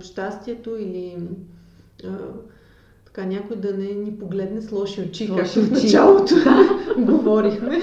щастието 0.00 0.76
или 0.76 1.16
а, 2.04 2.18
така 3.06 3.26
някой 3.26 3.56
да 3.56 3.76
не 3.76 3.92
ни 3.92 4.18
погледне 4.18 4.60
с 4.60 4.72
лоши 4.72 5.00
очи, 5.00 5.30
както 5.36 5.60
в 5.60 5.70
началото 5.70 6.34
говорихме. 6.98 7.80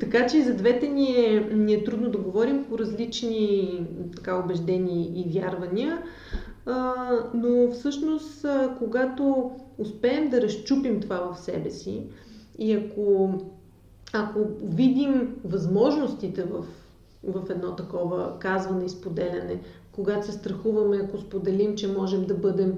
така 0.00 0.26
че 0.26 0.38
и 0.38 0.42
за 0.42 0.54
двете 0.54 0.88
ни 0.88 1.10
е, 1.10 1.40
ни 1.54 1.74
е 1.74 1.84
трудно 1.84 2.10
да 2.10 2.18
говорим 2.18 2.64
по 2.64 2.78
различни 2.78 3.70
така, 4.16 4.36
убеждения 4.36 5.06
и 5.14 5.24
вярвания. 5.32 6.02
Но 7.34 7.70
всъщност, 7.72 8.46
когато 8.78 9.50
успеем 9.78 10.30
да 10.30 10.42
разчупим 10.42 11.00
това 11.00 11.32
в 11.32 11.40
себе 11.40 11.70
си 11.70 12.06
и 12.58 12.72
ако, 12.72 13.34
ако 14.12 14.38
видим 14.62 15.36
възможностите 15.44 16.42
в, 16.42 16.64
в 17.24 17.50
едно 17.50 17.76
такова 17.76 18.38
казване 18.38 18.84
и 18.84 18.88
споделяне, 18.88 19.60
когато 19.92 20.26
се 20.26 20.32
страхуваме, 20.32 20.96
ако 20.96 21.18
споделим, 21.18 21.76
че 21.76 21.92
можем 21.92 22.24
да 22.24 22.34
бъдем 22.34 22.74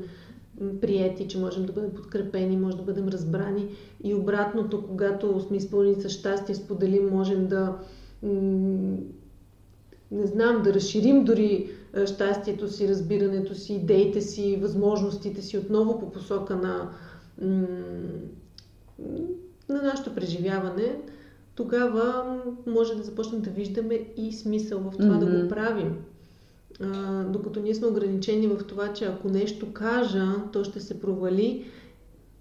приети, 0.81 1.29
че 1.29 1.39
можем 1.39 1.67
да 1.67 1.73
бъдем 1.73 1.95
подкрепени, 1.95 2.57
може 2.57 2.77
да 2.77 2.83
бъдем 2.83 3.09
разбрани 3.09 3.69
и 4.05 4.15
обратното, 4.15 4.87
когато 4.87 5.41
сме 5.41 5.57
изпълнени 5.57 5.95
с 5.95 6.09
щастие, 6.09 6.55
споделим, 6.55 7.09
можем 7.11 7.47
да 7.47 7.77
не 10.11 10.27
знам, 10.27 10.63
да 10.63 10.75
разширим 10.75 11.25
дори 11.25 11.71
щастието 12.07 12.69
си, 12.69 12.89
разбирането 12.89 13.55
си, 13.55 13.75
идеите 13.75 14.21
си, 14.21 14.59
възможностите 14.63 15.43
си 15.43 15.59
отново 15.59 16.01
по 16.01 16.13
посока 16.13 16.57
на, 16.57 16.91
на 19.69 19.83
нашето 19.83 20.15
преживяване, 20.15 20.97
тогава 21.55 22.37
може 22.67 22.95
да 22.95 23.03
започнем 23.03 23.41
да 23.41 23.51
виждаме 23.51 24.01
и 24.17 24.33
смисъл 24.33 24.79
в 24.81 24.91
това 24.91 25.15
mm-hmm. 25.15 25.19
да 25.19 25.43
го 25.43 25.49
правим. 25.49 25.97
А, 26.81 27.25
докато 27.25 27.61
ние 27.61 27.75
сме 27.75 27.87
ограничени 27.87 28.47
в 28.47 28.65
това, 28.69 28.93
че 28.93 29.05
ако 29.05 29.29
нещо 29.29 29.73
кажа, 29.73 30.35
то 30.53 30.65
ще 30.65 30.81
се 30.81 31.01
провали, 31.01 31.65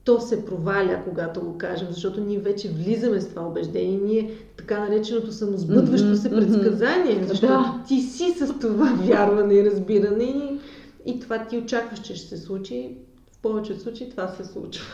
то 0.08 0.20
се 0.20 0.46
проваля, 0.46 1.02
когато 1.04 1.42
го 1.42 1.58
кажем, 1.58 1.88
защото 1.92 2.22
ние 2.22 2.40
вече 2.40 2.70
влизаме 2.70 3.22
с 3.22 3.30
това 3.30 3.48
убеждение. 3.48 4.00
Ние 4.04 4.32
така 4.58 4.80
нареченото 4.80 5.32
самосбъдващо 5.32 6.16
се 6.16 6.30
предсказание, 6.30 7.24
защото 7.24 7.54
да. 7.54 7.84
ти 7.88 8.02
си 8.02 8.32
с 8.32 8.60
това 8.60 8.94
вярване 9.04 9.54
и 9.54 9.66
разбиране 9.66 10.24
и, 10.24 10.60
и 11.06 11.20
това 11.20 11.46
ти 11.46 11.58
очакваш, 11.58 12.00
че 12.00 12.16
ще 12.16 12.28
се 12.28 12.38
случи. 12.38 12.98
В 13.32 13.42
повечето 13.42 13.80
случаи 13.80 14.10
това 14.10 14.28
се 14.28 14.46
случва. 14.46 14.86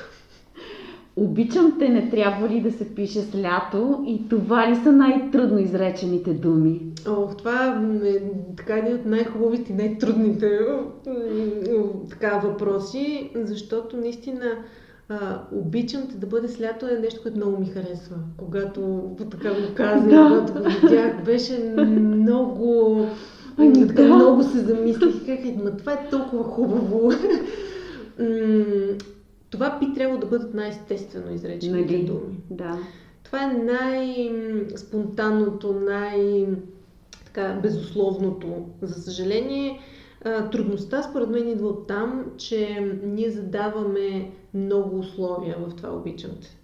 Обичам 1.16 1.76
те, 1.80 1.90
не 1.90 2.10
трябва 2.10 2.50
ли 2.50 2.62
да 2.62 2.72
се 2.72 2.96
пише 2.96 3.22
с 3.22 3.36
лято 3.36 4.04
и 4.08 4.30
това 4.30 4.72
ли 4.72 4.76
са 4.76 4.92
най-трудно 4.92 5.60
изречените 5.60 6.34
думи? 6.34 6.82
О, 7.08 7.28
това 7.38 7.84
е 8.06 8.22
така 8.58 8.78
един 8.78 8.96
от 8.96 9.06
най-хубавите 9.06 9.72
и 9.72 9.76
най-трудните 9.76 10.60
така, 12.10 12.38
въпроси, 12.38 13.32
защото 13.36 13.98
наистина 13.98 14.46
а, 15.22 15.42
обичам 15.52 16.08
те 16.08 16.18
да 16.18 16.28
бъде 16.28 16.48
с 16.48 16.62
лято 16.62 16.88
е 16.88 17.00
нещо, 17.00 17.22
което 17.22 17.38
много 17.38 17.60
ми 17.60 17.66
харесва. 17.66 18.16
Когато 18.38 19.12
така 19.32 19.50
го 19.50 19.74
казах, 19.76 20.10
да. 20.10 20.28
когато 20.28 20.54
го 20.54 20.60
видях, 20.82 21.24
беше 21.24 21.74
много... 21.88 23.00
Ами, 23.58 23.88
така, 23.88 24.04
да. 24.04 24.16
много 24.16 24.44
се 24.44 24.58
замислих. 24.58 25.26
Как 25.26 25.46
е, 25.46 25.58
ма 25.64 25.78
това 25.78 25.94
е 25.94 26.10
толкова 26.10 26.44
хубаво. 26.44 27.12
Това 29.50 29.80
би 29.80 29.94
трябвало 29.94 30.20
да 30.20 30.28
бъдат 30.28 30.54
най-естествено 30.54 31.34
изречените 31.34 31.96
нали? 31.96 32.06
думи. 32.06 32.40
Да. 32.50 32.78
Това 33.24 33.44
е 33.44 33.48
най-спонтанното, 33.48 35.74
най- 35.74 36.48
така, 37.26 37.60
безусловното. 37.62 38.48
За 38.82 39.02
съжаление, 39.02 39.80
трудността 40.52 41.04
според 41.04 41.30
мен 41.30 41.50
идва 41.50 41.68
от 41.68 41.88
там, 41.88 42.26
че 42.38 42.92
ние 43.04 43.30
задаваме 43.30 44.32
много 44.54 45.00
условия 45.00 45.58
в 45.60 45.76
това 45.76 45.90
обичамте. 45.90 46.58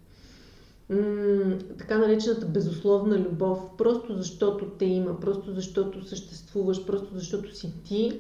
така 1.78 1.98
наречената 1.98 2.46
безусловна 2.46 3.20
любов, 3.20 3.60
просто 3.78 4.14
защото 4.14 4.66
те 4.66 4.86
има, 4.86 5.20
просто 5.20 5.54
защото 5.54 6.06
съществуваш, 6.08 6.86
просто 6.86 7.08
защото 7.14 7.56
си 7.56 7.74
ти, 7.84 8.20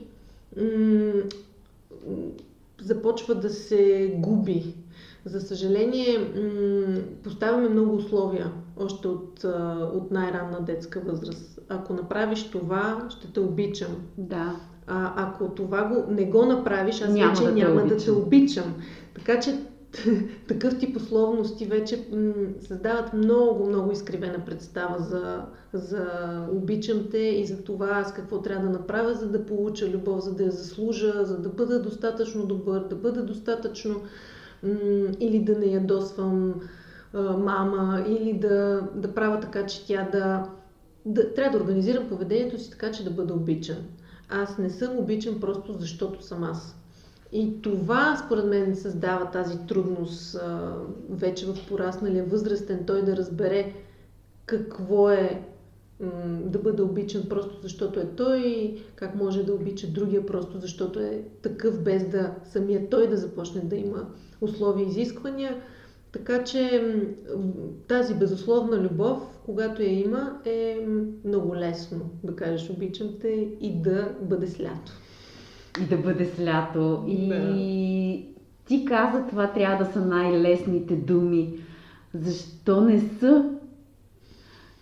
започва 2.82 3.36
да 3.36 3.49
се 3.49 4.13
губи. 4.17 4.76
За 5.26 5.41
съжаление, 5.41 6.32
поставяме 7.24 7.70
много 7.70 7.95
условия 7.95 8.51
още 8.78 9.07
от, 9.07 9.43
от 9.93 10.11
най-ранна 10.11 10.61
детска 10.61 10.99
възраст. 10.99 11.59
Ако 11.70 11.93
направиш 11.93 12.49
това, 12.51 13.07
ще 13.09 13.34
те 13.34 13.39
обичам. 13.39 13.95
Да. 14.17 14.55
А, 14.88 15.13
ако 15.15 15.49
това 15.49 15.84
го, 15.84 16.11
не 16.11 16.26
го 16.26 16.45
направиш, 16.45 17.01
аз 17.01 17.13
Няма 17.13 17.30
вече 17.30 17.43
да 17.43 17.51
няма 17.51 17.76
да 17.76 17.82
обичам. 17.82 17.97
те 17.97 18.11
обичам. 18.11 18.76
Така 19.26 19.39
че 19.39 19.59
такъв 20.47 20.80
тип 20.80 20.97
условности 20.97 21.65
вече 21.65 22.07
създават 22.59 23.13
много, 23.13 23.65
много 23.65 23.91
изкривена 23.91 24.45
представа 24.45 24.99
за, 24.99 25.45
за 25.74 26.07
обичам 26.51 27.07
те 27.11 27.17
и 27.17 27.45
за 27.45 27.63
това 27.63 27.89
аз 27.89 28.13
какво 28.13 28.41
трябва 28.41 28.67
да 28.67 28.74
направя, 28.74 29.13
за 29.13 29.30
да 29.30 29.45
получа 29.45 29.89
любов, 29.89 30.24
за 30.24 30.36
да 30.36 30.43
я 30.43 30.51
заслужа, 30.51 31.26
за 31.26 31.38
да 31.38 31.49
бъда 31.49 31.82
достатъчно 31.82 32.45
добър, 32.45 32.88
да 32.88 32.95
бъда 32.95 33.24
достатъчно 33.26 34.01
или 35.20 35.39
да 35.39 35.59
не 35.59 35.65
ядосвам 35.65 36.61
а, 37.13 37.38
мама, 37.38 38.05
или 38.07 38.34
да, 38.34 38.89
да 38.95 39.13
правя 39.13 39.39
така, 39.39 39.65
че 39.65 39.86
тя 39.86 40.09
да, 40.11 40.49
да... 41.05 41.34
Трябва 41.34 41.57
да 41.57 41.63
организирам 41.63 42.09
поведението 42.09 42.59
си 42.59 42.72
така, 42.72 42.91
че 42.91 43.03
да 43.03 43.11
бъда 43.11 43.34
обичан. 43.34 43.78
Аз 44.30 44.57
не 44.57 44.70
съм 44.70 44.97
обичан 44.97 45.39
просто 45.39 45.74
защото 45.74 46.24
съм 46.24 46.43
аз. 46.43 46.79
И 47.32 47.62
това, 47.62 48.22
според 48.26 48.46
мен, 48.46 48.76
създава 48.76 49.32
тази 49.32 49.58
трудност 49.68 50.36
а, 50.36 50.76
вече 51.10 51.46
в 51.46 51.58
порасналия 51.70 52.24
възрастен, 52.24 52.84
той 52.86 53.06
да 53.06 53.18
разбере 53.18 53.74
какво 54.46 55.10
е 55.10 55.42
м, 56.00 56.10
да 56.46 56.60
бъде 56.60 56.82
обичан 56.82 57.24
просто 57.30 57.62
защото 57.62 58.00
е 58.00 58.06
той, 58.18 58.76
как 58.96 59.16
може 59.16 59.44
да 59.44 59.54
обича 59.54 59.88
другия 59.88 60.26
просто 60.26 60.60
защото 60.60 61.00
е 61.00 61.24
такъв, 61.42 61.84
без 61.84 62.10
да 62.10 62.36
самия 62.44 62.90
той 62.90 63.08
да 63.08 63.18
започне 63.18 63.62
да 63.62 63.76
има 63.76 64.10
условия 64.42 64.86
и 64.86 64.90
изисквания. 64.90 65.62
Така 66.12 66.44
че 66.44 66.94
тази 67.88 68.14
безусловна 68.14 68.78
любов, 68.78 69.40
когато 69.46 69.82
я 69.82 70.00
има, 70.00 70.40
е 70.46 70.88
много 71.26 71.56
лесно 71.56 72.10
да 72.24 72.36
кажеш 72.36 72.70
обичам 72.70 73.10
те 73.22 73.50
и 73.62 73.82
да 73.82 74.16
бъде 74.22 74.48
с 74.48 74.60
лято. 74.60 74.92
И 74.92 75.09
да 75.89 75.97
бъде 75.97 76.26
с 76.26 76.39
лято. 76.39 77.03
И 77.07 77.28
Да. 77.28 77.55
ти 78.67 78.86
каза, 78.86 79.28
това 79.30 79.47
трябва 79.47 79.86
да 79.86 79.91
са 79.91 80.05
най-лесните 80.05 80.95
думи. 80.95 81.49
Защо 82.13 82.82
не 82.82 82.99
са? 82.99 83.49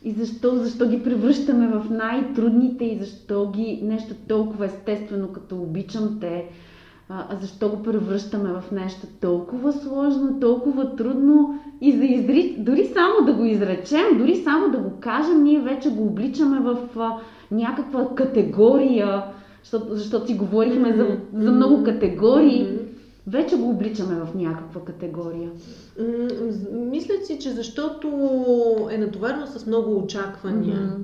И 0.03 0.11
защо, 0.11 0.55
защо 0.55 0.89
ги 0.89 1.03
превръщаме 1.03 1.67
в 1.67 1.85
най-трудните 1.89 2.85
и 2.85 2.97
защо 2.97 3.51
ги 3.51 3.79
нещо 3.83 4.15
толкова 4.27 4.65
естествено, 4.65 5.27
като 5.27 5.55
обичам 5.61 6.17
те, 6.21 6.45
а, 7.09 7.35
защо 7.41 7.69
го 7.69 7.83
превръщаме 7.83 8.49
в 8.49 8.71
нещо 8.71 9.07
толкова 9.21 9.73
сложно, 9.73 10.39
толкова 10.39 10.95
трудно 10.95 11.59
и 11.81 11.91
за 11.91 12.03
изри... 12.05 12.55
дори 12.57 12.85
само 12.85 13.25
да 13.25 13.33
го 13.33 13.45
изречем, 13.45 14.17
дори 14.17 14.35
само 14.35 14.69
да 14.71 14.77
го 14.77 14.91
кажем, 14.99 15.43
ние 15.43 15.59
вече 15.59 15.89
го 15.89 16.03
обличаме 16.03 16.59
в 16.59 16.77
някаква 17.51 18.15
категория, 18.15 19.23
защото, 19.71 19.95
защото 19.95 20.27
си 20.27 20.33
говорихме 20.33 20.93
за, 20.93 21.07
за 21.43 21.51
много 21.51 21.83
категории, 21.83 22.67
вече 23.27 23.55
го 23.55 23.69
обличаме 23.69 24.15
в 24.15 24.35
някаква 24.35 24.81
категория. 24.81 25.49
Мисля 26.71 27.13
си, 27.23 27.39
че 27.39 27.51
защото 27.51 28.07
е 28.91 28.97
натоварено 28.97 29.47
с 29.47 29.65
много 29.65 29.97
очаквания. 29.97 30.95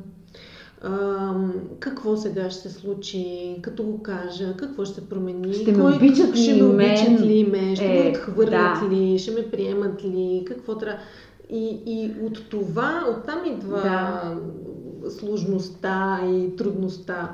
Ам, 0.81 1.53
какво 1.79 2.17
сега 2.17 2.49
ще 2.49 2.61
се 2.61 2.79
случи, 2.79 3.25
като 3.61 3.83
го 3.83 4.01
кажа, 4.01 4.53
какво 4.57 4.85
ще 4.85 4.95
се 4.95 5.09
промени, 5.09 5.53
Ще 5.53 5.71
ме 5.71 5.83
обичат 5.83 6.35
ще 6.35 6.55
ли 6.55 6.61
ме 6.61 6.67
мен? 6.67 6.91
обичат 6.91 7.21
ли 7.21 7.43
ме, 7.43 7.75
ще 7.75 7.85
Е, 7.85 8.03
ме 8.03 8.09
отхвърлят 8.09 8.79
да. 8.81 8.89
ли, 8.91 9.19
ще 9.19 9.31
ме 9.31 9.51
приемат 9.51 10.03
ли, 10.03 10.43
какво 10.47 10.77
трябва. 10.77 10.99
И, 11.49 11.79
и 11.85 12.11
от 12.25 12.49
това, 12.49 13.05
оттам 13.11 13.39
идва 13.53 13.81
Да. 13.81 14.35
сложността 15.09 16.19
и 16.25 16.55
трудността 16.55 17.31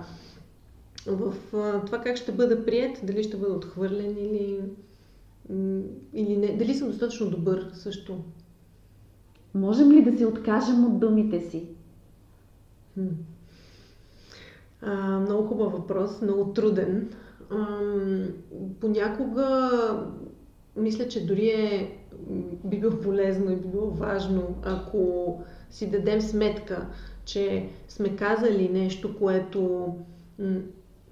в 1.06 1.34
а, 1.54 1.86
това 1.86 2.02
как 2.02 2.18
ще 2.18 2.32
бъда 2.32 2.66
прият, 2.66 3.00
дали 3.04 3.24
ще 3.24 3.38
бъда 3.38 3.54
отхвърлен 3.54 4.18
или, 4.18 4.62
или 6.14 6.38
не. 6.38 6.58
Дали 6.58 6.74
съм 6.74 6.88
достатъчно 6.88 7.30
добър 7.30 7.70
също. 7.74 8.24
Можем 9.54 9.92
ли 9.92 10.04
да 10.04 10.18
се 10.18 10.26
откажем 10.26 10.86
от 10.86 11.00
думите 11.00 11.40
си? 11.42 11.68
Хм. 12.94 13.08
А, 14.82 15.20
много 15.20 15.48
хубав 15.48 15.72
въпрос, 15.72 16.22
много 16.22 16.54
труден. 16.54 17.10
Ам, 17.52 18.28
понякога 18.80 19.80
мисля, 20.76 21.08
че 21.08 21.26
дори 21.26 21.48
е, 21.48 21.98
би 22.66 22.80
било 22.80 23.00
полезно 23.00 23.52
и 23.52 23.56
би 23.56 23.68
било 23.68 23.92
важно, 23.92 24.56
ако 24.64 25.44
си 25.70 25.90
дадем 25.90 26.22
сметка, 26.22 26.88
че 27.26 27.70
сме 27.88 28.16
казали 28.16 28.70
нещо, 28.70 29.18
което 29.18 29.94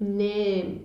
не 0.00 0.58
е 0.58 0.78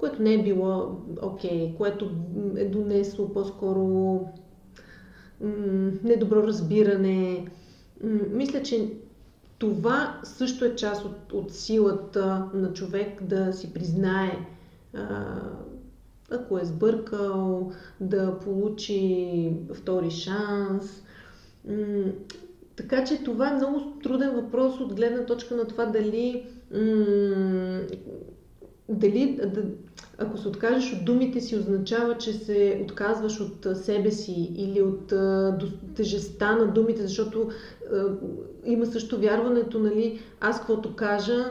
което 0.00 0.22
не 0.22 0.34
е 0.34 0.42
било 0.42 0.96
окей, 1.22 1.50
okay, 1.50 1.76
което 1.76 2.10
е 2.56 2.64
донесло 2.64 3.32
по-скоро 3.32 3.82
м, 5.40 5.92
недобро 6.04 6.42
разбиране. 6.42 7.46
М, 8.04 8.20
Мисля, 8.30 8.62
че 8.62 8.92
това 9.58 10.20
също 10.24 10.64
е 10.64 10.76
част 10.76 11.04
от, 11.04 11.32
от 11.32 11.54
силата 11.54 12.50
на 12.54 12.72
човек 12.72 13.22
да 13.22 13.52
си 13.52 13.72
признае, 13.72 14.46
а, 14.94 15.36
ако 16.30 16.58
е 16.58 16.64
сбъркал, 16.64 17.72
да 18.00 18.38
получи 18.38 19.52
втори 19.74 20.10
шанс. 20.10 21.02
М, 21.68 22.04
така 22.80 23.04
че 23.04 23.24
това 23.24 23.50
е 23.50 23.54
много 23.54 23.80
труден 24.02 24.30
въпрос 24.30 24.80
от 24.80 24.94
гледна 24.94 25.26
точка 25.26 25.56
на 25.56 25.64
това 25.64 25.86
дали, 25.86 26.46
м, 26.74 27.80
дали 28.88 29.40
да, 29.46 29.62
ако 30.18 30.38
се 30.38 30.48
откажеш 30.48 30.92
от 30.92 31.04
думите 31.04 31.40
си, 31.40 31.56
означава, 31.56 32.18
че 32.18 32.32
се 32.32 32.80
отказваш 32.84 33.40
от 33.40 33.76
себе 33.76 34.10
си 34.10 34.52
или 34.56 34.82
от 34.82 35.06
до- 35.58 35.94
тежестта 35.96 36.56
на 36.56 36.66
думите, 36.66 37.02
защото 37.02 37.48
а, 37.92 38.04
има 38.64 38.86
също 38.86 39.20
вярването, 39.20 39.78
нали, 39.78 40.20
аз 40.40 40.58
каквото 40.58 40.94
кажа, 40.94 41.50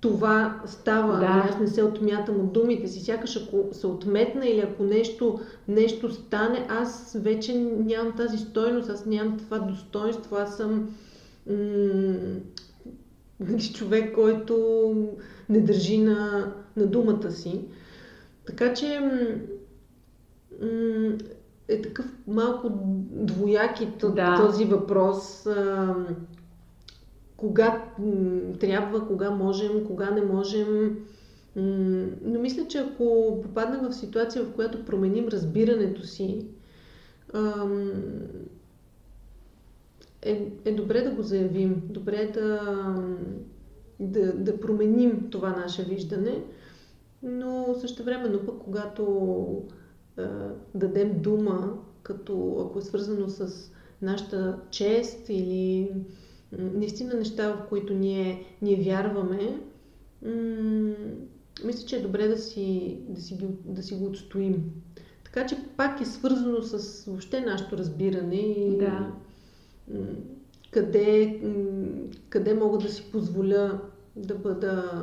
това 0.00 0.62
става. 0.66 1.12
Да. 1.12 1.28
Нали, 1.28 1.48
Аз 1.48 1.58
не 1.60 1.66
се 1.66 1.82
отмятам 1.82 2.40
от 2.40 2.52
думите 2.52 2.88
си. 2.88 3.00
Сякаш 3.00 3.36
ако 3.36 3.68
се 3.72 3.86
отметна 3.86 4.46
или 4.46 4.60
ако 4.60 4.82
нещо, 4.82 5.40
нещо 5.68 6.12
стане, 6.12 6.66
аз 6.68 7.16
вече 7.20 7.54
нямам 7.58 8.16
тази 8.16 8.38
стойност, 8.38 8.90
аз 8.90 9.06
нямам 9.06 9.38
това 9.38 9.58
достоинство, 9.58 10.36
аз 10.36 10.56
съм 10.56 10.90
м- 11.46 12.38
човек, 13.74 14.14
който 14.14 14.94
не 15.48 15.60
държи 15.60 15.98
на, 15.98 16.52
на 16.76 16.86
думата 16.86 17.30
си. 17.30 17.60
Така 18.46 18.74
че 18.74 19.00
м- 20.62 21.12
е 21.68 21.82
такъв 21.82 22.06
малко 22.26 22.70
двояки 23.10 23.88
Да. 24.14 24.36
този 24.46 24.64
въпрос. 24.64 25.46
А, 25.46 25.94
кога 27.38 27.84
трябва, 28.60 29.06
кога 29.06 29.30
можем, 29.30 29.84
кога 29.86 30.10
не 30.10 30.22
можем. 30.22 30.98
Но 32.22 32.40
мисля, 32.40 32.66
че 32.68 32.78
ако 32.78 33.38
попаднем 33.42 33.90
в 33.90 33.94
ситуация, 33.94 34.44
в 34.44 34.52
която 34.52 34.84
променим 34.84 35.28
разбирането 35.28 36.06
си, 36.06 36.46
е, 40.22 40.52
е 40.64 40.72
добре 40.72 41.02
да 41.02 41.10
го 41.10 41.22
заявим, 41.22 41.82
добре 41.84 42.16
е 42.16 42.32
да, 42.32 42.94
да, 44.00 44.32
да 44.32 44.60
променим 44.60 45.30
това 45.30 45.50
наше 45.50 45.84
виждане, 45.84 46.44
но 47.22 47.74
също 47.80 48.04
времено 48.04 48.46
пък, 48.46 48.58
когато 48.58 49.62
а, 50.16 50.28
дадем 50.74 51.20
дума, 51.20 51.78
като 52.02 52.66
ако 52.68 52.78
е 52.78 52.82
свързано 52.82 53.28
с 53.28 53.70
нашата 54.02 54.58
чест 54.70 55.26
или 55.28 55.92
наистина 56.52 57.14
неща, 57.14 57.48
в 57.48 57.68
които 57.68 57.94
ние, 57.94 58.44
ние 58.62 58.76
вярваме, 58.76 59.60
м- 60.22 60.94
мисля, 61.64 61.86
че 61.86 61.96
е 61.96 62.02
добре 62.02 62.28
да 62.28 62.38
си, 62.38 62.98
да, 63.08 63.20
си, 63.20 63.34
ги- 63.34 63.46
да 63.64 63.82
си 63.82 63.94
го 63.94 64.06
отстоим. 64.06 64.64
Така 65.24 65.46
че 65.46 65.56
пак 65.76 66.00
е 66.00 66.04
свързано 66.04 66.62
с 66.62 67.04
въобще 67.04 67.40
нашето 67.40 67.78
разбиране 67.78 68.36
и 68.36 68.78
Да. 68.78 69.12
м, 69.90 70.00
къде, 70.70 71.40
м, 71.42 71.86
къде 72.28 72.54
мога 72.54 72.78
да 72.78 72.88
си 72.88 73.04
позволя 73.12 73.80
да 74.16 74.34
бъда 74.34 75.02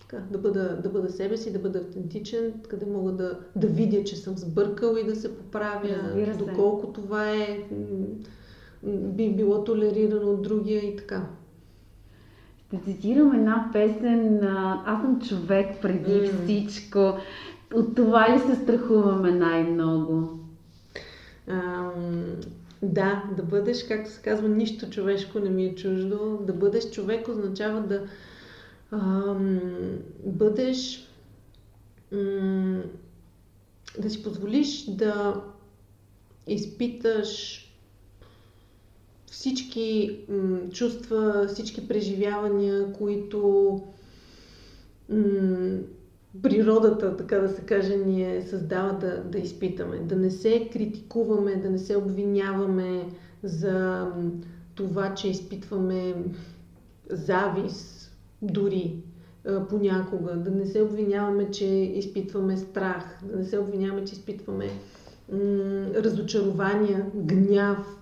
така, 0.00 0.22
да 0.30 0.38
бъда, 0.38 0.80
да 0.82 0.88
бъда 0.88 1.10
себе 1.10 1.36
си, 1.36 1.52
да 1.52 1.58
бъда 1.58 1.78
автентичен, 1.78 2.52
къде 2.68 2.86
мога 2.86 3.12
да, 3.12 3.38
да 3.56 3.66
видя, 3.66 4.04
че 4.04 4.16
съм 4.16 4.38
сбъркал 4.38 4.96
и 4.96 5.06
да 5.06 5.16
се 5.16 5.36
поправя, 5.36 5.88
Разбира 6.04 6.32
се. 6.34 6.38
доколко 6.38 6.92
това 6.92 7.30
е 7.30 7.64
би 8.86 9.30
било 9.30 9.64
толерирано 9.64 10.30
от 10.30 10.42
другия 10.42 10.84
и 10.84 10.96
така. 10.96 11.26
Ще 12.66 12.80
цитирам 12.84 13.34
една 13.34 13.70
песен 13.72 14.44
а, 14.44 14.82
Аз 14.86 15.02
съм 15.02 15.20
човек 15.20 15.80
преди 15.82 16.30
М. 16.30 16.38
всичко. 16.44 17.12
От 17.74 17.94
това 17.96 18.34
ли 18.34 18.40
се 18.40 18.62
страхуваме 18.62 19.30
най-много? 19.30 20.38
Ам, 21.48 22.24
Да, 22.82 23.24
да 23.36 23.42
бъдеш, 23.42 23.84
както 23.84 24.10
се 24.10 24.22
казва, 24.22 24.48
нищо 24.48 24.90
човешко 24.90 25.38
не 25.38 25.50
ми 25.50 25.64
е 25.64 25.74
чуждо. 25.74 26.38
Да 26.46 26.52
бъдеш 26.52 26.90
човек 26.90 27.28
означава 27.28 27.80
да 27.80 28.02
ам, 28.92 29.60
бъдеш 30.26 31.08
м- 32.12 32.82
да 33.98 34.10
си 34.10 34.22
позволиш 34.22 34.84
да 34.90 35.42
изпиташ 36.46 37.60
всички 39.44 40.18
м- 40.28 40.68
чувства, 40.70 41.46
всички 41.48 41.88
преживявания, 41.88 42.92
които 42.92 43.80
м- 45.08 45.78
природата, 46.42 47.16
така 47.16 47.38
да 47.38 47.48
се 47.48 47.62
каже, 47.62 47.96
ни 47.96 48.36
е 48.36 48.42
създава 48.42 48.92
да, 48.92 49.22
да 49.24 49.38
изпитаме. 49.38 49.98
Да 49.98 50.16
не 50.16 50.30
се 50.30 50.68
критикуваме, 50.72 51.56
да 51.56 51.70
не 51.70 51.78
се 51.78 51.96
обвиняваме 51.96 53.08
за 53.42 54.06
това, 54.74 55.14
че 55.14 55.28
изпитваме 55.28 56.14
завис 57.10 58.10
дори 58.42 58.96
понякога. 59.68 60.36
Да 60.36 60.50
не 60.50 60.66
се 60.66 60.82
обвиняваме, 60.82 61.50
че 61.50 61.66
изпитваме 61.94 62.56
страх. 62.56 63.18
Да 63.22 63.36
не 63.36 63.44
се 63.44 63.58
обвиняваме, 63.58 64.04
че 64.04 64.12
изпитваме 64.12 64.66
м- 65.32 65.38
разочарования, 65.94 67.06
гняв. 67.14 68.00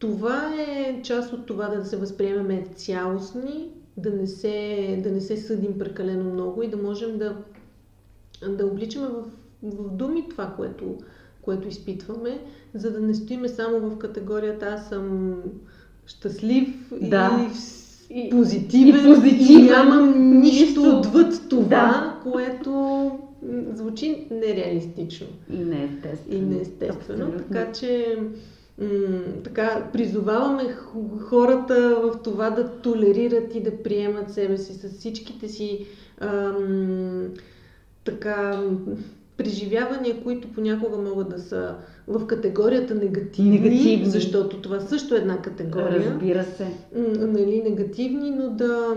Това 0.00 0.54
е 0.68 1.02
част 1.02 1.32
от 1.32 1.46
това 1.46 1.68
да 1.68 1.84
се 1.84 1.96
възприемеме 1.96 2.64
цялостни 2.74 3.68
да 3.96 4.10
не 4.10 4.26
се, 4.26 5.00
да 5.04 5.10
не 5.10 5.20
се 5.20 5.36
съдим 5.36 5.78
прекалено 5.78 6.32
много 6.32 6.62
и 6.62 6.68
да 6.68 6.76
можем 6.76 7.18
да, 7.18 7.36
да 8.48 8.66
обличаме 8.66 9.06
в, 9.08 9.24
в 9.62 9.96
думи 9.96 10.28
това, 10.30 10.54
което, 10.56 10.98
което 11.42 11.68
изпитваме, 11.68 12.40
за 12.74 12.90
да 12.90 13.00
не 13.00 13.14
стоиме 13.14 13.48
само 13.48 13.90
в 13.90 13.98
категорията 13.98 14.66
аз 14.66 14.88
съм 14.88 15.36
щастлив 16.06 16.92
да. 17.00 17.50
и 18.10 18.30
позитивен, 18.30 19.12
и, 19.12 19.14
позитивен, 19.14 19.64
и 19.64 19.68
нямам 19.68 20.40
нищо 20.40 20.98
отвъд 20.98 21.48
това, 21.48 21.66
да. 21.68 22.20
което 22.22 23.10
звучи 23.72 24.26
нереалистично. 24.30 25.26
И 25.52 25.58
неестествено. 25.58 26.38
И 26.38 26.40
неестествено. 26.40 27.32
Така 27.32 27.72
че 27.72 28.18
така, 29.44 29.88
призоваваме 29.92 30.76
хората 31.20 32.00
в 32.02 32.22
това 32.24 32.50
да 32.50 32.68
толерират 32.68 33.54
и 33.54 33.62
да 33.62 33.82
приемат 33.82 34.32
себе 34.32 34.58
си 34.58 34.72
с 34.72 34.88
всичките 34.88 35.48
си 35.48 35.86
ам, 36.20 37.28
така, 38.04 38.62
преживявания, 39.36 40.22
които 40.22 40.52
понякога 40.52 40.96
могат 40.96 41.28
да 41.28 41.38
са 41.38 41.74
в 42.08 42.26
категорията 42.26 42.94
негативни, 42.94 43.60
негативни. 43.60 44.06
защото 44.06 44.60
това 44.60 44.80
също 44.80 45.14
е 45.14 45.18
една 45.18 45.42
категория. 45.42 46.10
Разбира 46.10 46.44
се. 46.44 46.66
Нали, 47.18 47.62
негативни, 47.62 48.30
но 48.30 48.50
да, 48.50 48.94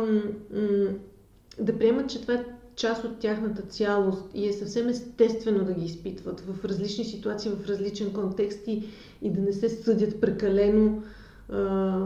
да 1.60 1.78
приемат, 1.78 2.10
че 2.10 2.22
това 2.22 2.34
е 2.34 2.46
част 2.76 3.04
от 3.04 3.20
тяхната 3.20 3.62
цялост 3.62 4.32
и 4.34 4.48
е 4.48 4.54
съвсем 4.54 4.90
естествено 4.90 5.66
да 5.66 5.74
ги 5.74 5.86
изпитват 5.86 6.40
в 6.40 6.66
различни 6.66 7.06
ситуации, 7.06 7.52
в 7.52 7.70
различен 7.70 8.14
контекст 8.14 8.68
и, 8.68 8.84
и 9.22 9.32
да 9.32 9.42
не 9.42 9.54
се 9.54 9.70
съдят 9.70 10.22
прекалено, 10.22 11.04
а, 11.52 12.00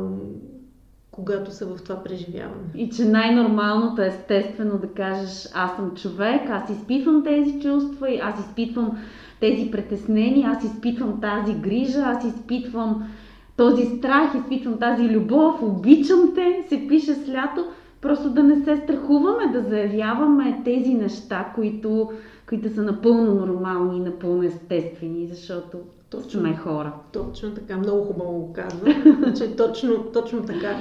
когато 1.12 1.52
са 1.52 1.66
в 1.66 1.84
това 1.84 2.04
преживяване. 2.04 2.70
И 2.76 2.90
че 2.90 3.06
най-нормалното 3.06 4.02
е 4.02 4.08
естествено 4.08 4.78
да 4.78 4.88
кажеш 4.88 5.48
аз 5.54 5.76
съм 5.76 5.96
човек, 5.96 6.42
аз 6.50 6.70
изпитвам 6.70 7.24
тези 7.24 7.60
чувства, 7.62 8.10
и 8.10 8.20
аз 8.20 8.40
изпитвам 8.40 8.98
тези 9.40 9.72
притеснения, 9.72 10.50
аз 10.50 10.64
изпитвам 10.64 11.22
тази 11.22 11.54
грижа, 11.54 12.00
аз 12.00 12.26
изпитвам 12.26 13.10
този 13.58 13.86
страх, 13.86 14.36
изпитвам 14.36 14.80
тази 14.80 15.10
любов, 15.10 15.62
обичам 15.62 16.34
те, 16.36 16.66
се 16.70 16.88
пише 16.88 17.14
с 17.14 17.30
лято 17.30 17.66
Просто 18.08 18.30
да 18.30 18.44
не 18.44 18.64
се 18.64 18.78
страхуваме 18.78 19.52
да 19.54 19.62
заявяваме 19.62 20.62
тези 20.66 20.94
неща, 20.94 21.52
които, 21.56 22.12
които 22.50 22.74
са 22.74 22.84
напълно 22.84 23.36
нормални 23.36 23.98
и 23.98 24.02
напълно 24.02 24.44
естествени, 24.44 25.28
защото 25.28 25.78
точно 26.10 26.40
сме 26.40 26.56
хора. 26.56 26.94
Точно 27.14 27.52
така, 27.52 27.78
много 27.78 28.04
хубаво 28.04 28.32
го 28.32 28.54
казва. 28.54 28.96
Значи, 29.18 29.56
точно, 29.58 30.04
точно 30.14 30.42
така. 30.42 30.76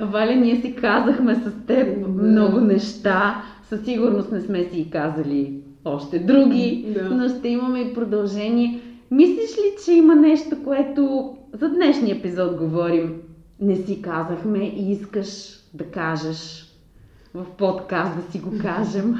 Валя, 0.00 0.34
ние 0.34 0.60
си 0.60 0.74
казахме 0.74 1.34
с 1.34 1.66
теб 1.66 2.00
да. 2.00 2.08
много 2.08 2.60
неща. 2.60 3.42
Със 3.68 3.84
сигурност 3.84 4.32
не 4.32 4.40
сме 4.40 4.64
си 4.64 4.90
казали 4.92 5.60
още 5.84 6.18
други, 6.18 6.94
да. 6.94 7.10
но 7.10 7.28
ще 7.28 7.48
имаме 7.48 7.80
и 7.80 7.94
продължение. 7.94 8.80
Мислиш 9.10 9.50
ли, 9.50 9.84
че 9.84 9.92
има 9.92 10.14
нещо, 10.14 10.56
което 10.64 11.34
за 11.52 11.68
днешния 11.68 12.16
епизод 12.16 12.56
говорим, 12.56 13.14
не 13.60 13.76
си 13.76 14.02
казахме 14.02 14.58
и 14.58 14.92
искаш 14.92 15.60
да 15.74 15.84
кажеш 15.84 16.68
в 17.34 17.46
подкаст, 17.58 18.16
да 18.16 18.32
си 18.32 18.38
го 18.38 18.50
кажем? 18.62 19.16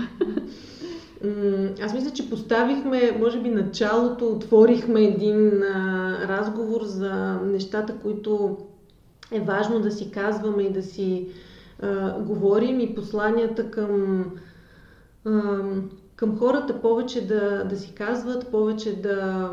Аз 1.82 1.94
мисля, 1.94 2.10
че 2.10 2.30
поставихме, 2.30 3.16
може 3.20 3.40
би, 3.40 3.48
началото, 3.48 4.26
отворихме 4.26 5.04
един 5.04 5.62
а, 5.62 6.18
разговор 6.28 6.82
за 6.82 7.40
нещата, 7.44 7.94
които 8.02 8.58
е 9.32 9.40
важно 9.40 9.80
да 9.80 9.90
си 9.90 10.10
казваме 10.10 10.62
и 10.62 10.72
да 10.72 10.82
си 10.82 11.28
а, 11.82 12.20
говорим 12.20 12.80
и 12.80 12.94
посланията 12.94 13.70
към, 13.70 14.24
а, 15.24 15.60
към 16.16 16.38
хората 16.38 16.80
повече 16.80 17.26
да, 17.26 17.64
да 17.64 17.76
си 17.76 17.94
казват, 17.94 18.50
повече 18.50 19.02
да, 19.02 19.50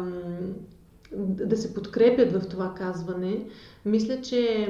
да 1.17 1.57
се 1.57 1.73
подкрепят 1.73 2.31
в 2.31 2.47
това 2.49 2.73
казване. 2.77 3.45
Мисля, 3.85 4.21
че 4.21 4.67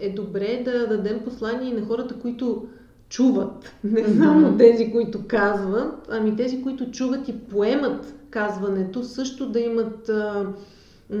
е 0.00 0.10
добре 0.10 0.62
да 0.64 0.86
дадем 0.86 1.20
послание 1.24 1.74
на 1.74 1.86
хората, 1.86 2.14
които 2.14 2.66
чуват. 3.08 3.74
Не 3.84 4.04
само 4.04 4.56
тези, 4.56 4.92
които 4.92 5.20
казват, 5.28 6.08
ами 6.10 6.36
тези, 6.36 6.62
които 6.62 6.90
чуват 6.90 7.28
и 7.28 7.38
поемат 7.38 8.14
казването, 8.30 9.04
също 9.04 9.48
да 9.48 9.60
имат 9.60 10.08
а, 10.08 10.46
м- 11.10 11.18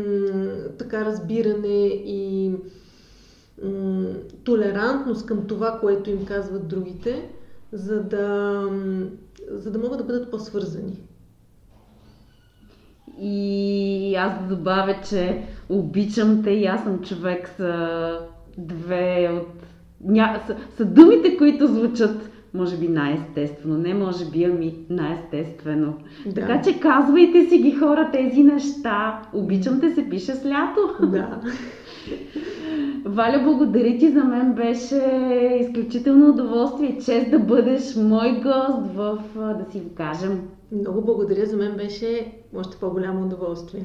така 0.78 1.04
разбиране 1.04 1.86
и 2.04 2.52
м- 3.62 4.06
толерантност 4.44 5.26
към 5.26 5.46
това, 5.46 5.78
което 5.80 6.10
им 6.10 6.24
казват 6.24 6.68
другите, 6.68 7.30
за 7.72 8.02
да, 8.02 8.62
за 9.50 9.70
да 9.70 9.78
могат 9.78 9.98
да 9.98 10.04
бъдат 10.04 10.30
по-свързани. 10.30 11.00
И 13.20 14.14
аз 14.18 14.32
да 14.42 14.56
добавя, 14.56 14.94
че 15.08 15.42
обичам 15.68 16.42
те 16.44 16.50
и 16.50 16.66
аз 16.66 16.82
съм 16.82 17.00
човек 17.00 17.48
са 17.56 18.18
две 18.58 19.30
от... 19.32 19.48
Ня... 20.04 20.40
Са, 20.46 20.56
са 20.76 20.84
думите, 20.84 21.36
които 21.36 21.66
звучат 21.66 22.30
може 22.56 22.76
би 22.76 22.88
най-естествено. 22.88 23.78
Не 23.78 23.94
може 23.94 24.30
би, 24.30 24.44
ами 24.44 24.74
най-естествено. 24.90 25.94
Да. 26.26 26.34
Така 26.34 26.62
че 26.62 26.80
казвайте 26.80 27.48
си 27.48 27.58
ги 27.58 27.72
хора 27.72 28.10
тези 28.12 28.42
неща. 28.42 29.22
Обичам 29.32 29.80
те 29.80 29.90
се 29.90 30.08
пише 30.08 30.34
с 30.34 30.46
лято. 30.46 31.06
Да. 31.06 31.40
Валя, 33.04 33.40
благодаря 33.44 33.98
ти. 33.98 34.10
За 34.10 34.24
мен 34.24 34.52
беше 34.52 35.02
изключително 35.60 36.28
удоволствие 36.28 36.88
и 36.88 37.00
чест 37.04 37.30
да 37.30 37.38
бъдеш 37.38 37.96
мой 37.96 38.32
гост 38.32 38.94
в, 38.94 39.18
да 39.36 39.72
си 39.72 39.80
го 39.80 39.94
кажем, 39.94 40.40
много 40.72 41.00
благодаря, 41.02 41.46
за 41.46 41.56
мен 41.56 41.76
беше 41.76 42.32
още 42.54 42.76
по-голямо 42.76 43.26
удоволствие. 43.26 43.82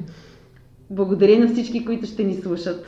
Благодаря 0.89 1.39
на 1.39 1.47
всички, 1.47 1.85
които 1.85 2.05
ще 2.05 2.23
ни 2.23 2.35
слушат. 2.35 2.85